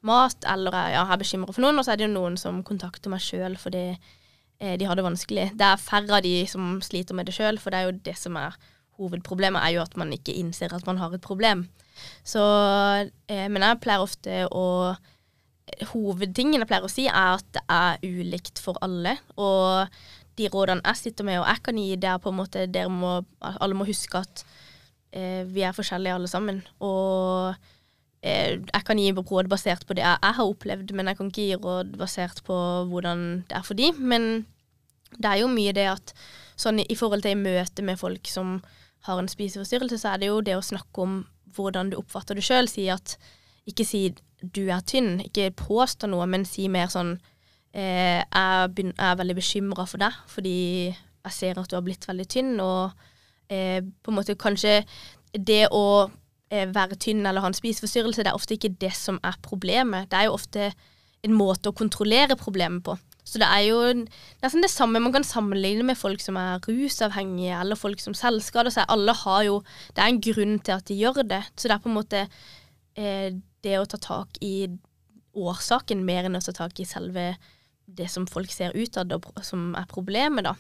mat, 0.08 0.46
eller 0.48 0.76
ja, 0.94 1.04
er 1.04 1.20
bekymra 1.20 1.52
for 1.52 1.66
noen. 1.66 1.80
Og 1.80 1.86
så 1.86 1.94
er 1.94 2.00
det 2.00 2.08
jo 2.08 2.14
noen 2.14 2.38
som 2.40 2.64
kontakter 2.68 3.12
meg 3.12 3.24
sjøl 3.24 3.58
fordi 3.60 3.84
eh, 3.92 4.78
de 4.80 4.88
har 4.88 4.96
det 4.96 5.08
vanskelig. 5.08 5.50
Det 5.60 5.68
er 5.68 5.84
færre 5.84 6.20
av 6.20 6.24
de 6.24 6.36
som 6.50 6.78
sliter 6.86 7.18
med 7.18 7.28
det 7.28 7.36
sjøl, 7.36 7.60
for 7.60 7.74
det 7.74 7.82
er 7.82 7.90
jo 7.90 8.00
det 8.08 8.16
som 8.20 8.40
er 8.40 8.56
hovedproblemet, 8.98 9.62
er 9.64 9.78
jo 9.78 9.84
at 9.84 9.98
man 10.00 10.14
ikke 10.16 10.36
innser 10.38 10.74
at 10.74 10.88
man 10.90 11.00
har 11.02 11.14
et 11.14 11.24
problem. 11.24 11.68
Så, 12.28 12.42
eh, 13.30 13.48
men 13.50 13.64
jeg 13.64 13.84
pleier 13.84 14.06
ofte 14.06 14.46
å 14.52 14.96
Hovedtingen 15.92 16.62
jeg 16.64 16.68
pleier 16.70 16.86
å 16.88 16.90
si, 16.90 17.10
er 17.12 17.34
at 17.36 17.48
det 17.54 17.62
er 17.68 17.98
ulikt 18.08 18.62
for 18.64 18.80
alle. 18.82 19.18
Og 19.36 19.92
de 20.40 20.48
rådene 20.54 20.80
jeg 20.86 21.02
sitter 21.02 21.28
med 21.28 21.42
og 21.42 21.50
jeg 21.50 21.64
kan 21.66 21.82
gi, 21.82 21.98
det 22.00 22.08
er 22.08 22.22
på 22.24 22.32
en 22.32 22.38
måte 22.40 22.64
dere 22.72 22.94
må, 22.94 23.18
alle 23.44 23.76
må 23.76 23.86
huske 23.86 24.22
at 24.22 24.46
eh, 25.12 25.44
vi 25.44 25.66
er 25.68 25.76
forskjellige 25.76 26.16
alle 26.16 26.32
sammen. 26.32 26.62
Og 26.80 27.52
eh, 28.24 28.56
jeg 28.64 28.88
kan 28.88 29.02
gi 29.02 29.12
råd 29.12 29.52
basert 29.52 29.84
på 29.88 29.98
det 29.98 30.06
jeg, 30.06 30.34
har 30.40 30.46
opplevd, 30.46 30.96
men 30.96 31.12
jeg 31.12 31.20
kan 31.20 31.32
ikke 31.34 31.48
gi 31.50 31.60
råd 31.68 31.94
basert 32.00 32.44
på 32.48 32.58
hvordan 32.92 33.28
det 33.50 33.60
er 33.60 33.68
for 33.68 33.80
de. 33.80 33.92
Men 34.00 34.48
det 35.18 35.30
er 35.30 35.44
jo 35.44 35.52
mye 35.52 35.76
det 35.76 35.88
at 35.92 36.16
sånn 36.58 36.82
i 36.82 36.98
forhold 36.98 37.26
til 37.26 37.36
i 37.36 37.40
møte 37.40 37.86
med 37.86 38.00
folk 38.00 38.30
som 38.30 38.58
har 39.08 39.22
en 39.22 39.32
spiseforstyrrelse, 39.32 40.00
så 40.02 40.14
er 40.14 40.22
det 40.22 40.30
jo 40.32 40.44
det 40.46 40.58
å 40.58 40.66
snakke 40.66 41.04
om 41.04 41.18
hvordan 41.56 41.92
du 41.92 41.98
oppfatter 42.00 42.38
det 42.38 42.46
sjøl. 42.46 42.70
Si 42.70 42.88
at 42.92 43.16
ikke 43.68 43.86
si 43.88 44.02
du 44.42 44.68
er 44.70 44.84
tynn, 44.86 45.18
ikke 45.26 45.50
påstå 45.58 46.10
noe, 46.12 46.28
men 46.30 46.46
si 46.48 46.68
mer 46.72 46.92
sånn 46.94 47.16
eh, 47.74 48.22
jeg, 48.22 48.94
er 48.94 49.20
veldig 49.20 49.38
bekymra 49.40 49.88
for 49.90 50.02
deg, 50.02 50.16
fordi 50.32 50.58
jeg 50.92 51.34
ser 51.36 51.60
at 51.60 51.70
du 51.70 51.78
har 51.78 51.86
blitt 51.86 52.08
veldig 52.08 52.28
tynn, 52.32 52.54
og 52.64 52.94
eh, 53.50 53.82
på 53.82 54.14
en 54.14 54.18
måte 54.20 54.38
kanskje 54.40 54.80
det 55.34 55.66
å 55.74 55.88
eh, 56.52 56.68
være 56.70 57.00
tynn 57.02 57.26
eller 57.26 57.44
ha 57.44 57.52
en 57.52 57.58
spiseforstyrrelse, 57.58 58.24
det 58.24 58.32
er 58.32 58.40
ofte 58.40 58.56
ikke 58.56 58.76
det 58.80 58.94
som 58.96 59.20
er 59.26 59.40
problemet. 59.44 60.12
Det 60.12 60.22
er 60.22 60.30
jo 60.30 60.38
ofte 60.38 60.72
en 61.26 61.36
måte 61.36 61.72
å 61.72 61.76
kontrollere 61.76 62.38
problemet 62.40 62.86
på. 62.86 62.96
Så 63.28 63.42
det 63.42 63.48
er 63.52 63.64
jo 63.68 63.80
nesten 64.42 64.64
det 64.64 64.72
samme 64.72 65.02
man 65.04 65.12
kan 65.12 65.26
sammenligne 65.28 65.84
med 65.84 66.00
folk 66.00 66.22
som 66.24 66.38
er 66.40 66.62
rusavhengige, 66.64 67.58
eller 67.60 67.80
folk 67.80 68.00
som 68.00 68.16
selvskader 68.16 68.72
seg. 68.72 68.88
Alle 68.88 69.16
har 69.26 69.42
jo 69.44 69.58
Det 69.92 70.04
er 70.04 70.14
en 70.14 70.22
grunn 70.24 70.60
til 70.60 70.78
at 70.78 70.88
de 70.88 70.96
gjør 70.96 71.24
det. 71.28 71.44
Så 71.56 71.68
det 71.68 71.76
er 71.76 71.84
på 71.84 71.92
en 71.92 71.98
måte 71.98 72.24
eh, 72.96 73.36
det 73.64 73.76
å 73.80 73.90
ta 73.90 74.00
tak 74.00 74.40
i 74.42 74.70
årsaken 75.38 76.06
mer 76.08 76.28
enn 76.28 76.40
å 76.40 76.42
ta 76.42 76.56
tak 76.56 76.80
i 76.80 76.88
selve 76.88 77.36
det 77.88 78.08
som 78.12 78.28
folk 78.28 78.52
ser 78.52 78.76
ut 78.76 78.98
av 79.00 79.12
og 79.16 79.44
som 79.46 79.74
er 79.80 79.88
problemet, 79.92 80.48
da. 80.48 80.56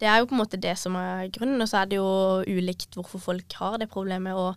Det 0.00 0.08
er 0.08 0.20
jo 0.20 0.28
på 0.30 0.36
en 0.36 0.40
måte 0.40 0.60
det 0.60 0.76
som 0.80 0.94
er 0.96 1.28
grunnen, 1.34 1.60
og 1.60 1.68
så 1.68 1.82
er 1.82 1.90
det 1.90 1.98
jo 1.98 2.10
ulikt 2.48 2.96
hvorfor 2.96 3.20
folk 3.20 3.56
har 3.60 3.76
det 3.78 3.90
problemet. 3.92 4.34
Og 4.34 4.54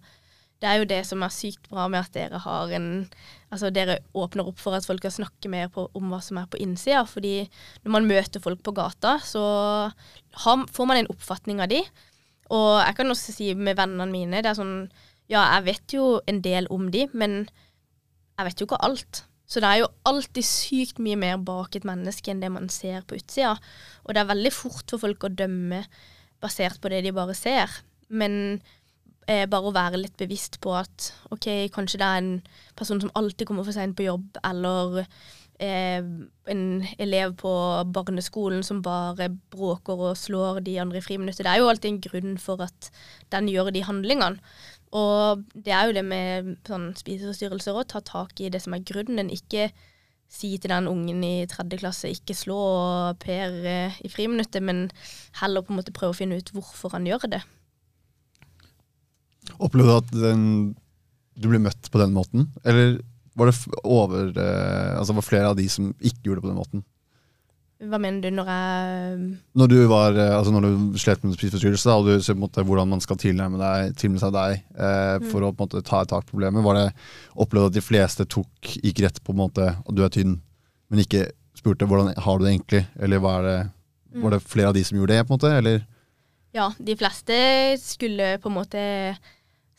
det 0.63 0.69
er 0.71 0.79
jo 0.79 0.87
det 0.87 1.01
som 1.03 1.23
er 1.25 1.33
sykt 1.35 1.65
bra 1.67 1.89
med 1.91 1.99
at 1.99 2.13
dere 2.15 2.39
har 2.39 2.71
en 2.77 2.89
Altså 3.53 3.69
dere 3.69 3.99
åpner 4.17 4.47
opp 4.49 4.57
for 4.57 4.73
at 4.73 4.85
folk 4.87 5.03
kan 5.03 5.13
snakke 5.13 5.49
mer 5.51 5.67
på, 5.69 5.83
om 5.93 6.07
hva 6.09 6.17
som 6.25 6.39
er 6.41 6.47
på 6.49 6.57
innsida. 6.57 7.03
Fordi 7.05 7.43
når 7.83 7.91
man 7.93 8.07
møter 8.09 8.41
folk 8.41 8.63
på 8.65 8.73
gata, 8.73 9.19
så 9.21 9.43
har, 10.41 10.63
får 10.73 10.87
man 10.89 10.97
en 10.97 11.09
oppfatning 11.13 11.61
av 11.61 11.69
de. 11.69 11.83
Og 12.49 12.79
jeg 12.81 12.95
kan 12.97 13.13
også 13.13 13.35
si 13.35 13.51
med 13.53 13.77
vennene 13.77 14.09
mine 14.09 14.41
det 14.41 14.49
er 14.49 14.57
sånn 14.57 14.87
Ja, 15.29 15.43
jeg 15.53 15.67
vet 15.67 15.93
jo 15.93 16.07
en 16.25 16.41
del 16.41 16.65
om 16.73 16.89
de, 16.95 17.05
men 17.13 17.43
jeg 18.39 18.47
vet 18.47 18.63
jo 18.63 18.67
ikke 18.67 18.81
alt. 18.89 19.21
Så 19.45 19.61
det 19.61 19.69
er 19.69 19.83
jo 19.83 19.91
alltid 20.09 20.49
sykt 20.49 20.99
mye 21.03 21.19
mer 21.19 21.37
bak 21.37 21.77
et 21.77 21.85
menneske 21.85 22.33
enn 22.33 22.41
det 22.41 22.49
man 22.49 22.71
ser 22.73 23.05
på 23.05 23.19
utsida. 23.19 23.53
Og 24.01 24.15
det 24.15 24.23
er 24.23 24.31
veldig 24.33 24.53
fort 24.55 24.89
for 24.89 25.03
folk 25.05 25.27
å 25.27 25.35
dømme 25.35 25.83
basert 26.41 26.81
på 26.81 26.89
det 26.89 27.03
de 27.05 27.13
bare 27.13 27.37
ser. 27.37 27.69
Men 28.09 28.63
eh, 29.27 29.45
bare 29.49 29.69
å 29.69 29.75
være 29.75 30.01
litt 30.01 30.17
bevisst 30.19 30.59
på 30.63 30.73
at 30.77 31.11
OK, 31.33 31.47
kanskje 31.73 31.99
det 32.01 32.09
er 32.09 32.21
en 32.21 32.33
person 32.79 33.01
som 33.01 33.13
alltid 33.19 33.47
kommer 33.49 33.65
for 33.67 33.75
seint 33.75 33.95
på 33.97 34.07
jobb, 34.07 34.39
eller 34.43 35.03
eh, 35.63 36.03
en 36.53 36.65
elev 36.97 37.35
på 37.39 37.53
barneskolen 37.95 38.63
som 38.65 38.83
bare 38.85 39.29
bråker 39.53 40.05
og 40.09 40.19
slår 40.19 40.61
de 40.65 40.77
andre 40.83 41.01
i 41.01 41.05
friminuttet. 41.05 41.45
Det 41.45 41.53
er 41.53 41.61
jo 41.61 41.71
alltid 41.71 41.91
en 41.91 42.03
grunn 42.07 42.37
for 42.41 42.63
at 42.65 42.91
den 43.33 43.49
gjør 43.51 43.71
de 43.73 43.85
handlingene. 43.87 44.55
Og 44.93 45.41
det 45.55 45.73
er 45.73 45.87
jo 45.89 45.95
det 45.97 46.05
med 46.05 46.53
sånn 46.67 46.91
spiseforstyrrelser 46.99 47.79
å 47.79 47.87
ta 47.89 48.03
tak 48.05 48.37
i 48.43 48.51
det 48.53 48.61
som 48.61 48.75
er 48.75 48.85
grunnen. 48.85 49.31
Ikke 49.33 49.71
si 50.33 50.55
til 50.57 50.71
den 50.73 50.89
ungen 50.89 51.23
i 51.25 51.47
tredje 51.49 51.79
klasse 51.81 52.11
ikke 52.13 52.35
slå 52.37 52.59
Per 53.21 53.57
eh, 53.69 53.97
i 54.01 54.09
friminuttet, 54.09 54.61
men 54.65 54.87
heller 55.41 55.65
på 55.65 55.73
en 55.73 55.81
måte 55.81 55.93
prøve 55.95 56.13
å 56.13 56.21
finne 56.21 56.39
ut 56.41 56.53
hvorfor 56.53 56.93
han 56.95 57.09
gjør 57.09 57.29
det. 57.35 57.43
Opplevde 59.59 59.91
du 59.91 59.97
at 59.97 60.13
den, 60.29 60.45
du 61.39 61.49
ble 61.49 61.59
møtt 61.63 61.89
på 61.91 61.99
den 62.01 62.13
måten? 62.15 62.47
Eller 62.65 62.99
var 63.35 63.49
det 63.49 63.55
over, 63.83 64.29
eh, 64.37 64.97
altså 64.99 65.15
var 65.17 65.25
flere 65.25 65.51
av 65.51 65.57
de 65.57 65.67
som 65.71 65.93
ikke 65.99 66.27
gjorde 66.27 66.41
det 66.41 66.45
på 66.47 66.51
den 66.51 66.59
måten? 66.59 66.83
Hva 67.83 67.97
mener 67.99 68.21
du 68.23 68.29
når 68.31 68.47
jeg 68.47 69.15
Når 69.59 69.67
du, 69.67 69.77
var, 69.91 70.15
eh, 70.15 70.35
altså 70.37 70.53
når 70.55 70.67
du 70.93 70.99
slet 71.01 71.23
med 71.25 71.35
spiseforstyrrelse, 71.35 71.91
og 71.97 72.05
du 72.07 72.21
så 72.23 72.31
på 72.35 72.37
en 72.39 72.43
måte 72.45 72.63
hvordan 72.63 72.91
man 72.93 73.01
skal 73.03 73.17
tilnærme, 73.19 73.59
deg, 73.59 73.95
tilnærme 73.99 74.21
seg 74.23 74.35
deg 74.37 74.53
eh, 74.77 75.17
Mm. 75.19 75.29
for 75.31 75.43
å 75.43 75.51
på 75.51 75.65
en 75.65 75.67
måte 75.67 75.83
ta 75.83 76.01
et 76.01 76.11
tak 76.13 76.25
på 76.27 76.37
problemet, 76.37 76.63
var 76.63 76.77
det 76.79 76.85
opplevd 77.35 77.71
at 77.73 77.75
de 77.75 77.83
fleste 77.83 78.25
tok, 78.25 78.49
gikk 78.79 79.01
rett 79.03 79.19
på 79.23 79.33
en 79.33 79.41
måte 79.41 79.67
at 79.75 79.91
du 79.95 80.03
er 80.05 80.13
tynn, 80.13 80.37
men 80.89 81.03
ikke 81.03 81.25
spurte 81.57 81.85
hvordan 81.89 82.13
har 82.15 82.37
du 82.39 82.45
det 82.45 82.53
egentlig? 82.53 82.85
Eller 82.99 83.19
var 83.19 83.43
det, 83.43 83.57
var 84.21 84.31
det 84.37 84.43
flere 84.45 84.71
av 84.71 84.77
de 84.77 84.83
som 84.87 84.97
gjorde 84.97 85.17
det? 85.17 85.25
på 85.27 85.33
en 85.33 85.37
måte, 85.41 85.51
eller? 85.57 85.83
Ja, 86.53 86.69
de 86.77 86.95
fleste 86.99 87.35
skulle 87.81 88.35
på 88.41 88.49
en 88.51 88.57
måte 88.59 88.83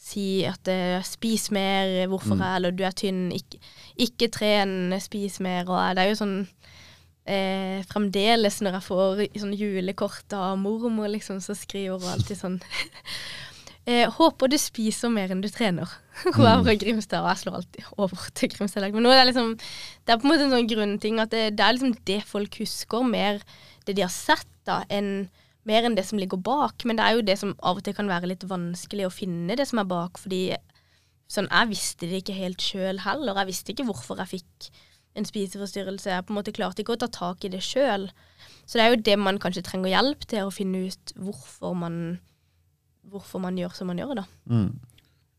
si 0.05 0.43
at 0.45 0.69
eh, 0.69 0.99
spis 1.07 1.49
mer, 1.55 2.07
hvorfor 2.11 2.35
Mm. 2.37 2.43
er 2.45 2.57
eller 2.59 2.75
du 2.77 2.83
er 2.85 2.93
tynn, 2.93 3.31
ikke, 3.33 3.61
ikke 3.97 4.29
tren, 4.35 4.93
spis 5.01 5.39
mer. 5.41 5.65
Og 5.71 5.95
det 5.97 6.03
er 6.03 6.11
jo 6.11 6.19
sånn 6.19 6.37
eh, 7.27 7.81
Fremdeles 7.89 8.61
når 8.61 8.77
jeg 8.77 8.85
får 8.89 9.23
sånn 9.41 9.55
julekort 9.57 10.35
av 10.37 10.59
mormor, 10.61 11.09
liksom, 11.09 11.41
så 11.41 11.55
skriver 11.57 12.03
hun 12.03 12.11
alltid 12.19 12.37
sånn 12.37 12.59
eh, 13.87 14.11
Håper 14.11 14.51
du 14.53 14.59
spiser 14.61 15.09
mer 15.15 15.33
enn 15.33 15.41
du 15.41 15.49
trener. 15.49 15.89
Hun 16.37 16.45
er 16.47 16.61
fra 16.67 16.75
Grimstad, 16.79 17.23
og 17.23 17.31
jeg 17.33 17.41
slår 17.45 17.57
alltid 17.61 17.89
over 17.97 18.29
til 18.35 18.53
Grimstad. 18.53 18.91
Men 18.93 19.07
nå 19.07 19.15
er 19.15 19.23
det 19.23 19.31
liksom 19.33 19.55
Det 19.57 20.13
er 20.13 20.19
på 20.21 20.27
en 20.29 20.35
måte 20.35 20.45
en 20.51 20.53
sånn 20.59 20.69
grunnting 20.75 21.23
at 21.23 21.33
det, 21.33 21.47
det 21.57 21.65
er 21.65 21.79
liksom 21.79 21.97
det 22.05 22.21
folk 22.29 22.61
husker, 22.61 23.09
mer 23.09 23.41
det 23.87 23.97
de 23.97 24.05
har 24.05 24.13
sett, 24.13 24.47
da, 24.69 24.83
enn 24.93 25.31
mer 25.69 25.87
enn 25.87 25.97
det 25.97 26.07
som 26.09 26.21
ligger 26.21 26.41
bak. 26.41 26.85
Men 26.89 26.99
det 26.99 27.05
er 27.05 27.17
jo 27.17 27.27
det 27.27 27.39
som 27.41 27.55
av 27.61 27.81
og 27.81 27.87
til 27.87 27.97
kan 27.97 28.11
være 28.11 28.31
litt 28.31 28.47
vanskelig 28.49 29.09
å 29.09 29.13
finne 29.15 29.57
det 29.59 29.67
som 29.71 29.81
er 29.83 29.89
bak, 29.91 30.21
fordi 30.21 30.47
sånn, 31.31 31.49
jeg 31.51 31.71
visste 31.71 32.09
det 32.11 32.23
ikke 32.23 32.37
helt 32.37 32.63
sjøl 32.63 33.01
heller. 33.05 33.41
Jeg 33.41 33.51
visste 33.53 33.75
ikke 33.75 33.89
hvorfor 33.89 34.21
jeg 34.23 34.37
fikk 34.37 34.71
en 35.19 35.27
spiseforstyrrelse. 35.29 36.11
Jeg 36.11 36.27
på 36.27 36.35
en 36.35 36.39
måte 36.41 36.55
klarte 36.55 36.83
ikke 36.85 36.97
å 36.97 37.03
ta 37.05 37.11
tak 37.13 37.47
i 37.47 37.53
det 37.53 37.63
sjøl. 37.65 38.09
Så 38.65 38.79
det 38.79 38.85
er 38.85 38.93
jo 38.93 39.05
det 39.07 39.17
man 39.21 39.41
kanskje 39.43 39.65
trenger 39.67 39.93
hjelp 39.93 40.27
til, 40.31 40.49
å 40.49 40.55
finne 40.55 40.87
ut 40.89 41.15
hvorfor 41.21 41.77
man, 41.79 42.19
hvorfor 43.13 43.43
man 43.45 43.59
gjør 43.61 43.77
som 43.77 43.91
man 43.91 44.01
gjør, 44.01 44.21
da. 44.23 44.27
Mm. 44.51 44.69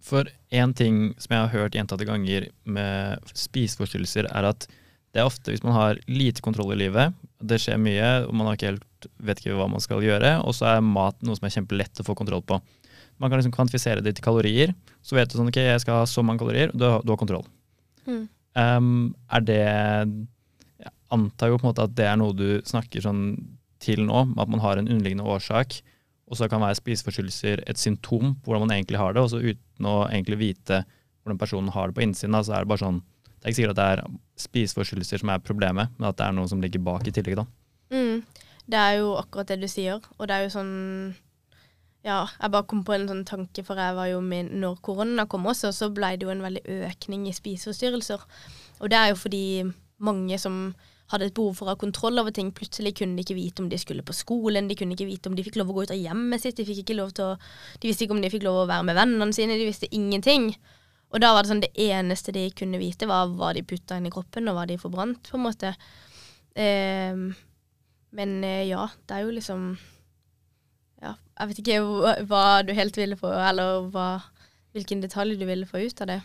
For 0.05 0.29
én 0.53 0.73
ting 0.77 0.97
som 1.17 1.33
jeg 1.33 1.43
har 1.47 1.53
hørt 1.53 1.77
gjentatte 1.77 2.05
ganger 2.07 2.49
med 2.69 3.31
spiseforstyrrelser, 3.33 4.29
er 4.29 4.49
at 4.51 4.67
det 5.15 5.23
er 5.23 5.29
ofte 5.29 5.53
hvis 5.53 5.63
man 5.65 5.77
har 5.77 6.01
lite 6.11 6.43
kontroll 6.45 6.73
i 6.75 6.81
livet, 6.83 7.15
det 7.39 7.61
skjer 7.63 7.79
mye, 7.81 8.09
og 8.27 8.35
man 8.35 8.49
har 8.49 8.57
ikke 8.57 8.73
helt, 8.73 8.85
vet 9.17 9.41
ikke 9.41 9.57
hva 9.57 9.67
man 9.71 9.83
skal 9.83 10.03
gjøre, 10.03 10.37
og 10.45 10.55
så 10.57 10.75
er 10.75 10.85
mat 10.85 11.17
noe 11.25 11.37
som 11.37 11.47
er 11.47 11.55
kjempelett 11.55 12.01
å 12.01 12.07
få 12.07 12.15
kontroll 12.17 12.43
på. 12.45 12.59
Man 13.21 13.31
kan 13.31 13.39
liksom 13.39 13.53
kvantifisere 13.55 14.03
det 14.03 14.17
til 14.17 14.25
kalorier. 14.25 14.73
Så 15.05 15.15
vet 15.15 15.31
du 15.31 15.37
sånn, 15.37 15.49
ok, 15.51 15.61
jeg 15.63 15.83
skal 15.83 16.01
ha 16.01 16.07
så 16.09 16.23
mange 16.25 16.41
kalorier, 16.43 16.73
du 16.75 16.83
har, 16.87 17.03
du 17.05 17.13
har 17.13 17.19
kontroll. 17.19 17.45
Mm. 18.05 18.23
Um, 18.55 18.89
er 19.33 19.41
det 19.43 19.61
Jeg 20.79 20.91
antar 21.11 21.49
jo 21.51 21.57
på 21.59 21.65
en 21.65 21.71
måte 21.71 21.83
at 21.83 21.95
det 21.97 22.05
er 22.07 22.19
noe 22.19 22.35
du 22.35 22.61
snakker 22.67 23.03
sånn 23.03 23.23
til 23.83 24.05
nå, 24.07 24.21
at 24.39 24.51
man 24.51 24.61
har 24.63 24.79
en 24.79 24.87
underliggende 24.87 25.27
årsak, 25.27 25.79
og 26.25 26.39
så 26.39 26.47
kan 26.49 26.63
være 26.63 26.79
spiseforstyrrelser 26.79 27.61
et 27.69 27.79
symptom 27.79 28.33
på 28.39 28.49
hvordan 28.49 28.65
man 28.65 28.77
egentlig 28.77 28.99
har 28.99 29.13
det, 29.13 29.21
og 29.21 29.31
så 29.31 29.41
uten 29.43 29.89
å 29.89 29.97
egentlig 30.07 30.39
vite 30.41 30.81
hvordan 31.25 31.41
personen 31.41 31.73
har 31.73 31.89
det 31.89 31.97
på 31.97 32.05
innsiden, 32.05 32.37
så 32.41 32.55
er 32.55 32.65
det 32.65 32.71
bare 32.71 32.83
sånn 32.83 33.01
Det 33.01 33.45
er 33.45 33.51
ikke 33.51 33.59
sikkert 33.59 33.75
at 33.75 33.79
det 33.79 33.89
er 33.91 34.19
spiseforstyrrelser 34.41 35.21
som 35.21 35.29
er 35.29 35.43
problemet, 35.45 35.91
men 35.99 36.09
at 36.09 36.17
det 36.17 36.25
er 36.25 36.33
noe 36.33 36.49
som 36.49 36.63
ligger 36.63 36.81
bak 36.81 37.05
i 37.05 37.13
tillegg, 37.13 37.37
da. 37.37 37.45
Mm. 37.93 38.23
Det 38.65 38.79
er 38.79 38.97
jo 38.99 39.13
akkurat 39.19 39.51
det 39.51 39.61
du 39.61 39.69
sier, 39.69 40.01
og 40.17 40.27
det 40.27 40.35
er 40.35 40.47
jo 40.47 40.55
sånn 40.55 40.73
Ja, 42.05 42.25
jeg 42.37 42.53
bare 42.53 42.67
kom 42.69 42.83
på 42.85 42.93
en 42.93 43.07
sånn 43.09 43.23
tanke, 43.25 43.63
for 43.65 43.79
jeg 43.81 43.95
var 43.97 44.09
jo 44.11 44.19
med 44.21 44.51
når 44.53 44.81
korona 44.85 45.25
kom 45.29 45.47
også, 45.49 45.71
så 45.73 45.89
ble 45.93 46.15
det 46.17 46.27
jo 46.27 46.33
en 46.33 46.43
veldig 46.45 46.61
økning 46.85 47.23
i 47.25 47.33
spiseforstyrrelser. 47.33 48.21
Og 48.77 48.91
det 48.93 48.99
er 48.99 49.09
jo 49.09 49.17
fordi 49.17 49.45
mange 50.05 50.37
som 50.41 50.75
hadde 51.11 51.29
et 51.29 51.35
behov 51.37 51.57
for 51.57 51.67
å 51.67 51.73
ha 51.73 51.79
kontroll 51.81 52.21
over 52.21 52.33
ting, 52.33 52.51
plutselig 52.53 52.95
kunne 52.99 53.17
de 53.17 53.25
ikke 53.25 53.37
vite 53.37 53.61
om 53.61 53.69
de 53.69 53.77
skulle 53.81 54.05
på 54.05 54.13
skolen, 54.17 54.69
de 54.69 54.77
kunne 54.77 54.93
ikke 54.97 55.09
vite 55.09 55.29
om 55.29 55.37
de 55.37 55.45
fikk 55.45 55.59
lov 55.61 55.69
å 55.69 55.77
gå 55.77 55.85
ut 55.85 55.93
av 55.93 56.01
hjemmet 56.01 56.41
sitt, 56.41 56.57
de 56.57 56.65
fikk 56.65 56.81
ikke 56.81 56.97
lov 56.97 57.13
til 57.17 57.31
å 57.31 57.35
De 57.81 57.89
visste 57.89 58.05
ikke 58.05 58.17
om 58.17 58.21
de 58.23 58.31
fikk 58.33 58.45
lov 58.45 58.63
å 58.63 58.69
være 58.69 58.87
med 58.89 58.97
vennene 58.97 59.33
sine, 59.33 59.57
de 59.59 59.67
visste 59.69 59.89
ingenting. 59.93 60.51
Og 61.13 61.21
da 61.21 61.31
var 61.33 61.45
det 61.45 61.51
sånn 61.53 61.61
det 61.63 61.73
eneste 61.79 62.33
de 62.35 62.47
kunne 62.57 62.81
vite, 62.81 63.09
var 63.09 63.29
hva 63.37 63.53
de 63.53 63.65
putta 63.65 63.99
inn 63.99 64.09
i 64.09 64.13
kroppen, 64.13 64.49
og 64.49 64.57
hva 64.57 64.65
de 64.69 64.79
forbrant, 64.81 65.29
på 65.29 65.37
en 65.37 65.45
måte. 65.45 65.75
Ehm, 66.57 67.29
men 68.15 68.39
eh, 68.47 68.63
ja, 68.69 68.87
det 69.07 69.17
er 69.17 69.25
jo 69.25 69.35
liksom 69.35 69.67
Ja, 71.03 71.15
jeg 71.39 71.51
vet 71.51 71.61
ikke 71.63 71.81
hva, 72.29 72.45
du 72.65 72.73
helt 72.77 72.97
ville 72.97 73.17
få, 73.19 73.31
eller 73.49 73.89
hva, 73.93 74.09
hvilken 74.75 75.03
detalj 75.03 75.35
du 75.39 75.45
ville 75.47 75.67
få 75.69 75.83
ut 75.83 76.01
av 76.05 76.11
det. 76.13 76.21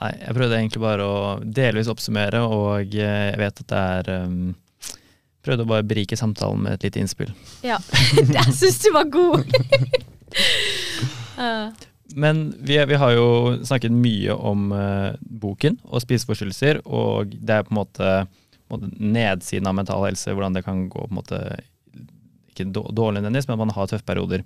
Nei, 0.00 0.10
jeg 0.20 0.36
prøvde 0.36 0.58
egentlig 0.58 0.82
bare 0.82 1.06
å 1.06 1.18
delvis 1.44 1.88
oppsummere, 1.92 2.42
og 2.42 2.96
eh, 2.98 3.30
jeg 3.30 3.40
vet 3.40 3.64
at 3.64 3.72
det 3.72 3.86
er 3.94 4.12
um, 4.26 4.52
Prøvde 5.44 5.66
å 5.66 5.68
bare 5.68 5.84
berike 5.84 6.16
samtalen 6.16 6.62
med 6.64 6.78
et 6.78 6.86
lite 6.86 7.02
innspill. 7.02 7.28
Ja, 7.60 7.76
jeg 8.16 8.54
syns 8.56 8.78
du 8.80 8.90
var 8.94 9.10
god! 9.12 9.44
Uh, 11.34 11.72
Men 12.14 12.52
vi, 12.62 12.76
vi 12.86 12.94
har 12.98 13.10
jo 13.16 13.56
snakket 13.66 13.90
mye 13.90 14.34
om 14.34 14.68
uh, 14.70 15.16
boken 15.18 15.80
og 15.88 16.02
spiseforstyrrelser, 16.04 16.78
og 16.86 17.32
det 17.34 17.56
er 17.56 17.66
på 17.66 17.74
en 17.74 17.78
måte 17.80 18.10
nedsiden 18.70 19.66
av 19.68 19.74
mental 19.76 20.04
helse, 20.06 20.32
hvordan 20.34 20.54
det 20.56 20.64
kan 20.66 20.88
gå 20.88 21.04
på 21.06 21.10
en 21.12 21.18
måte 21.20 21.40
ikke 22.54 22.68
dårlig 22.72 23.20
nødvendigvis, 23.22 23.48
men 23.50 23.58
man 23.58 23.74
har 23.74 23.86
tøffe 23.90 24.06
perioder. 24.06 24.44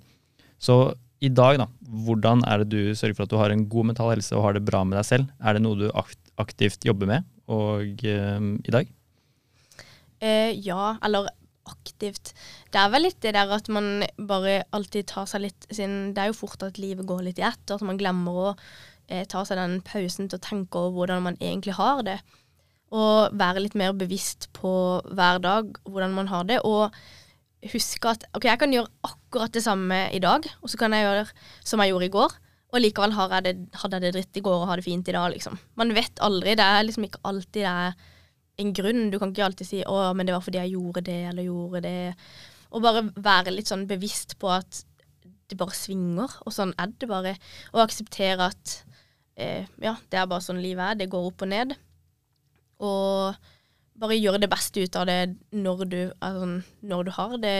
Så 0.59 0.93
i 1.21 1.29
dag, 1.29 1.57
da, 1.59 1.67
hvordan 2.05 2.43
er 2.47 2.63
det 2.63 2.69
du 2.71 2.95
sørger 2.95 3.15
for 3.15 3.23
at 3.27 3.31
du 3.33 3.37
har 3.39 3.51
en 3.53 3.65
god 3.69 3.89
mental 3.91 4.09
helse 4.13 4.35
og 4.37 4.43
har 4.45 4.55
det 4.55 4.63
bra 4.67 4.83
med 4.87 4.97
deg 4.99 5.05
selv? 5.07 5.27
Er 5.43 5.53
det 5.57 5.63
noe 5.65 5.75
du 5.79 5.89
akt- 5.91 6.31
aktivt 6.39 6.85
jobber 6.87 7.07
med 7.09 7.23
og, 7.47 8.03
eh, 8.07 8.39
i 8.39 8.71
dag? 8.71 8.87
eh, 10.21 10.51
ja, 10.59 10.97
eller 11.03 11.29
aktivt. 11.69 12.33
Det 12.71 12.79
er 12.81 12.89
vel 12.89 13.03
litt 13.05 13.19
det 13.21 13.33
der 13.35 13.51
at 13.53 13.67
man 13.69 14.03
bare 14.17 14.63
alltid 14.73 15.07
tar 15.07 15.27
seg 15.29 15.41
litt 15.45 15.67
sin 15.71 16.13
Det 16.13 16.23
er 16.23 16.31
jo 16.31 16.39
fort 16.39 16.63
at 16.65 16.79
livet 16.81 17.05
går 17.05 17.21
litt 17.27 17.39
i 17.39 17.45
ett, 17.45 17.61
og 17.69 17.75
at 17.77 17.85
man 17.85 17.99
glemmer 17.99 18.31
å 18.31 18.47
eh, 19.07 19.25
ta 19.29 19.43
seg 19.45 19.57
den 19.59 19.79
pausen 19.85 20.29
til 20.29 20.39
å 20.39 20.41
tenke 20.43 20.75
over 20.81 20.95
hvordan 21.05 21.23
man 21.27 21.37
egentlig 21.39 21.77
har 21.77 22.01
det. 22.03 22.17
Og 22.95 23.37
være 23.37 23.61
litt 23.63 23.77
mer 23.77 23.93
bevisst 23.93 24.47
på 24.57 24.71
hver 25.05 25.41
dag 25.43 25.69
hvordan 25.85 26.15
man 26.15 26.29
har 26.31 26.45
det. 26.49 26.59
Og 26.65 26.93
huske 27.73 28.13
at 28.13 28.23
OK, 28.33 28.47
jeg 28.47 28.59
kan 28.61 28.73
gjøre 28.73 28.89
akkurat 29.05 29.53
det 29.53 29.63
samme 29.65 30.05
i 30.15 30.21
dag, 30.23 30.45
og 30.63 30.71
så 30.71 30.79
kan 30.79 30.95
jeg 30.95 31.05
gjøre 31.05 31.25
som 31.67 31.83
jeg 31.83 31.93
gjorde 31.93 32.07
i 32.07 32.15
går. 32.15 32.37
Og 32.69 32.83
likevel 32.83 33.15
jeg 33.17 33.43
det, 33.47 33.55
hadde 33.81 33.97
jeg 33.97 34.01
det 34.05 34.13
dritt 34.13 34.37
i 34.37 34.45
går 34.45 34.61
og 34.61 34.67
har 34.69 34.77
det 34.77 34.85
fint 34.85 35.07
i 35.09 35.15
dag, 35.15 35.31
liksom. 35.33 35.57
Man 35.75 35.93
vet 35.97 36.21
aldri. 36.21 36.53
Det 36.55 36.65
er 36.65 36.85
liksom 36.85 37.07
ikke 37.07 37.23
alltid 37.25 37.63
det 37.63 37.65
er 37.65 37.95
en 38.59 38.73
grunn. 38.75 39.09
Du 39.09 39.17
kan 39.17 39.31
ikke 39.31 39.45
alltid 39.45 39.67
si 39.67 39.83
'å, 39.83 40.13
men 40.13 40.25
det 40.25 40.35
var 40.35 40.41
fordi 40.45 40.59
jeg 40.59 40.75
gjorde 40.75 41.01
det', 41.01 41.29
eller 41.29 41.43
'gjorde 41.43 41.81
det'. 41.81 42.13
Og 42.71 42.81
bare 42.81 43.09
være 43.15 43.51
litt 43.55 43.67
sånn 43.67 43.87
bevisst 43.87 44.37
på 44.37 44.49
at 44.53 44.83
det 45.49 45.57
bare 45.57 45.73
svinger, 45.73 46.29
og 46.45 46.53
sånn 46.53 46.73
er 46.77 46.93
det 46.99 47.09
bare. 47.09 47.37
Og 47.73 47.81
akseptere 47.81 48.51
at 48.51 48.83
eh, 49.35 49.65
ja, 49.81 49.95
det 50.11 50.19
er 50.19 50.29
bare 50.29 50.45
sånn 50.45 50.61
livet 50.61 50.91
er. 50.91 50.99
Det 50.99 51.09
går 51.09 51.31
opp 51.31 51.41
og 51.41 51.49
ned. 51.49 51.73
Og 52.79 53.35
bare 53.99 54.19
gjøre 54.19 54.41
det 54.43 54.51
beste 54.51 54.83
ut 54.83 54.95
av 54.95 55.07
det 55.09 55.19
når 55.51 55.85
du, 55.91 55.99
altså, 56.23 56.51
når 56.81 57.07
du 57.07 57.11
har 57.17 57.35
det 57.41 57.57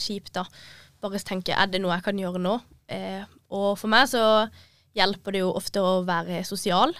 kjipt, 0.00 0.34
da. 0.36 0.46
Bare 1.02 1.20
tenke 1.26 1.56
er 1.56 1.70
det 1.70 1.80
noe 1.82 1.96
jeg 1.96 2.06
kan 2.06 2.20
gjøre 2.20 2.42
nå? 2.42 2.58
Eh, 2.92 3.24
og 3.52 3.74
for 3.80 3.90
meg 3.90 4.06
så 4.10 4.46
hjelper 4.96 5.34
det 5.34 5.42
jo 5.42 5.54
ofte 5.56 5.82
å 5.82 6.02
være 6.06 6.44
sosial, 6.46 6.94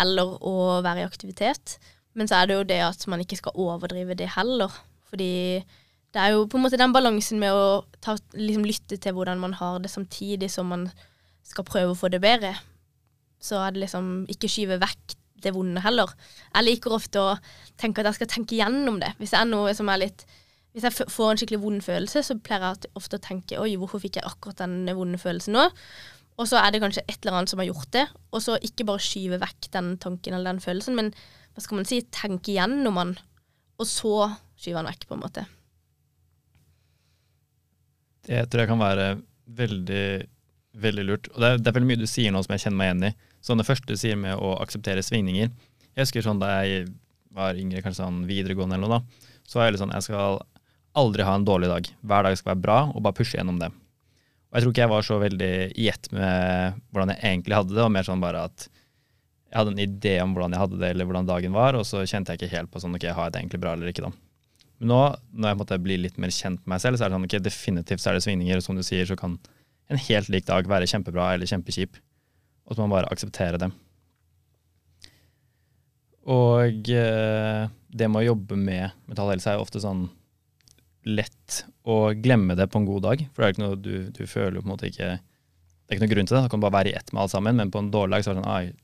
eller 0.00 0.36
å 0.44 0.80
være 0.84 1.04
i 1.04 1.08
aktivitet. 1.08 1.78
Men 2.18 2.28
så 2.28 2.40
er 2.40 2.48
det 2.48 2.56
jo 2.58 2.66
det 2.68 2.80
at 2.84 3.06
man 3.10 3.22
ikke 3.22 3.38
skal 3.38 3.56
overdrive 3.60 4.16
det 4.18 4.32
heller. 4.34 4.72
Fordi 5.10 5.62
det 6.10 6.20
er 6.20 6.34
jo 6.34 6.46
på 6.50 6.58
en 6.58 6.64
måte 6.66 6.78
den 6.80 6.94
balansen 6.94 7.40
med 7.42 7.54
å 7.54 7.82
ta, 8.02 8.16
liksom 8.34 8.66
lytte 8.66 8.98
til 8.98 9.14
hvordan 9.14 9.40
man 9.42 9.54
har 9.58 9.78
det, 9.82 9.92
samtidig 9.92 10.50
som 10.50 10.70
man 10.72 10.88
skal 11.46 11.66
prøve 11.66 11.94
å 11.94 11.98
få 11.98 12.10
det 12.12 12.22
bedre. 12.22 12.54
Så 13.40 13.60
er 13.62 13.72
det 13.72 13.86
liksom 13.86 14.26
ikke 14.30 14.50
skyve 14.50 14.80
vekk 14.82 15.16
det 15.44 15.54
vonde 15.56 15.82
heller. 15.84 16.12
Jeg 16.54 16.66
liker 16.66 16.94
ofte 16.96 17.22
å 17.22 17.32
tenke 17.80 18.02
at 18.02 18.10
jeg 18.10 18.20
skal 18.20 18.30
tenke 18.34 18.58
gjennom 18.58 19.00
det. 19.02 19.14
Hvis 19.20 19.34
er 19.36 19.48
noe 19.48 19.74
som 19.76 19.90
er 19.92 20.04
litt 20.06 20.26
hvis 20.70 20.84
jeg 20.86 21.10
får 21.10 21.32
en 21.32 21.40
skikkelig 21.40 21.58
vond 21.64 21.82
følelse, 21.82 22.22
så 22.22 22.36
pleier 22.38 22.62
jeg 22.62 22.92
ofte 22.98 23.18
å 23.18 23.22
tenke 23.24 23.58
oi, 23.58 23.72
hvorfor 23.80 23.98
fikk 24.04 24.20
jeg 24.20 24.26
akkurat 24.28 24.60
den 24.62 24.84
vonde 24.94 25.18
følelsen 25.18 25.56
nå? 25.56 25.64
Og 26.38 26.46
så 26.48 26.60
er 26.60 26.70
det 26.72 26.80
kanskje 26.84 27.02
et 27.04 27.18
eller 27.18 27.40
annet 27.40 27.52
som 27.52 27.60
har 27.60 27.68
gjort 27.68 27.90
det. 27.96 28.04
Og 28.30 28.42
så 28.44 28.54
ikke 28.64 28.86
bare 28.88 29.02
skyve 29.02 29.40
vekk 29.42 29.66
den 29.74 29.96
tanken 30.00 30.36
eller 30.36 30.52
den 30.52 30.62
følelsen, 30.62 30.96
men 30.96 31.10
hva 31.52 31.64
skal 31.64 31.80
man 31.80 31.88
si, 31.88 31.98
tenke 32.14 32.54
gjennom 32.54 33.00
den, 33.00 33.16
og 33.80 33.88
så 33.88 34.14
skyve 34.60 34.78
den 34.78 34.92
vekk, 34.92 35.08
på 35.08 35.16
en 35.16 35.24
måte. 35.24 35.44
Det 38.28 38.44
tror 38.46 38.62
jeg 38.62 38.70
kan 38.70 38.80
være 38.80 39.08
veldig, 39.58 40.06
veldig 40.86 41.04
lurt. 41.08 41.28
Og 41.34 41.42
det 41.42 41.50
er, 41.50 41.60
det 41.60 41.70
er, 41.70 41.76
veldig 41.76 41.90
mye 41.90 42.00
du 42.00 42.08
sier 42.08 42.32
nå 42.32 42.42
som 42.46 42.54
jeg 42.54 42.64
kjenner 42.64 42.80
meg 42.80 42.90
igjen 42.90 43.08
i. 43.10 43.12
Sånn 43.44 43.60
det 43.60 43.68
første 43.68 43.88
du 43.88 43.98
sier 44.00 44.18
med 44.20 44.36
å 44.36 44.54
akseptere 44.60 45.04
svingninger. 45.04 45.50
Jeg 45.94 46.02
husker 46.04 46.24
sånn 46.24 46.40
da 46.42 46.60
jeg 46.62 46.88
var 47.34 47.58
yngre, 47.58 47.82
kanskje 47.84 48.02
sånn 48.02 48.24
videregående 48.28 48.76
eller 48.76 48.90
noe, 48.90 49.00
da, 49.00 49.38
så 49.46 49.60
var 49.60 49.68
jeg 49.68 49.76
litt 49.76 49.82
sånn 49.84 49.94
Jeg 49.94 50.06
skal 50.08 50.40
aldri 51.00 51.26
ha 51.26 51.36
en 51.38 51.46
dårlig 51.46 51.70
dag. 51.70 51.86
Hver 52.02 52.26
dag 52.26 52.36
skal 52.38 52.52
være 52.52 52.64
bra, 52.64 52.78
og 52.90 53.04
bare 53.04 53.16
pushe 53.16 53.38
gjennom 53.38 53.60
det. 53.60 53.70
Og 54.50 54.58
jeg 54.58 54.64
tror 54.64 54.74
ikke 54.74 54.82
jeg 54.82 54.92
var 54.92 55.06
så 55.06 55.18
veldig 55.22 55.52
i 55.78 55.88
ett 55.92 56.08
med 56.10 56.80
hvordan 56.90 57.12
jeg 57.14 57.22
egentlig 57.22 57.58
hadde 57.60 57.76
det, 57.76 57.84
og 57.84 57.92
mer 57.94 58.06
sånn 58.06 58.22
bare 58.22 58.46
at 58.50 58.66
jeg 59.50 59.58
hadde 59.58 59.74
en 59.74 59.82
idé 59.82 60.16
om 60.22 60.34
hvordan 60.34 60.54
jeg 60.54 60.62
hadde 60.62 60.80
det, 60.80 60.90
eller 60.94 61.06
hvordan 61.06 61.30
dagen 61.30 61.54
var, 61.54 61.78
og 61.78 61.86
så 61.86 62.02
kjente 62.06 62.34
jeg 62.34 62.40
ikke 62.40 62.56
helt 62.56 62.70
på 62.70 62.82
sånn 62.82 62.94
ok, 62.98 63.06
har 63.14 63.28
jeg 63.28 63.34
det 63.34 63.40
egentlig 63.44 63.62
bra 63.62 63.74
eller 63.74 63.90
ikke, 63.90 64.06
da. 64.06 64.12
Men 64.80 64.92
nå, 64.92 65.00
når 65.36 65.52
jeg 65.52 65.58
måtte 65.60 65.78
bli 65.82 65.96
litt 66.00 66.20
mer 66.22 66.32
kjent 66.34 66.62
med 66.62 66.74
meg 66.74 66.82
selv, 66.82 66.98
så 66.98 67.04
er 67.04 67.10
det 67.10 67.18
sånn 67.18 67.26
ok, 67.26 67.34
definitivt 67.44 68.02
så 68.02 68.10
er 68.10 68.16
det 68.16 68.24
svingninger. 68.24 68.60
Og 68.60 68.64
som 68.64 68.78
du 68.78 68.84
sier, 68.86 69.04
så 69.06 69.16
kan 69.18 69.36
en 69.90 70.00
helt 70.06 70.30
lik 70.32 70.46
dag 70.48 70.70
være 70.70 70.88
kjempebra 70.88 71.34
eller 71.34 71.50
kjempekjip. 71.50 71.98
Og 72.70 72.76
så 72.76 72.80
må 72.80 72.86
man 72.86 73.00
bare 73.00 73.10
akseptere 73.10 73.58
det. 73.60 73.70
Og 76.30 76.90
eh, 76.94 77.64
det 77.90 78.08
med 78.08 78.22
å 78.22 78.28
jobbe 78.30 78.58
med 78.60 78.94
mental 79.10 79.32
helse 79.32 79.50
er 79.50 79.62
ofte 79.62 79.82
sånn 79.82 80.06
lett 81.08 81.62
å 81.88 82.12
glemme 82.12 82.54
det 82.58 82.68
på 82.70 82.78
en 82.78 82.86
god 82.86 83.06
dag. 83.08 83.24
For 83.32 83.42
det 83.42 83.48
er 83.48 83.56
ikke 83.56 83.64
noe 83.64 83.80
du, 83.80 83.94
du 84.14 84.22
føler 84.30 84.60
på 84.60 84.68
en 84.68 84.74
måte 84.74 84.90
ikke 84.90 85.16
Det 85.16 85.96
er 85.96 85.98
ikke 85.98 86.04
noe 86.04 86.14
grunn 86.14 86.28
til 86.28 86.36
det. 86.36 86.42
Det 86.46 86.52
kan 86.52 86.62
bare 86.62 86.76
være 86.76 86.92
i 86.92 86.96
ett 86.98 87.10
med 87.12 87.24
alt 87.24 87.34
sammen. 87.34 87.56
Men 87.58 87.72
på 87.74 87.82
en 87.82 87.90
dårlig 87.90 88.14
dag 88.14 88.24
så 88.26 88.30
er 88.30 88.38
det 88.38 88.44
sånn 88.44 88.76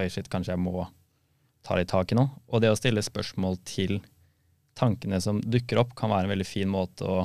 oi, 0.00 0.08
shit, 0.12 0.28
kanskje 0.32 0.52
jeg 0.52 0.62
må 0.62 0.84
ta 1.66 1.76
litt 1.78 1.90
tak 1.92 2.12
i 2.12 2.18
noe. 2.18 2.34
Og 2.52 2.60
det 2.60 2.72
å 2.72 2.78
stille 2.78 3.04
spørsmål 3.04 3.56
til 3.68 4.00
tankene 4.78 5.20
som 5.24 5.40
dukker 5.40 5.80
opp, 5.80 5.94
kan 5.96 6.12
være 6.12 6.28
en 6.28 6.34
veldig 6.34 6.48
fin 6.48 6.68
måte 6.70 7.06
å 7.08 7.24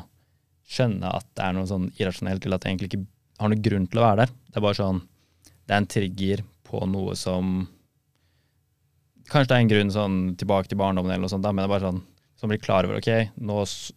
skjønne 0.66 1.11
at 1.13 1.28
det 1.38 1.43
er 1.45 1.53
noe 1.55 1.70
sånn 1.70 1.89
irrasjonelt, 1.99 2.45
eller 2.45 2.57
at 2.57 2.66
det 2.66 2.72
egentlig 2.72 2.89
ikke 2.91 3.03
har 3.41 3.51
noen 3.51 3.66
grunn 3.68 3.86
til 3.91 4.01
å 4.01 4.05
være 4.07 4.24
der. 4.24 4.34
Det 4.49 4.59
er 4.59 4.66
bare 4.66 4.80
sånn 4.80 5.03
Det 5.66 5.74
er 5.74 5.82
en 5.82 5.89
trigger 5.89 6.43
på 6.66 6.84
noe 6.89 7.16
som 7.20 7.66
Kanskje 9.26 9.49
det 9.49 9.55
er 9.55 9.63
en 9.63 9.70
grunn 9.72 9.89
sånn 9.89 10.18
tilbake 10.38 10.70
til 10.70 10.78
barndommen, 10.78 11.09
eller 11.09 11.24
noe 11.26 11.32
sånt, 11.32 11.41
da, 11.41 11.49
men 11.49 11.63
det 11.63 11.66
er 11.66 11.72
bare 11.72 11.88
sånn 11.88 12.03
som 12.38 12.51
blir 12.51 12.59
klar 12.61 12.86
over 12.86 12.99
ok, 12.99 13.32
nå, 13.41 13.55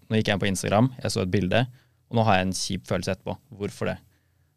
nå 0.09 0.17
gikk 0.17 0.31
jeg 0.31 0.39
inn 0.39 0.41
på 0.41 0.49
Instagram, 0.49 0.87
jeg 1.03 1.13
så 1.13 1.21
et 1.21 1.33
bilde, 1.35 1.61
og 2.09 2.17
nå 2.17 2.25
har 2.25 2.39
jeg 2.39 2.47
en 2.47 2.55
kjip 2.57 2.87
følelse 2.89 3.13
etterpå. 3.13 3.35
Hvorfor 3.61 3.91
det? 3.91 3.99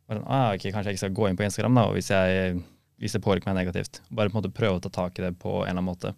Sånn, 0.08 0.24
ah, 0.24 0.54
ok, 0.54 0.70
Kanskje 0.70 0.94
jeg 0.94 0.96
ikke 0.96 1.04
skal 1.04 1.18
gå 1.18 1.28
inn 1.28 1.40
på 1.42 1.44
Instagram 1.44 1.76
da, 1.76 1.84
hvis, 1.92 2.12
jeg, 2.14 2.62
hvis 3.04 3.18
det 3.18 3.24
påvirker 3.26 3.52
meg 3.52 3.60
negativt. 3.60 4.00
Bare 4.16 4.32
på 4.32 4.38
en 4.38 4.40
måte 4.40 4.54
prøve 4.62 4.80
å 4.80 4.86
ta 4.86 4.94
tak 5.02 5.20
i 5.20 5.26
det 5.26 5.34
på 5.42 5.58
en 5.58 5.66
eller 5.66 5.82
annen 5.82 5.90
måte. 5.90 6.14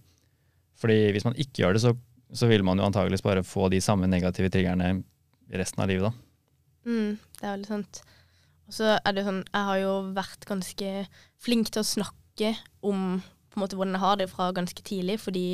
Fordi 0.77 0.99
hvis 1.15 1.25
man 1.25 1.39
ikke 1.41 1.63
gjør 1.63 1.79
det, 1.79 1.81
så 1.87 1.95
så 2.33 2.49
vil 2.49 2.63
man 2.65 2.79
jo 2.79 2.87
antageligvis 2.87 3.23
bare 3.23 3.45
få 3.45 3.69
de 3.69 3.79
samme 3.81 4.09
negative 4.09 4.49
triggerne 4.53 4.95
resten 5.53 5.83
av 5.83 5.89
livet, 5.91 6.09
da. 6.09 6.89
Mm, 6.89 7.17
det 7.39 7.45
er 7.45 7.51
veldig 7.51 7.69
sant. 7.69 8.01
Og 8.67 8.75
så 8.77 8.95
er 8.95 9.15
det 9.15 9.25
sånn, 9.27 9.43
jeg 9.49 9.69
har 9.69 9.79
jo 9.81 9.93
vært 10.15 10.47
ganske 10.49 10.91
flink 11.43 11.71
til 11.73 11.83
å 11.83 11.87
snakke 11.87 12.53
om 12.85 13.19
på 13.53 13.59
en 13.59 13.63
måte 13.65 13.77
hvordan 13.77 13.97
jeg 13.97 14.03
har 14.03 14.19
det 14.19 14.29
fra 14.31 14.49
ganske 14.55 14.85
tidlig, 14.85 15.19
fordi 15.21 15.47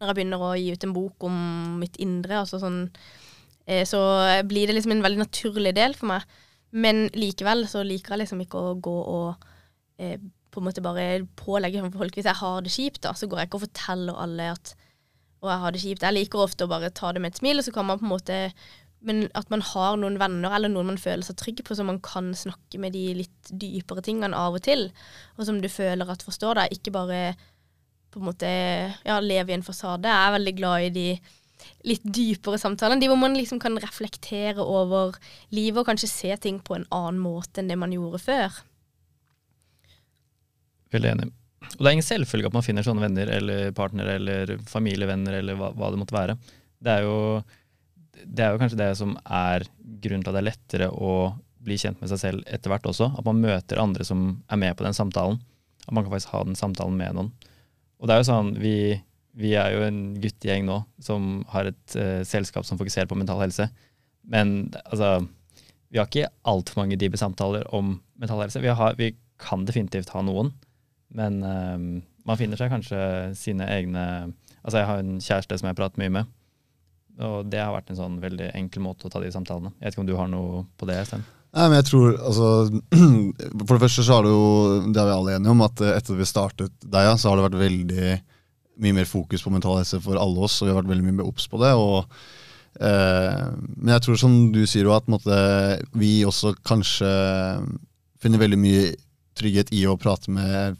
når 0.00 0.10
jeg 0.10 0.16
begynner 0.18 0.42
å 0.44 0.50
gi 0.58 0.74
ut 0.74 0.84
en 0.84 0.96
bok 0.96 1.24
om 1.28 1.38
mitt 1.80 1.96
indre, 2.02 2.42
altså 2.42 2.60
sånn, 2.60 2.82
eh, 3.68 3.86
så 3.88 4.00
blir 4.48 4.68
det 4.68 4.76
liksom 4.76 4.96
en 4.96 5.04
veldig 5.04 5.22
naturlig 5.22 5.72
del 5.76 5.96
for 5.96 6.10
meg. 6.12 6.26
Men 6.70 7.08
likevel 7.16 7.64
så 7.68 7.82
liker 7.86 8.14
jeg 8.14 8.24
liksom 8.24 8.44
ikke 8.44 8.60
å 8.60 8.76
gå 8.82 8.98
og 9.14 9.48
eh, 9.98 10.20
på 10.50 10.60
en 10.60 10.66
måte 10.66 10.82
bare 10.82 11.22
pålegge 11.38 11.82
folk 11.94 12.16
Hvis 12.16 12.26
jeg 12.26 12.38
har 12.40 12.62
det 12.62 12.72
kjipt, 12.74 13.02
da, 13.06 13.14
så 13.14 13.28
går 13.30 13.40
jeg 13.40 13.50
ikke 13.50 13.60
og 13.60 13.66
forteller 13.68 14.22
alle 14.24 14.52
at 14.54 14.74
og 15.40 15.48
jeg 15.48 15.60
har 15.62 15.72
det 15.72 15.80
kjipt. 15.80 16.02
Jeg 16.04 16.16
liker 16.16 16.42
ofte 16.42 16.66
å 16.66 16.70
bare 16.70 16.90
ta 16.92 17.14
det 17.16 17.22
med 17.24 17.32
et 17.32 17.38
smil, 17.40 17.60
og 17.60 17.64
så 17.64 17.72
kan 17.72 17.86
man 17.88 18.00
på 18.00 18.04
en 18.04 18.12
måte 18.12 18.38
Men 19.06 19.24
at 19.38 19.48
man 19.52 19.62
har 19.64 19.96
noen 19.96 20.18
venner 20.20 20.52
eller 20.52 20.72
noen 20.72 20.90
man 20.92 21.00
føler 21.00 21.24
seg 21.24 21.38
trygg 21.40 21.62
på, 21.64 21.76
så 21.76 21.86
man 21.88 22.02
kan 22.04 22.34
snakke 22.36 22.80
med 22.82 22.92
de 22.96 23.06
litt 23.22 23.52
dypere 23.52 24.04
tingene 24.04 24.36
av 24.36 24.58
og 24.58 24.64
til, 24.66 24.90
og 25.38 25.48
som 25.48 25.60
du 25.62 25.70
føler 25.72 26.12
at 26.12 26.24
forstår 26.26 26.60
deg. 26.60 26.76
Ikke 26.76 26.92
bare 26.94 27.20
på 28.10 28.20
en 28.20 28.26
måte 28.26 28.50
ja, 28.50 29.20
leve 29.22 29.52
i 29.52 29.56
en 29.56 29.64
fasade. 29.64 30.10
Jeg 30.10 30.28
er 30.28 30.36
veldig 30.36 30.56
glad 30.58 30.88
i 30.88 30.94
de 30.94 31.06
litt 31.88 32.04
dypere 32.04 32.58
samtalene. 32.60 33.00
De 33.00 33.08
hvor 33.10 33.20
man 33.20 33.36
liksom 33.36 33.60
kan 33.62 33.78
reflektere 33.80 34.64
over 34.64 35.16
livet 35.54 35.82
og 35.82 35.88
kanskje 35.88 36.10
se 36.12 36.36
ting 36.42 36.60
på 36.64 36.76
en 36.76 36.88
annen 36.94 37.20
måte 37.22 37.62
enn 37.62 37.70
det 37.70 37.78
man 37.80 37.94
gjorde 37.94 38.22
før. 38.22 38.62
Veldig 40.94 41.12
enig. 41.14 41.30
Og 41.70 41.84
det 41.84 41.88
er 41.88 41.94
ingen 41.94 42.06
selvfølge 42.06 42.50
at 42.50 42.56
man 42.56 42.64
finner 42.66 42.86
sånne 42.86 43.04
venner 43.04 43.30
eller 43.36 43.70
partnere 43.76 44.16
eller 44.18 44.56
familievenner 44.68 45.38
eller 45.38 45.58
hva, 45.58 45.70
hva, 45.76 45.90
det 45.92 46.00
måtte 46.00 46.16
være. 46.16 46.36
Det 46.80 46.94
er, 46.96 47.04
jo, 47.06 47.42
det 48.26 48.44
er 48.44 48.54
jo 48.54 48.60
kanskje 48.60 48.80
det 48.80 48.90
som 48.98 49.14
er 49.24 49.64
grunnen 50.02 50.24
til 50.24 50.32
at 50.32 50.36
det 50.36 50.42
er 50.42 50.50
lettere 50.50 50.88
å 50.90 51.12
bli 51.60 51.76
kjent 51.80 52.00
med 52.00 52.10
seg 52.12 52.20
selv 52.22 52.48
etter 52.48 52.72
hvert 52.72 52.88
også. 52.88 53.10
At 53.18 53.26
man 53.26 53.42
møter 53.42 53.80
andre 53.82 54.06
som 54.06 54.40
er 54.48 54.60
med 54.60 54.76
på 54.78 54.86
den 54.86 54.96
samtalen. 54.96 55.40
At 55.86 55.92
man 55.92 56.04
kan 56.04 56.14
faktisk 56.14 56.32
ha 56.34 56.42
den 56.46 56.58
samtalen 56.58 56.96
med 56.98 57.16
noen. 57.16 57.30
Og 58.00 58.08
det 58.08 58.14
er 58.14 58.22
jo 58.22 58.28
sånn, 58.30 58.54
vi, 58.60 58.96
vi 59.36 59.52
er 59.60 59.74
jo 59.74 59.84
en 59.84 60.00
guttegjeng 60.22 60.64
nå 60.68 60.80
som 61.04 61.42
har 61.52 61.68
et 61.68 61.96
uh, 62.00 62.22
selskap 62.26 62.64
som 62.68 62.80
fokuserer 62.80 63.10
på 63.10 63.18
mental 63.18 63.42
helse. 63.44 63.68
Men 64.24 64.70
altså, 64.86 65.18
vi 65.92 66.00
har 66.00 66.08
ikke 66.08 66.30
altfor 66.48 66.82
mange 66.82 66.98
dype 67.00 67.20
samtaler 67.20 67.66
om 67.76 67.98
mental 68.20 68.40
helse. 68.44 68.62
Vi, 68.64 68.72
har, 68.72 68.96
vi 69.00 69.12
kan 69.40 69.66
definitivt 69.68 70.12
ha 70.14 70.24
noen. 70.24 70.54
Men 71.12 71.42
uh, 71.44 71.76
man 72.28 72.40
finner 72.40 72.60
seg 72.60 72.72
kanskje 72.72 73.00
sine 73.38 73.68
egne 73.78 74.06
Altså, 74.60 74.76
jeg 74.76 74.88
har 74.90 74.98
en 75.00 75.20
kjæreste 75.24 75.56
som 75.56 75.70
jeg 75.70 75.76
prater 75.78 76.00
mye 76.02 76.12
med, 76.12 76.26
og 77.18 77.50
det 77.50 77.60
har 77.60 77.74
vært 77.74 77.92
en 77.92 77.98
sånn 77.98 78.16
veldig 78.22 78.52
enkel 78.56 78.84
måte 78.84 79.08
å 79.08 79.12
ta 79.12 79.20
de 79.22 79.32
samtalene. 79.34 79.72
Jeg 79.78 79.88
vet 79.88 79.96
ikke 79.96 80.04
om 80.04 80.10
du 80.10 80.16
har 80.18 80.30
noe 80.30 80.64
på 80.80 80.88
det, 80.88 80.98
Sten? 81.08 81.24
Nei, 81.50 81.64
men 81.66 81.80
jeg 81.80 81.88
tror, 81.88 82.12
altså, 82.30 82.48
For 83.66 83.74
det 83.74 83.82
første 83.82 84.04
så 84.06 84.18
har 84.18 84.26
det 84.26 84.34
jo, 84.34 84.50
det 84.86 85.00
er 85.02 85.08
vi 85.08 85.16
alle 85.16 85.36
enige 85.36 85.54
om, 85.54 85.64
at 85.66 85.82
etter 85.82 86.14
at 86.14 86.20
vi 86.20 86.28
startet 86.28 86.86
Deia, 86.92 87.16
så 87.18 87.30
har 87.30 87.40
det 87.40 87.48
vært 87.48 87.62
veldig 87.64 88.10
mye 88.80 88.96
mer 88.96 89.08
fokus 89.08 89.42
på 89.44 89.52
mental 89.52 89.80
helse 89.80 90.00
for 90.02 90.20
alle 90.20 90.46
oss, 90.46 90.60
og 90.60 90.68
vi 90.68 90.72
har 90.72 90.78
vært 90.80 90.92
veldig 90.92 91.06
mye 91.08 91.18
mer 91.18 91.28
obs 91.28 91.48
på 91.50 91.60
det. 91.60 91.72
og 91.76 92.06
eh, 92.80 93.46
Men 93.76 93.94
jeg 93.96 94.06
tror 94.06 94.20
som 94.22 94.36
du 94.54 94.62
sier, 94.64 94.88
at 94.94 95.10
måtte, 95.10 95.36
vi 95.92 96.20
også 96.24 96.54
kanskje 96.66 97.10
finner 98.20 98.40
veldig 98.40 98.60
mye 98.60 98.86
trygghet 99.38 99.72
i 99.76 99.84
å 99.88 99.98
prate 100.00 100.32
med 100.32 100.78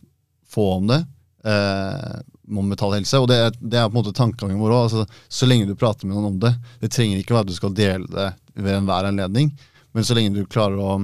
få 0.51 0.67
om 0.79 0.89
det. 0.91 1.03
Eh, 1.47 2.17
om 2.51 2.69
mental 2.69 2.97
helse. 2.97 3.21
Og 3.21 3.29
det 3.31 3.39
er, 3.39 3.55
det 3.61 3.79
er, 3.79 3.89
på 3.89 3.95
en 3.95 4.01
måte 4.01 4.17
tankegangen 4.17 4.61
vår 4.61 4.75
òg. 4.75 4.83
Altså, 4.89 5.23
så 5.29 5.49
lenge 5.49 5.69
du 5.69 5.77
prater 5.79 6.09
med 6.09 6.17
noen 6.17 6.33
om 6.33 6.43
det. 6.43 6.55
Det 6.83 6.93
trenger 6.95 7.21
ikke 7.21 7.37
være 7.37 7.49
at 7.49 7.53
du 7.53 7.57
skal 7.59 7.77
dele 7.77 8.11
det 8.11 8.29
ved 8.61 8.77
enhver 8.77 9.09
anledning, 9.09 9.53
men 9.95 10.05
så 10.05 10.17
lenge 10.17 10.35
du 10.35 10.45
klarer 10.51 10.79
å 10.83 11.01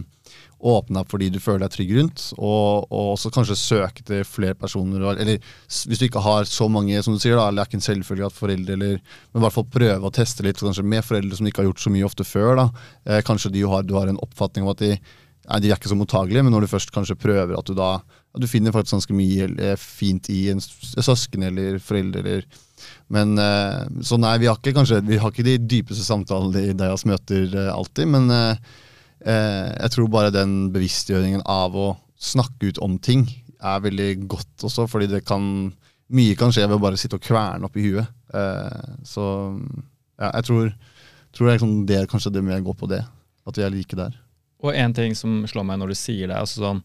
åpne 0.66 1.03
deg 1.03 1.11
fordi 1.11 1.28
du 1.30 1.38
føler 1.42 1.66
deg 1.66 1.74
trygg 1.74 1.90
rundt, 1.99 2.22
og, 2.38 2.86
og 2.88 3.11
også 3.12 3.30
kanskje 3.34 3.59
søke 3.61 4.05
til 4.07 4.24
flere 4.26 4.57
personer. 4.59 5.05
Eller 5.12 5.36
hvis 5.68 6.01
du 6.01 6.07
ikke 6.09 6.24
har 6.24 6.49
så 6.49 6.68
mange, 6.72 6.97
som 7.05 7.14
du 7.14 7.20
sier, 7.22 7.36
da, 7.36 7.49
eller 7.51 7.64
er 7.64 7.70
ikke 7.70 7.78
en 7.80 7.86
selvfølge 7.86 8.30
at 8.30 8.36
foreldre 8.36 8.76
eller 8.76 8.97
Men 8.97 9.42
i 9.42 9.44
hvert 9.44 9.57
fall 9.59 9.68
prøve 9.76 10.09
å 10.09 10.14
teste 10.14 10.47
litt 10.47 10.62
kanskje 10.62 10.86
med 10.86 11.05
foreldre 11.07 11.38
som 11.38 11.49
ikke 11.49 11.62
har 11.62 11.70
gjort 11.70 11.84
så 11.84 11.92
mye 11.92 12.09
ofte 12.09 12.26
før. 12.26 12.57
da, 12.62 12.66
eh, 13.05 13.22
Kanskje 13.26 13.53
har, 13.68 13.84
du 13.84 13.94
har 13.99 14.09
en 14.09 14.22
oppfatning 14.24 14.64
om 14.64 14.72
at 14.72 14.82
de 14.82 14.97
Nei, 15.47 15.61
de 15.62 15.70
er 15.70 15.78
ikke 15.78 15.90
så 15.92 15.99
mottagelige, 15.99 16.42
men 16.42 16.55
når 16.55 16.64
du 16.64 16.72
først 16.72 16.90
kanskje 16.94 17.18
prøver 17.18 17.55
at 17.59 17.68
du 17.68 17.76
da 17.78 18.01
at 18.36 18.42
du 18.44 18.49
finner 18.51 18.74
faktisk 18.74 18.99
ganske 18.99 19.16
mye 19.16 19.49
eh, 19.64 19.76
fint 19.80 20.28
i 20.32 20.47
en 20.53 20.61
søsken 20.61 21.47
eller 21.47 21.78
foreldre 21.80 22.20
eller 22.20 22.44
Men 23.09 23.38
eh, 23.40 23.86
Så 24.05 24.18
nei, 24.20 24.36
vi 24.42 24.51
har 24.51 24.59
ikke 24.59 24.74
kanskje 24.76 25.01
vi 25.07 25.16
har 25.22 25.32
ikke 25.32 25.47
de 25.47 25.57
dypeste 25.62 26.05
samtalene 26.05 26.66
i 26.70 26.76
deres 26.76 27.07
møter 27.09 27.49
eh, 27.49 27.72
alltid, 27.72 28.12
men 28.12 28.30
jeg 29.26 29.90
tror 29.90 30.11
bare 30.12 30.30
den 30.30 30.68
bevisstgjøringen 30.70 31.40
av 31.51 31.74
å 31.74 31.86
snakke 32.20 32.68
ut 32.68 32.78
om 32.84 32.99
ting 33.03 33.24
er 33.59 33.80
veldig 33.82 34.28
godt 34.28 34.66
også, 34.68 34.84
fordi 34.92 35.09
det 35.11 35.24
kan 35.26 35.72
Mye 36.14 36.36
kan 36.38 36.53
skje 36.55 36.68
ved 36.68 36.76
å 36.76 36.82
bare 36.84 37.01
sitte 37.01 37.18
og 37.18 37.24
kverne 37.24 37.66
opp 37.66 37.74
i 37.80 37.82
huet. 37.82 38.07
Så 39.03 39.24
ja, 40.20 40.28
jeg 40.28 40.47
tror, 40.47 40.68
tror 41.34 41.51
liksom, 41.51 41.72
det 41.88 41.97
er 41.99 42.07
kanskje 42.07 42.30
det 42.36 42.44
mer 42.47 42.62
går 42.62 42.76
på 42.78 42.86
det. 42.92 43.01
At 43.42 43.59
vi 43.59 43.64
er 43.66 43.74
like 43.74 43.99
der. 43.99 44.14
Og 44.64 44.74
en 44.74 44.94
ting 44.96 45.14
som 45.18 45.42
slår 45.48 45.66
meg 45.68 45.78
når 45.82 45.92
du 45.92 45.98
sier 45.98 46.28
det, 46.30 46.36
altså 46.36 46.62
sånn 46.62 46.82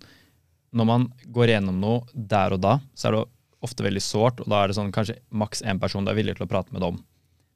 når 0.74 0.86
man 0.88 1.06
går 1.36 1.52
gjennom 1.52 1.80
noe 1.84 2.02
der 2.16 2.54
og 2.56 2.62
da, 2.64 2.78
så 2.96 3.10
er 3.10 3.16
det 3.18 3.24
ofte 3.62 3.84
veldig 3.84 4.02
sårt, 4.02 4.40
og 4.42 4.48
da 4.50 4.62
er 4.64 4.72
det 4.72 4.76
sånn 4.78 4.92
kanskje 4.96 5.18
maks 5.36 5.62
én 5.68 5.80
person 5.82 6.06
du 6.08 6.12
er 6.12 6.16
villig 6.18 6.38
til 6.38 6.46
å 6.46 6.50
prate 6.50 6.72
med 6.72 6.82
det 6.82 6.88
om. 6.94 7.02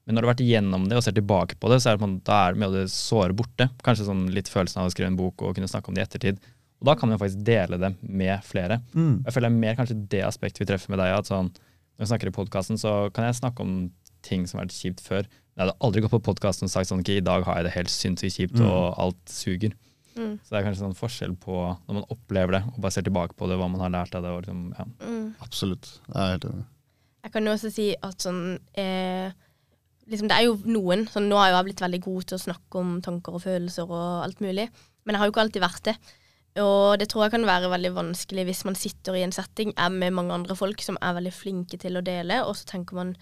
Men 0.06 0.16
når 0.18 0.22
du 0.22 0.28
har 0.28 0.34
vært 0.36 0.44
igjennom 0.46 0.84
det 0.90 0.98
og 1.00 1.04
ser 1.06 1.16
tilbake 1.18 1.56
på 1.58 1.70
det, 1.72 1.80
så 1.82 1.94
er 1.94 1.98
det, 1.98 2.10
da 2.28 2.42
er 2.46 2.54
det 2.54 2.60
mye 2.62 2.68
av 2.70 2.76
det 2.76 2.84
såre 2.94 3.34
borte. 3.34 3.70
Kanskje 3.88 4.06
sånn 4.06 4.26
litt 4.36 4.52
følelsen 4.52 4.84
av 4.84 4.90
å 4.90 4.94
skrive 4.94 5.08
en 5.10 5.18
bok 5.18 5.42
og 5.48 5.56
kunne 5.58 5.70
snakke 5.72 5.90
om 5.90 5.96
det 5.98 6.04
i 6.04 6.06
ettertid. 6.06 6.44
Og 6.84 6.90
da 6.92 6.94
kan 7.00 7.10
man 7.10 7.18
faktisk 7.18 7.42
dele 7.48 7.80
det 7.82 7.90
med 8.04 8.44
flere. 8.46 8.82
Mm. 8.94 9.24
Jeg 9.26 9.34
føler 9.34 9.48
det 9.50 9.56
er 9.56 9.64
mer 9.64 9.80
kanskje 9.80 9.98
det 10.12 10.22
aspektet 10.28 10.62
vi 10.62 10.68
treffer 10.70 10.94
med 10.94 11.00
deg. 11.02 11.16
at 11.18 11.32
sånn, 11.32 11.50
Når 11.96 12.04
vi 12.06 12.10
snakker 12.12 12.28
i 12.28 12.36
podkasten, 12.36 12.78
så 12.78 13.10
kan 13.16 13.24
jeg 13.26 13.40
snakke 13.40 13.64
om 13.64 13.92
ting 14.22 14.46
som 14.46 14.60
har 14.60 14.66
vært 14.68 14.76
kjipt 14.76 15.02
før. 15.02 15.24
Men 15.56 15.64
jeg 15.64 15.64
hadde 15.66 15.78
aldri 15.88 16.02
gått 16.04 16.12
på 16.12 16.24
podkasten 16.28 16.68
og 16.68 16.74
sagt 16.76 16.90
sånn 16.92 17.00
ikke 17.02 17.18
i 17.18 17.24
dag 17.24 17.46
har 17.48 17.56
jeg 17.56 17.64
det 17.70 17.74
helt 17.80 17.90
sinnssykt 17.94 18.36
kjipt, 18.36 18.60
Mm. 18.60 18.68
og 18.70 19.00
alt 19.00 19.26
suger. 19.32 19.72
Mm. 20.16 20.38
Så 20.40 20.54
det 20.54 20.60
er 20.60 20.66
kanskje 20.68 20.84
sånn 20.84 20.98
forskjell 20.98 21.34
på 21.44 21.58
når 21.88 21.98
man 21.98 22.08
opplever 22.14 22.58
det, 22.58 22.64
og 22.72 22.80
bare 22.84 22.96
ser 22.96 23.06
tilbake 23.08 23.36
på 23.38 23.50
det, 23.52 23.58
hva 23.60 23.68
man 23.72 23.84
har 23.84 23.94
lært 23.98 24.16
av 24.16 24.24
det. 24.26 24.32
Og 24.32 24.46
liksom, 24.46 24.64
ja. 24.78 24.88
Mm. 25.04 25.28
Absolutt. 25.44 25.92
Jeg 26.08 26.18
er 26.22 26.34
helt 26.36 26.50
enig. 26.52 26.66
Jeg 27.26 27.34
kan 27.34 27.48
jo 27.48 27.56
også 27.58 27.72
si 27.74 27.88
at 28.06 28.22
sånn 28.22 28.44
eh, 28.78 29.34
liksom 30.06 30.30
Det 30.30 30.36
er 30.36 30.44
jo 30.46 30.60
noen 30.70 31.08
sånn, 31.10 31.26
Nå 31.32 31.40
har 31.42 31.50
jo 31.50 31.56
jeg 31.58 31.68
blitt 31.72 31.82
veldig 31.82 32.00
god 32.06 32.28
til 32.30 32.38
å 32.38 32.44
snakke 32.44 32.82
om 32.84 32.92
tanker 33.02 33.38
og 33.38 33.42
følelser 33.42 33.90
og 33.90 34.28
alt 34.28 34.44
mulig, 34.46 34.68
men 35.04 35.16
jeg 35.16 35.22
har 35.22 35.30
jo 35.30 35.34
ikke 35.34 35.46
alltid 35.48 35.66
vært 35.66 35.90
det. 35.90 35.96
Og 36.62 37.00
det 37.02 37.10
tror 37.12 37.26
jeg 37.26 37.34
kan 37.34 37.48
være 37.50 37.72
veldig 37.74 37.92
vanskelig 37.98 38.46
hvis 38.48 38.62
man 38.68 38.78
sitter 38.80 39.18
i 39.18 39.26
en 39.26 39.34
setting, 39.36 39.74
er 39.76 39.92
med 39.92 40.14
mange 40.16 40.38
andre 40.38 40.56
folk 40.56 40.84
som 40.86 41.00
er 41.02 41.18
veldig 41.18 41.34
flinke 41.36 41.80
til 41.82 42.00
å 42.00 42.06
dele, 42.06 42.44
og 42.46 42.56
så 42.56 42.70
tenker 42.70 42.96
man 42.96 43.16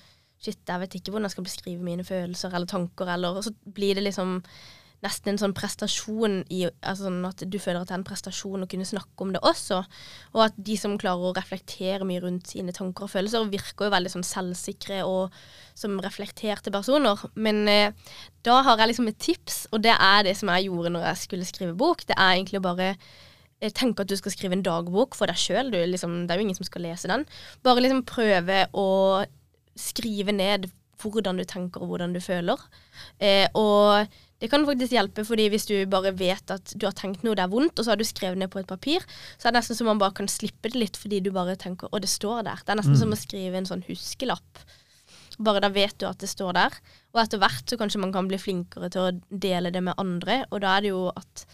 shit, 0.44 0.60
jeg 0.68 0.82
vet 0.82 0.98
ikke 1.00 1.14
hvordan 1.14 1.30
jeg 1.30 1.38
skal 1.38 1.48
beskrive 1.48 1.88
mine 1.88 2.06
følelser 2.06 2.54
eller 2.54 2.70
tanker, 2.70 3.10
eller 3.10 3.40
Og 3.40 3.48
så 3.48 3.54
blir 3.64 3.96
det 3.96 4.04
liksom 4.04 4.42
nesten 5.04 5.34
en 5.34 5.40
sånn 5.42 5.56
prestasjon 5.56 6.40
i 6.54 6.64
altså 6.68 7.10
sånn 7.10 7.26
at 7.28 7.44
du 7.44 7.58
føler 7.62 7.82
at 7.82 7.90
det 7.90 7.96
er 7.96 8.00
en 8.00 8.06
prestasjon 8.08 8.64
å 8.64 8.70
kunne 8.72 8.88
snakke 8.88 9.26
om 9.26 9.34
det 9.36 9.42
også. 9.44 9.82
Og 10.34 10.46
at 10.46 10.56
de 10.70 10.78
som 10.80 10.96
klarer 11.02 11.30
å 11.30 11.36
reflektere 11.36 12.08
mye 12.08 12.24
rundt 12.24 12.54
sine 12.54 12.76
tanker 12.76 13.08
og 13.08 13.12
følelser, 13.12 13.50
virker 13.52 13.88
jo 13.88 13.94
veldig 13.94 14.14
sånn 14.14 14.28
selvsikre 14.28 15.02
og 15.08 15.36
som 15.80 16.00
reflekterte 16.04 16.72
personer. 16.74 17.20
Men 17.36 17.64
eh, 17.72 18.16
da 18.48 18.62
har 18.66 18.80
jeg 18.80 18.94
liksom 18.94 19.12
et 19.12 19.22
tips, 19.22 19.66
og 19.74 19.84
det 19.84 19.94
er 19.98 20.26
det 20.28 20.38
som 20.40 20.52
jeg 20.54 20.70
gjorde 20.70 20.96
når 20.96 21.08
jeg 21.10 21.24
skulle 21.26 21.50
skrive 21.50 21.78
bok. 21.78 22.08
Det 22.08 22.18
er 22.18 22.38
egentlig 22.38 22.64
bare 22.64 22.96
Tenk 23.64 23.78
tenke 23.80 24.04
at 24.04 24.10
du 24.12 24.18
skal 24.20 24.34
skrive 24.34 24.58
en 24.58 24.64
dagbok 24.66 25.16
for 25.16 25.32
deg 25.32 25.40
sjøl. 25.40 25.70
Liksom, 25.72 26.26
det 26.28 26.34
er 26.34 26.42
jo 26.42 26.44
ingen 26.44 26.58
som 26.58 26.68
skal 26.68 26.84
lese 26.84 27.08
den. 27.08 27.22
Bare 27.64 27.80
liksom 27.80 28.02
prøve 28.04 28.66
å 28.76 28.88
skrive 29.80 30.36
ned 30.36 30.68
hvordan 31.00 31.40
du 31.40 31.46
tenker 31.48 31.84
og 31.84 31.94
hvordan 31.94 32.12
du 32.16 32.20
føler. 32.24 32.60
Eh, 33.24 33.48
og 33.56 34.12
det 34.44 34.50
kan 34.52 34.66
faktisk 34.68 34.92
hjelpe, 34.92 35.24
fordi 35.24 35.46
hvis 35.54 35.70
du 35.70 35.78
bare 35.88 36.12
vet 36.20 36.52
at 36.52 36.74
du 36.76 36.84
har 36.84 36.96
tenkt 37.00 37.22
noe 37.24 37.32
det 37.40 37.46
er 37.46 37.52
vondt, 37.54 37.78
og 37.80 37.86
så 37.86 37.94
har 37.94 38.00
du 38.00 38.04
skrevet 38.04 38.42
ned 38.42 38.50
på 38.52 38.60
et 38.60 38.68
papir, 38.68 39.06
så 39.40 39.48
er 39.48 39.54
det 39.54 39.62
nesten 39.62 39.78
som 39.78 39.88
man 39.88 40.02
bare 40.02 40.18
kan 40.18 40.28
slippe 40.28 40.68
det 40.68 40.82
litt, 40.82 41.00
fordi 41.00 41.22
du 41.24 41.30
bare 41.32 41.56
tenker 41.60 41.88
å, 41.88 42.02
det 42.04 42.12
står 42.12 42.42
der. 42.50 42.60
Det 42.60 42.74
er 42.74 42.80
nesten 42.82 43.00
som 43.00 43.16
å 43.16 43.20
skrive 43.22 43.62
en 43.62 43.70
sånn 43.70 43.86
huskelapp. 43.88 44.66
Bare 45.48 45.62
da 45.64 45.70
vet 45.72 45.96
du 45.96 46.10
at 46.10 46.20
det 46.20 46.28
står 46.28 46.58
der. 46.60 46.76
Og 47.16 47.22
etter 47.24 47.40
hvert 47.40 47.72
så 47.72 47.80
kanskje 47.80 48.02
man 48.04 48.12
kan 48.12 48.28
bli 48.28 48.42
flinkere 48.42 48.92
til 48.92 49.06
å 49.06 49.14
dele 49.32 49.72
det 49.72 49.86
med 49.88 49.96
andre, 50.04 50.42
og 50.52 50.60
da 50.66 50.76
er 50.76 50.84
det 50.84 50.92
jo 50.92 51.06
at 51.16 51.46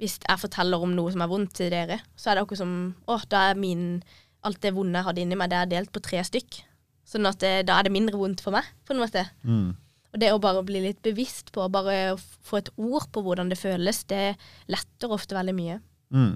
hvis 0.00 0.16
jeg 0.24 0.40
forteller 0.40 0.80
om 0.80 0.96
noe 0.96 1.12
som 1.12 1.20
er 1.20 1.28
vondt 1.28 1.52
til 1.60 1.68
dere, 1.76 2.00
så 2.16 2.32
er 2.32 2.38
det 2.38 2.46
akkurat 2.46 2.62
som 2.62 2.74
Å, 3.04 3.18
da 3.28 3.50
er 3.50 3.60
min 3.60 4.00
Alt 4.48 4.62
det 4.64 4.72
vonde 4.72 4.96
jeg 4.96 5.04
hadde 5.04 5.20
inni 5.20 5.36
meg, 5.36 5.50
det 5.52 5.58
er 5.60 5.68
delt 5.68 5.90
på 5.92 6.00
tre 6.00 6.22
stykk. 6.24 6.62
Sånn 7.04 7.28
at 7.28 7.42
det, 7.44 7.66
da 7.68 7.76
er 7.76 7.84
det 7.84 7.92
mindre 7.92 8.16
vondt 8.16 8.40
for 8.40 8.56
meg, 8.56 8.64
på 8.88 8.94
en 8.94 9.02
måte. 9.02 9.26
Mm. 9.44 9.74
Og 10.10 10.18
det 10.22 10.32
å 10.34 10.40
bare 10.42 10.62
bli 10.66 10.82
litt 10.82 11.02
bevisst 11.06 11.52
på, 11.54 11.68
bare 11.70 12.16
få 12.18 12.58
et 12.58 12.70
ord 12.76 13.06
på 13.14 13.22
hvordan 13.22 13.50
det 13.52 13.60
føles, 13.60 14.02
det 14.10 14.34
letter 14.70 15.12
ofte 15.14 15.36
veldig 15.36 15.54
mye. 15.54 15.76
Mm. 16.10 16.32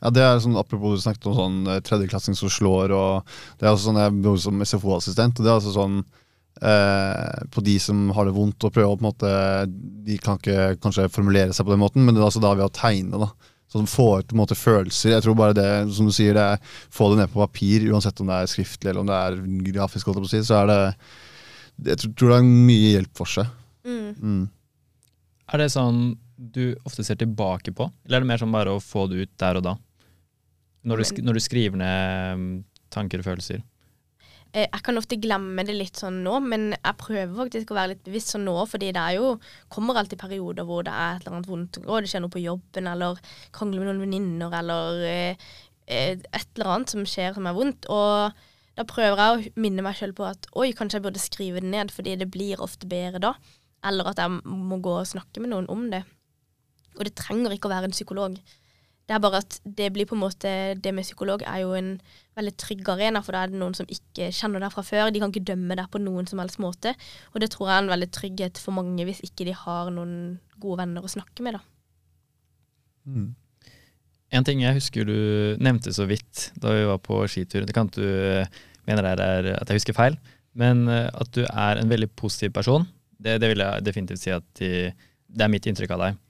Ja, 0.00 0.10
det 0.12 0.22
er 0.24 0.40
sånn, 0.40 0.56
Apropos 0.60 0.96
du 0.96 1.02
snakket 1.04 1.28
om 1.30 1.36
sånn 1.36 1.60
eh, 1.68 1.82
tredjeklassing 1.84 2.36
som 2.36 2.52
slår. 2.52 2.92
og 2.96 3.28
det 3.60 3.66
er 3.66 3.72
også 3.72 3.90
sånn, 3.90 4.00
Jeg 4.00 4.16
bor 4.24 4.40
som 4.40 4.60
SFO-assistent. 4.64 5.38
og 5.40 5.44
det 5.44 5.50
er 5.50 5.58
altså 5.58 5.72
sånn 5.76 6.00
eh, 6.62 7.46
På 7.52 7.64
de 7.64 7.78
som 7.80 8.10
har 8.16 8.28
det 8.28 8.34
vondt 8.36 8.64
og 8.64 8.74
prøver 8.76 8.92
å 8.92 8.98
på 8.98 9.04
en 9.04 9.08
måte 9.08 9.30
De 10.04 10.18
kan 10.20 10.36
ikke 10.40 10.76
kanskje 10.84 11.08
formulere 11.12 11.56
seg 11.56 11.66
på 11.66 11.72
den 11.72 11.80
måten, 11.80 12.04
men 12.04 12.14
det 12.14 12.20
er 12.22 12.28
altså 12.28 12.44
da 12.44 12.52
ved 12.54 12.68
å 12.68 12.74
tegne. 12.76 13.24
da 13.24 13.30
Sånn 13.72 13.88
Få 13.88 14.18
ut 14.18 14.28
på 14.28 14.34
en 14.36 14.42
måte 14.42 14.58
følelser. 14.58 15.14
Jeg 15.14 15.24
tror 15.24 15.36
bare 15.38 15.54
det 15.56 15.70
som 15.94 16.08
du 16.08 16.12
sier, 16.12 16.34
det 16.34 16.42
er 16.42 16.62
få 16.90 17.12
det 17.12 17.20
ned 17.22 17.32
på 17.32 17.40
papir, 17.44 17.84
uansett 17.92 18.20
om 18.20 18.26
det 18.26 18.40
er 18.40 18.50
skriftlig 18.50 18.90
eller 18.90 19.04
om 19.04 19.10
det 19.10 19.18
er 19.20 19.36
grafisk. 19.70 20.08
holdt 20.10 20.24
på 20.24 20.26
å 20.26 20.32
si, 20.32 20.40
så 20.42 20.62
er 20.64 20.66
det 20.72 20.80
Jeg 21.84 21.96
tror- 22.02 22.14
tror 22.14 22.28
det 22.34 22.38
er 22.38 22.48
mye 22.48 22.90
hjelp 22.94 23.14
for 23.16 23.26
seg. 23.26 23.46
Mm. 23.84 24.14
Mm. 24.20 24.50
Er 25.52 25.58
det 25.58 25.70
sånn 25.72 26.18
du 26.36 26.74
ofte 26.88 27.04
ser 27.04 27.16
tilbake 27.20 27.72
på, 27.76 27.90
eller 28.06 28.16
er 28.16 28.20
det 28.20 28.26
mer 28.30 28.38
sånn 28.38 28.52
bare 28.52 28.72
å 28.72 28.80
få 28.80 29.08
det 29.10 29.22
ut 29.26 29.32
der 29.38 29.56
og 29.56 29.62
da? 29.66 29.74
Når 30.84 30.96
du, 30.96 31.22
når 31.22 31.34
du 31.36 31.40
skriver 31.40 31.76
ned 31.76 32.38
mm, 32.40 32.64
tanker 32.90 33.20
og 33.20 33.24
følelser? 33.26 33.62
Eh, 34.52 34.66
Jeg 34.72 34.82
kan 34.82 34.96
ofte 34.98 35.18
glemme 35.20 35.62
det 35.66 35.74
litt 35.76 35.96
sånn 36.00 36.22
nå, 36.24 36.40
men 36.42 36.70
jeg 36.72 36.96
prøver 36.98 37.34
faktisk 37.36 37.70
å 37.70 37.76
være 37.76 37.92
litt 37.92 38.04
bevisst 38.04 38.32
sånn 38.34 38.44
nå, 38.48 38.54
fordi 38.66 38.88
det 38.96 39.02
er 39.02 39.18
jo 39.18 39.34
kommer 39.68 39.94
alltid 40.00 40.18
perioder 40.18 40.64
hvor 40.66 40.82
det 40.86 40.92
er 40.92 41.16
et 41.18 41.26
eller 41.26 41.36
annet 41.36 41.50
vondt, 41.50 41.78
og 41.86 42.00
det 42.02 42.10
skjer 42.10 42.24
noe 42.24 42.32
på 42.34 42.42
jobben, 42.42 42.88
eller 42.90 43.20
krangler 43.52 43.84
med 43.84 43.90
noen 43.92 44.00
venninner, 44.06 44.56
eller 44.62 45.04
eh, 45.06 45.50
eh, 45.86 46.16
et 46.16 46.48
eller 46.56 46.72
annet 46.74 46.88
som 46.96 47.04
skjer 47.06 47.34
som 47.36 47.46
er 47.46 47.54
vondt. 47.54 47.86
Og 47.92 48.32
da 48.78 48.86
prøver 48.88 49.18
jeg 49.20 49.32
å 49.32 49.60
minne 49.60 49.84
meg 49.84 49.98
sjøl 49.98 50.14
på 50.16 50.26
at 50.28 50.46
oi, 50.58 50.70
kanskje 50.76 51.00
jeg 51.00 51.06
burde 51.08 51.22
skrive 51.22 51.62
det 51.62 51.72
ned, 51.72 51.90
fordi 51.94 52.16
det 52.20 52.30
blir 52.32 52.62
ofte 52.62 52.88
bedre 52.90 53.20
da. 53.22 53.34
Eller 53.86 54.10
at 54.10 54.20
jeg 54.20 54.40
må 54.44 54.78
gå 54.84 54.94
og 55.00 55.08
snakke 55.08 55.42
med 55.42 55.52
noen 55.52 55.68
om 55.72 55.88
det. 55.92 56.04
Og 56.98 57.06
det 57.06 57.16
trenger 57.18 57.54
ikke 57.54 57.70
å 57.70 57.74
være 57.74 57.90
en 57.90 57.96
psykolog. 57.96 58.36
Det 59.10 59.16
er 59.16 59.22
bare 59.24 59.40
at 59.42 59.56
det 59.64 59.88
blir 59.90 60.06
på 60.06 60.14
en 60.14 60.22
måte 60.22 60.50
Det 60.78 60.92
med 60.94 61.02
psykolog 61.02 61.42
er 61.42 61.64
jo 61.64 61.72
en 61.74 61.96
veldig 62.38 62.52
trygg 62.62 62.88
arena, 62.92 63.22
for 63.26 63.34
da 63.34 63.42
er 63.42 63.50
det 63.50 63.58
noen 63.58 63.74
som 63.74 63.88
ikke 63.90 64.28
kjenner 64.36 64.62
deg 64.62 64.70
fra 64.74 64.84
før. 64.86 65.10
De 65.10 65.22
kan 65.22 65.32
ikke 65.32 65.48
dømme 65.50 65.76
deg 65.76 65.90
på 65.90 65.98
noen 65.98 66.28
som 66.30 66.38
helst 66.38 66.60
måte. 66.62 66.94
Og 67.34 67.42
det 67.42 67.50
tror 67.50 67.68
jeg 67.68 67.76
er 67.76 67.84
en 67.84 67.92
veldig 67.94 68.10
trygghet 68.14 68.60
for 68.62 68.76
mange 68.76 69.06
hvis 69.08 69.24
ikke 69.26 69.48
de 69.48 69.56
har 69.56 69.90
noen 69.94 70.14
gode 70.62 70.78
venner 70.84 71.02
å 71.02 71.10
snakke 71.10 71.42
med, 71.42 71.58
da. 71.58 71.64
Mm. 73.10 73.28
En 74.30 74.46
ting 74.46 74.62
jeg 74.62 74.76
husker 74.76 75.08
du 75.08 75.16
nevnte 75.58 75.92
så 75.94 76.06
vidt 76.06 76.50
da 76.60 76.74
vi 76.76 76.86
var 76.86 77.00
på 77.02 77.18
skitur, 77.30 77.64
det 77.66 77.74
kan 77.74 77.90
du 77.90 78.04
mener 78.86 79.04
det 79.04 79.26
er 79.26 79.48
at 79.56 79.70
jeg 79.70 79.80
husker 79.80 79.96
feil, 79.96 80.16
men 80.58 80.86
eh, 80.90 81.08
at 81.10 81.30
du 81.34 81.44
er 81.44 81.80
en 81.80 81.90
veldig 81.90 82.10
positiv 82.18 82.54
person, 82.56 82.86
det, 83.20 83.38
det 83.42 83.52
vil 83.52 83.62
jeg 83.62 83.86
definitivt 83.86 84.22
si 84.22 84.32
at 84.34 84.46
de, 84.58 84.90
det 85.30 85.46
er 85.46 85.52
mitt 85.52 85.66
inntrykk 85.68 85.94
av 85.94 86.04
deg. 86.04 86.20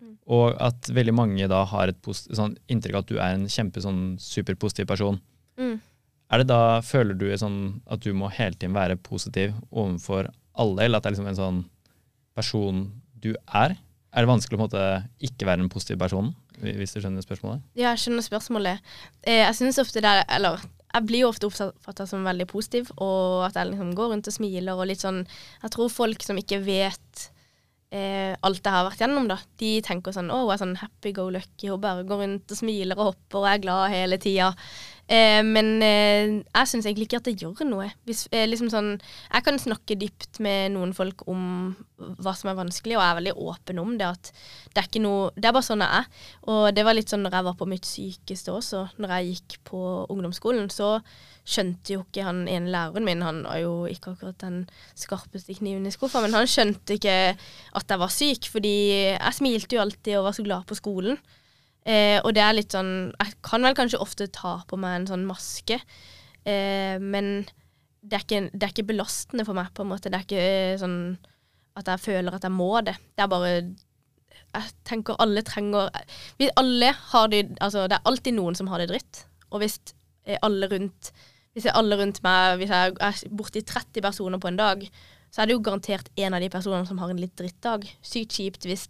Mm. 0.00 0.14
Og 0.34 0.54
at 0.64 0.90
veldig 0.94 1.14
mange 1.14 1.50
da 1.50 1.64
har 1.72 1.92
et 1.92 2.00
post, 2.04 2.30
sånn 2.34 2.56
inntrykk 2.70 2.96
av 2.96 3.04
at 3.04 3.10
du 3.10 3.18
er 3.18 3.36
en 3.36 3.46
kjempe 3.52 3.82
sånn 3.84 4.02
superpositiv 4.22 4.88
person. 4.90 5.20
Mm. 5.60 5.76
Er 6.28 6.42
det 6.42 6.48
da, 6.50 6.80
føler 6.84 7.16
du 7.16 7.28
sånn 7.40 7.60
at 7.88 8.04
du 8.04 8.12
må 8.16 8.30
hele 8.32 8.56
tiden 8.56 8.76
være 8.76 8.98
positiv 9.00 9.54
overfor 9.70 10.30
alle, 10.58 10.84
eller 10.84 10.98
at 10.98 11.06
det 11.06 11.12
er 11.12 11.16
liksom 11.16 11.30
en 11.30 11.38
sånn 11.38 11.62
person 12.38 12.82
du 13.18 13.32
er? 13.46 13.78
Er 14.08 14.24
det 14.24 14.30
vanskelig 14.30 14.56
å 14.56 14.58
på 14.58 14.64
en 14.64 14.68
måte 14.68 14.84
ikke 15.24 15.48
være 15.48 15.64
en 15.64 15.72
positiv 15.72 16.00
person, 16.00 16.32
hvis 16.62 16.94
du 16.94 17.00
skjønner 17.00 17.24
spørsmålet? 17.24 17.62
Ja, 17.78 17.92
jeg 17.92 18.02
skjønner 18.04 18.26
spørsmålet. 18.26 18.90
Eh, 19.22 19.42
jeg 19.44 19.56
synes 19.58 19.80
ofte 19.82 20.02
det 20.04 20.10
er 20.10 20.24
Eller 20.36 20.60
jeg 20.88 21.04
blir 21.04 21.26
jo 21.26 21.32
ofte 21.32 21.48
oppfatta 21.50 22.06
som 22.08 22.24
veldig 22.24 22.46
positiv, 22.48 22.88
og 22.96 23.44
at 23.46 23.58
jeg 23.58 23.70
liksom 23.72 23.90
går 23.96 24.14
rundt 24.14 24.30
og 24.30 24.34
smiler 24.34 24.78
og 24.78 24.88
litt 24.88 25.04
sånn 25.04 25.24
Jeg 25.62 25.74
tror 25.74 25.92
folk 25.92 26.24
som 26.24 26.40
ikke 26.40 26.62
vet 26.64 27.28
eh, 27.92 28.34
alt 28.40 28.64
jeg 28.64 28.74
har 28.74 28.86
vært 28.88 29.02
gjennom, 29.04 29.28
da, 29.30 29.38
de 29.60 29.72
tenker 29.84 30.16
sånn 30.16 30.32
Å, 30.32 30.40
hun 30.44 30.54
er 30.54 30.62
sånn 30.62 30.78
happy 30.80 31.12
go 31.16 31.28
lucky, 31.34 31.68
hun 31.68 31.82
bare 31.82 32.06
går 32.08 32.22
rundt 32.24 32.54
og 32.54 32.60
smiler 32.60 32.98
og 32.98 33.12
hopper 33.12 33.42
og 33.42 33.50
er 33.52 33.64
glad 33.64 33.92
hele 33.94 34.20
tida. 34.22 34.52
Eh, 35.08 35.40
men 35.40 35.78
eh, 35.80 36.34
jeg 36.44 36.68
syns 36.68 36.84
egentlig 36.84 37.06
ikke 37.08 37.20
at 37.22 37.28
det 37.30 37.38
gjør 37.40 37.64
noe. 37.64 37.86
Hvis, 38.04 38.26
eh, 38.28 38.44
liksom 38.48 38.68
sånn, 38.72 38.90
jeg 39.00 39.44
kan 39.46 39.60
snakke 39.60 39.96
dypt 39.96 40.40
med 40.44 40.74
noen 40.74 40.92
folk 40.96 41.24
om 41.30 41.72
hva 42.20 42.34
som 42.36 42.50
er 42.52 42.58
vanskelig, 42.58 42.98
og 42.98 43.02
jeg 43.02 43.12
er 43.12 43.18
veldig 43.18 43.34
åpen 43.48 43.80
om 43.80 43.94
det. 44.00 44.10
At 44.12 44.32
det 44.76 44.84
er 44.84 45.02
noe 45.02 45.32
Det 45.34 45.48
er 45.48 45.56
bare 45.56 45.66
sånn 45.66 45.84
jeg 45.84 46.02
er. 46.02 46.28
Og 46.52 46.68
det 46.76 46.84
var 46.84 46.96
litt 46.98 47.08
sånn 47.08 47.24
når 47.24 47.38
jeg 47.38 47.48
var 47.48 47.56
på 47.56 47.70
mitt 47.70 47.88
sykeste 47.88 48.52
også, 48.52 48.84
når 49.00 49.16
jeg 49.16 49.32
gikk 49.32 49.58
på 49.72 49.80
ungdomsskolen, 50.12 50.68
så 50.70 50.98
skjønte 51.48 51.94
jo 51.94 52.04
ikke 52.04 52.26
han 52.26 52.44
ene 52.50 52.68
læreren 52.68 53.06
min, 53.06 53.24
han 53.24 53.40
var 53.46 53.56
jo 53.62 53.72
ikke 53.88 54.12
akkurat 54.12 54.36
den 54.42 54.66
skarpeste 54.98 55.56
kniven 55.56 55.88
i 55.88 55.92
skuffa, 55.94 56.20
men 56.20 56.36
han 56.36 56.44
skjønte 56.50 56.98
ikke 56.98 57.16
at 57.32 57.88
jeg 57.88 58.02
var 58.02 58.12
syk, 58.12 58.50
fordi 58.52 58.76
jeg 59.14 59.36
smilte 59.38 59.78
jo 59.78 59.80
alltid 59.86 60.18
og 60.18 60.26
var 60.28 60.36
så 60.36 60.44
glad 60.44 60.68
på 60.68 60.76
skolen. 60.76 61.16
Eh, 61.88 62.18
og 62.20 62.34
det 62.36 62.42
er 62.44 62.52
litt 62.52 62.74
sånn 62.74 63.14
Jeg 63.16 63.38
kan 63.46 63.64
vel 63.64 63.76
kanskje 63.76 64.00
ofte 64.02 64.26
ta 64.34 64.58
på 64.68 64.76
meg 64.80 64.98
en 64.98 65.06
sånn 65.08 65.24
maske, 65.28 65.78
eh, 66.44 66.96
men 67.00 67.46
det 68.02 68.18
er, 68.18 68.24
ikke, 68.24 68.40
det 68.52 68.66
er 68.66 68.72
ikke 68.74 68.88
belastende 68.90 69.44
for 69.48 69.56
meg, 69.56 69.70
på 69.74 69.84
en 69.84 69.90
måte. 69.90 70.10
Det 70.12 70.18
er 70.18 70.26
ikke 70.26 70.44
eh, 70.44 70.76
sånn 70.80 70.98
at 71.78 71.88
jeg 71.92 72.02
føler 72.02 72.34
at 72.34 72.44
jeg 72.46 72.54
må 72.54 72.70
det. 72.84 72.96
Det 73.16 73.24
er 73.24 73.30
bare 73.30 73.52
Jeg 74.48 74.70
tenker 74.88 75.18
alle 75.22 75.42
trenger 75.44 75.90
vi 76.38 76.48
alle 76.56 76.92
har 77.12 77.28
det 77.28 77.42
Altså, 77.60 77.86
det 77.86 77.98
er 77.98 78.08
alltid 78.08 78.34
noen 78.34 78.56
som 78.58 78.70
har 78.72 78.82
det 78.82 78.88
dritt. 78.92 79.24
Og 79.52 79.62
hvis 79.62 79.78
eh, 80.24 80.38
alle 80.42 80.68
rundt 80.70 81.12
Hvis 81.54 81.68
alle 81.72 81.96
rundt 82.00 82.22
meg 82.22 82.58
Hvis 82.60 82.72
jeg 82.74 82.96
er 83.00 83.22
borti 83.30 83.62
30 83.62 84.02
personer 84.02 84.38
på 84.38 84.48
en 84.48 84.60
dag, 84.60 84.84
så 85.30 85.42
er 85.42 85.46
det 85.50 85.54
jo 85.56 85.60
garantert 85.66 86.08
en 86.16 86.34
av 86.34 86.40
de 86.40 86.48
personene 86.52 86.86
som 86.88 86.98
har 87.02 87.10
en 87.12 87.20
litt 87.20 87.34
drittdag. 87.36 87.84
Sykt 88.02 88.32
kjipt 88.38 88.64
hvis 88.68 88.86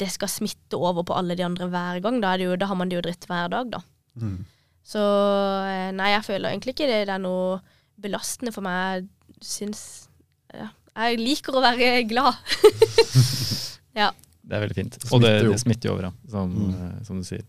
det 0.00 0.08
skal 0.10 0.28
smitte 0.32 0.76
over 0.80 1.04
på 1.06 1.14
alle 1.16 1.36
de 1.38 1.44
andre 1.46 1.68
hver 1.70 2.00
gang. 2.04 2.18
Da, 2.20 2.32
er 2.34 2.42
det 2.42 2.48
jo, 2.48 2.56
da 2.58 2.66
har 2.70 2.78
man 2.80 2.90
det 2.90 2.98
jo 2.98 3.04
dritt 3.06 3.26
hver 3.30 3.48
dag, 3.52 3.70
da. 3.76 3.80
Mm. 4.18 4.40
Så 4.86 5.02
eh, 5.70 5.90
nei, 5.94 6.10
jeg 6.14 6.26
føler 6.26 6.50
egentlig 6.52 6.74
ikke 6.76 6.88
det, 6.90 7.00
det 7.08 7.14
er 7.16 7.22
noe 7.22 7.60
belastende 8.02 8.52
for 8.54 8.66
meg. 8.66 9.06
Jeg 9.38 9.46
syns 9.46 9.80
ja, 10.54 10.68
Jeg 10.96 11.18
liker 11.22 11.56
å 11.58 11.62
være 11.64 11.88
glad. 12.10 12.38
ja. 14.02 14.10
Det 14.46 14.54
er 14.54 14.62
veldig 14.62 14.76
fint. 14.78 14.98
Og 15.10 15.22
det, 15.24 15.32
det 15.48 15.58
smitter 15.62 15.90
jo 15.90 15.94
over, 15.96 16.10
ja, 16.10 16.12
som, 16.30 16.52
Mm. 16.54 16.74
eh, 16.74 16.98
som 17.08 17.18
du 17.22 17.26
sier. 17.26 17.42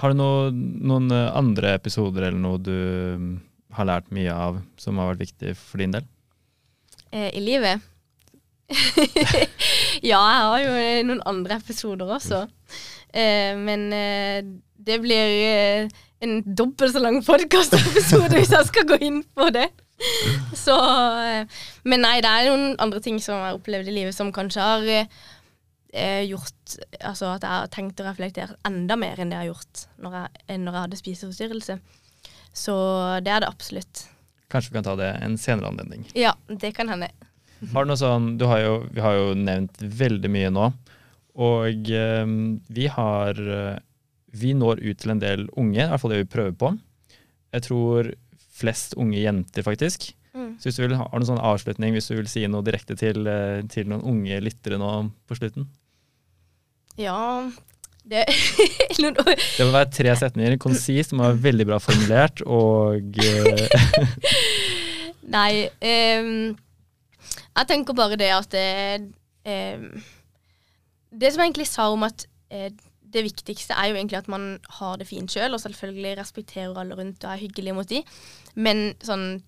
Har 0.00 0.12
du 0.12 0.16
noe, 0.16 0.50
noen 0.54 1.10
eh, 1.12 1.30
andre 1.36 1.74
episoder 1.76 2.28
eller 2.30 2.40
noe 2.40 2.60
du 2.64 2.72
mm, 2.72 3.32
har 3.76 3.88
lært 3.90 4.08
mye 4.14 4.32
av 4.32 4.60
som 4.80 4.96
har 5.02 5.10
vært 5.12 5.26
viktig 5.26 5.52
for 5.58 5.82
din 5.82 5.92
del? 5.98 6.06
Eh, 7.12 7.28
I 7.36 7.40
livet? 7.40 7.80
ja, 10.10 10.16
jeg 10.16 10.44
har 10.48 10.62
jo 10.62 10.76
eh, 10.80 11.02
noen 11.04 11.20
andre 11.28 11.58
episoder 11.60 12.08
også. 12.16 12.46
Eh, 13.12 13.52
men 13.60 13.90
det 14.82 14.96
blir 15.02 15.90
en 16.24 16.38
dobbelt 16.46 16.94
så 16.94 17.02
lang 17.02 17.20
podkastepisode 17.26 18.32
hvis 18.38 18.54
jeg 18.54 18.70
skal 18.70 18.88
gå 18.88 18.98
inn 19.04 19.20
på 19.36 19.50
det. 19.52 19.68
Så 20.58 20.74
Men 21.86 22.02
nei, 22.02 22.16
det 22.24 22.30
er 22.30 22.48
noen 22.48 22.72
andre 22.82 22.98
ting 23.04 23.20
som 23.22 23.36
jeg 23.36 23.52
har 23.52 23.58
opplevd 23.60 23.92
i 23.92 23.94
livet 24.00 24.16
som 24.16 24.32
kanskje 24.34 24.64
har 24.64 24.88
gjort 26.26 26.74
Altså 27.04 27.28
at 27.34 27.44
jeg 27.44 27.52
har 27.52 27.68
tenkt 27.70 28.00
og 28.00 28.06
reflektert 28.08 28.56
enda 28.64 28.96
mer 28.96 29.20
enn 29.20 29.28
det 29.30 29.36
jeg 29.36 29.44
har 29.44 29.50
gjort 29.50 29.82
når 30.00 30.16
jeg, 30.16 30.58
når 30.62 30.72
jeg 30.72 30.84
hadde 30.86 31.00
spiseforstyrrelse. 31.02 31.76
Så 32.56 32.74
det 33.22 33.34
er 33.36 33.44
det 33.44 33.52
absolutt. 33.52 34.06
Kanskje 34.52 34.72
vi 34.72 34.78
kan 34.78 34.86
ta 34.86 34.96
det 35.00 35.10
en 35.24 35.38
senere 35.40 35.70
anledning. 35.72 36.04
Ja, 36.18 36.34
det 36.48 36.74
kan 36.76 36.90
hende. 36.92 37.08
Har 37.72 37.84
du 37.84 37.92
noe 37.92 38.00
sånn, 38.00 38.34
du 38.40 38.46
har 38.50 38.60
jo, 38.60 38.72
Vi 38.92 39.00
har 39.00 39.16
jo 39.16 39.34
nevnt 39.38 39.78
veldig 39.80 40.30
mye 40.34 40.50
nå, 40.52 40.70
og 41.42 41.90
eh, 41.94 42.32
vi 42.68 42.88
har 42.90 43.38
eh, 43.38 43.78
Vi 44.32 44.52
når 44.58 44.82
ut 44.82 44.98
til 44.98 45.14
en 45.14 45.22
del 45.22 45.46
unge, 45.60 45.80
i 45.84 45.88
hvert 45.88 46.02
fall 46.02 46.14
det 46.14 46.24
vi 46.24 46.32
prøver 46.34 46.56
på. 46.58 46.72
Jeg 47.52 47.66
tror 47.68 48.12
flest 48.52 48.96
unge 49.00 49.20
jenter, 49.20 49.64
faktisk. 49.64 50.10
Mm. 50.32 50.54
Så 50.60 50.68
hvis 50.68 50.78
du 50.78 50.86
vil 50.86 50.96
ha 50.96 51.04
noen 51.12 51.28
sånn 51.28 51.42
avslutning, 51.44 51.92
hvis 51.92 52.08
du 52.08 52.16
vil 52.16 52.30
si 52.30 52.46
noe 52.48 52.64
direkte 52.64 52.96
til, 52.96 53.26
eh, 53.28 53.60
til 53.72 53.88
noen 53.92 54.04
unge 54.08 54.40
lyttere 54.40 54.80
nå 54.80 54.92
på 55.28 55.36
slutten? 55.36 55.68
Ja 57.00 57.48
det, 58.02 58.24
Det 58.98 59.66
må 59.66 59.70
være 59.70 59.90
tre 59.94 60.14
setninger, 60.18 60.56
konsist, 60.60 61.14
må 61.14 61.28
være 61.28 61.42
veldig 61.48 61.66
bra 61.68 61.78
formulert, 61.82 62.42
og 62.42 63.18
eh, 63.22 63.66
Nei 65.36 65.68
Um, 65.78 66.56
Jeg 67.52 67.68
tenker 67.68 67.96
bare 67.96 68.16
det 68.16 68.30
at 68.32 68.48
det, 68.52 69.12
um, 69.46 70.02
det 71.12 71.30
som 71.32 71.42
jeg 71.42 71.52
egentlig 71.52 71.68
sa 71.68 71.90
om 71.92 72.02
at 72.06 72.26
uh, 72.52 72.68
det 73.12 73.24
viktigste 73.26 73.76
er 73.76 73.90
jo 73.90 73.98
egentlig 73.98 74.18
at 74.22 74.28
man 74.32 74.56
har 74.80 74.96
det 74.96 75.06
fint 75.08 75.32
sjøl, 75.32 75.52
og 75.52 75.60
selvfølgelig 75.60 76.16
respekterer 76.18 76.78
alle 76.80 76.96
rundt 76.96 77.24
og 77.24 77.32
er 77.32 77.42
hyggelig 77.42 77.74
mot 77.76 77.88
de. 77.88 78.02
Men 78.54 78.92
sånn 79.04 79.42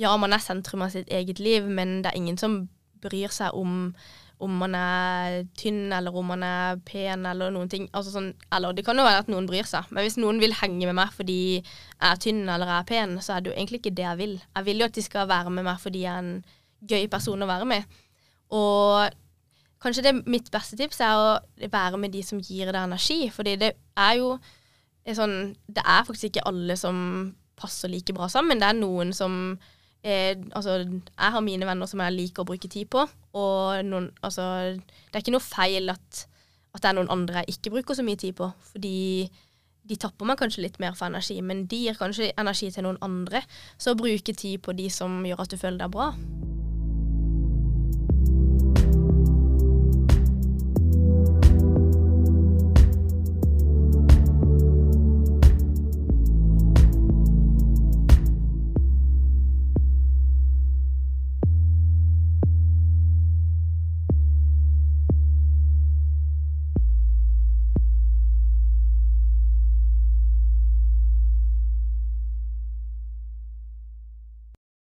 Ja, 0.00 0.14
man 0.16 0.32
er 0.32 0.40
sentrum 0.40 0.80
av 0.86 0.94
sitt 0.94 1.10
eget 1.12 1.42
liv, 1.42 1.66
men 1.68 1.98
det 2.00 2.08
er 2.12 2.16
ingen 2.16 2.38
som 2.40 2.54
bryr 3.02 3.28
seg 3.34 3.52
om 3.58 3.90
om 4.40 4.52
man 4.62 4.74
er 4.76 5.42
tynn, 5.58 5.92
eller 5.92 6.14
om 6.16 6.30
man 6.32 6.42
er 6.46 6.78
pen, 6.88 7.26
eller 7.28 7.52
noen 7.52 7.68
ting. 7.72 7.86
Altså 7.96 8.14
sånn, 8.14 8.30
eller 8.56 8.74
det 8.76 8.84
kan 8.86 8.98
jo 8.98 9.04
være 9.04 9.24
at 9.24 9.32
noen 9.32 9.48
bryr 9.48 9.68
seg, 9.68 9.88
men 9.92 10.06
hvis 10.06 10.16
noen 10.20 10.40
vil 10.40 10.56
henge 10.56 10.88
med 10.88 10.96
meg 10.96 11.12
fordi 11.14 11.40
jeg 11.60 12.06
er 12.08 12.20
tynn 12.24 12.42
eller 12.48 12.70
er 12.78 12.86
pen, 12.88 13.18
så 13.20 13.36
er 13.36 13.44
det 13.44 13.52
jo 13.52 13.56
egentlig 13.56 13.82
ikke 13.82 13.96
det 13.98 14.06
jeg 14.06 14.20
vil. 14.20 14.36
Jeg 14.56 14.68
vil 14.68 14.80
jo 14.80 14.88
at 14.88 14.96
de 14.96 15.04
skal 15.04 15.28
være 15.30 15.52
med 15.52 15.66
meg 15.68 15.82
fordi 15.82 16.04
jeg 16.06 16.14
er 16.14 16.22
en 16.24 16.32
gøy 16.90 17.10
person 17.12 17.44
å 17.44 17.50
være 17.50 17.68
med. 17.68 17.98
Og 18.56 19.18
kanskje 19.84 20.06
det 20.08 20.14
mitt 20.24 20.48
beste 20.52 20.78
tips 20.80 21.02
er 21.04 21.18
å 21.20 21.68
være 21.72 22.00
med 22.00 22.16
de 22.16 22.24
som 22.24 22.40
gir 22.40 22.72
deg 22.72 22.80
energi, 22.80 23.20
fordi 23.34 23.58
det 23.60 23.74
er 23.96 24.16
jo 24.20 24.32
det 25.00 25.14
er 25.14 25.16
sånn 25.16 25.36
Det 25.64 25.82
er 25.84 26.02
faktisk 26.04 26.28
ikke 26.28 26.48
alle 26.48 26.76
som 26.76 26.96
passer 27.60 27.92
like 27.92 28.12
bra 28.16 28.28
sammen. 28.32 28.60
Det 28.60 28.68
er 28.68 28.76
noen 28.78 29.12
som 29.16 29.34
eh, 30.02 30.36
Altså, 30.52 30.78
jeg 30.80 31.34
har 31.36 31.44
mine 31.44 31.68
venner 31.68 31.90
som 31.90 32.02
jeg 32.04 32.16
liker 32.16 32.44
å 32.44 32.48
bruke 32.48 32.70
tid 32.70 32.90
på, 32.92 33.04
og 33.34 33.84
noen 33.86 34.10
Altså, 34.22 34.46
det 34.80 35.14
er 35.14 35.24
ikke 35.24 35.36
noe 35.36 35.44
feil 35.44 35.92
at, 35.92 36.24
at 36.74 36.82
det 36.82 36.90
er 36.90 36.98
noen 36.98 37.12
andre 37.12 37.44
jeg 37.44 37.56
ikke 37.56 37.76
bruker 37.76 37.98
så 37.98 38.06
mye 38.06 38.20
tid 38.20 38.36
på, 38.38 38.50
fordi 38.72 39.30
de 39.90 39.96
tapper 39.96 40.28
meg 40.28 40.38
kanskje 40.38 40.62
litt 40.62 40.78
mer 40.82 40.94
for 40.94 41.08
energi, 41.08 41.40
men 41.42 41.64
de 41.70 41.84
gir 41.86 41.98
kanskje 41.98 42.32
energi 42.38 42.68
til 42.70 42.84
noen 42.86 43.00
andre. 43.02 43.42
Så 43.80 43.96
bruke 43.98 44.34
tid 44.36 44.60
på 44.62 44.76
de 44.76 44.90
som 44.92 45.24
gjør 45.26 45.42
at 45.42 45.50
du 45.50 45.58
føler 45.58 45.80
deg 45.80 45.94
bra. 45.94 46.12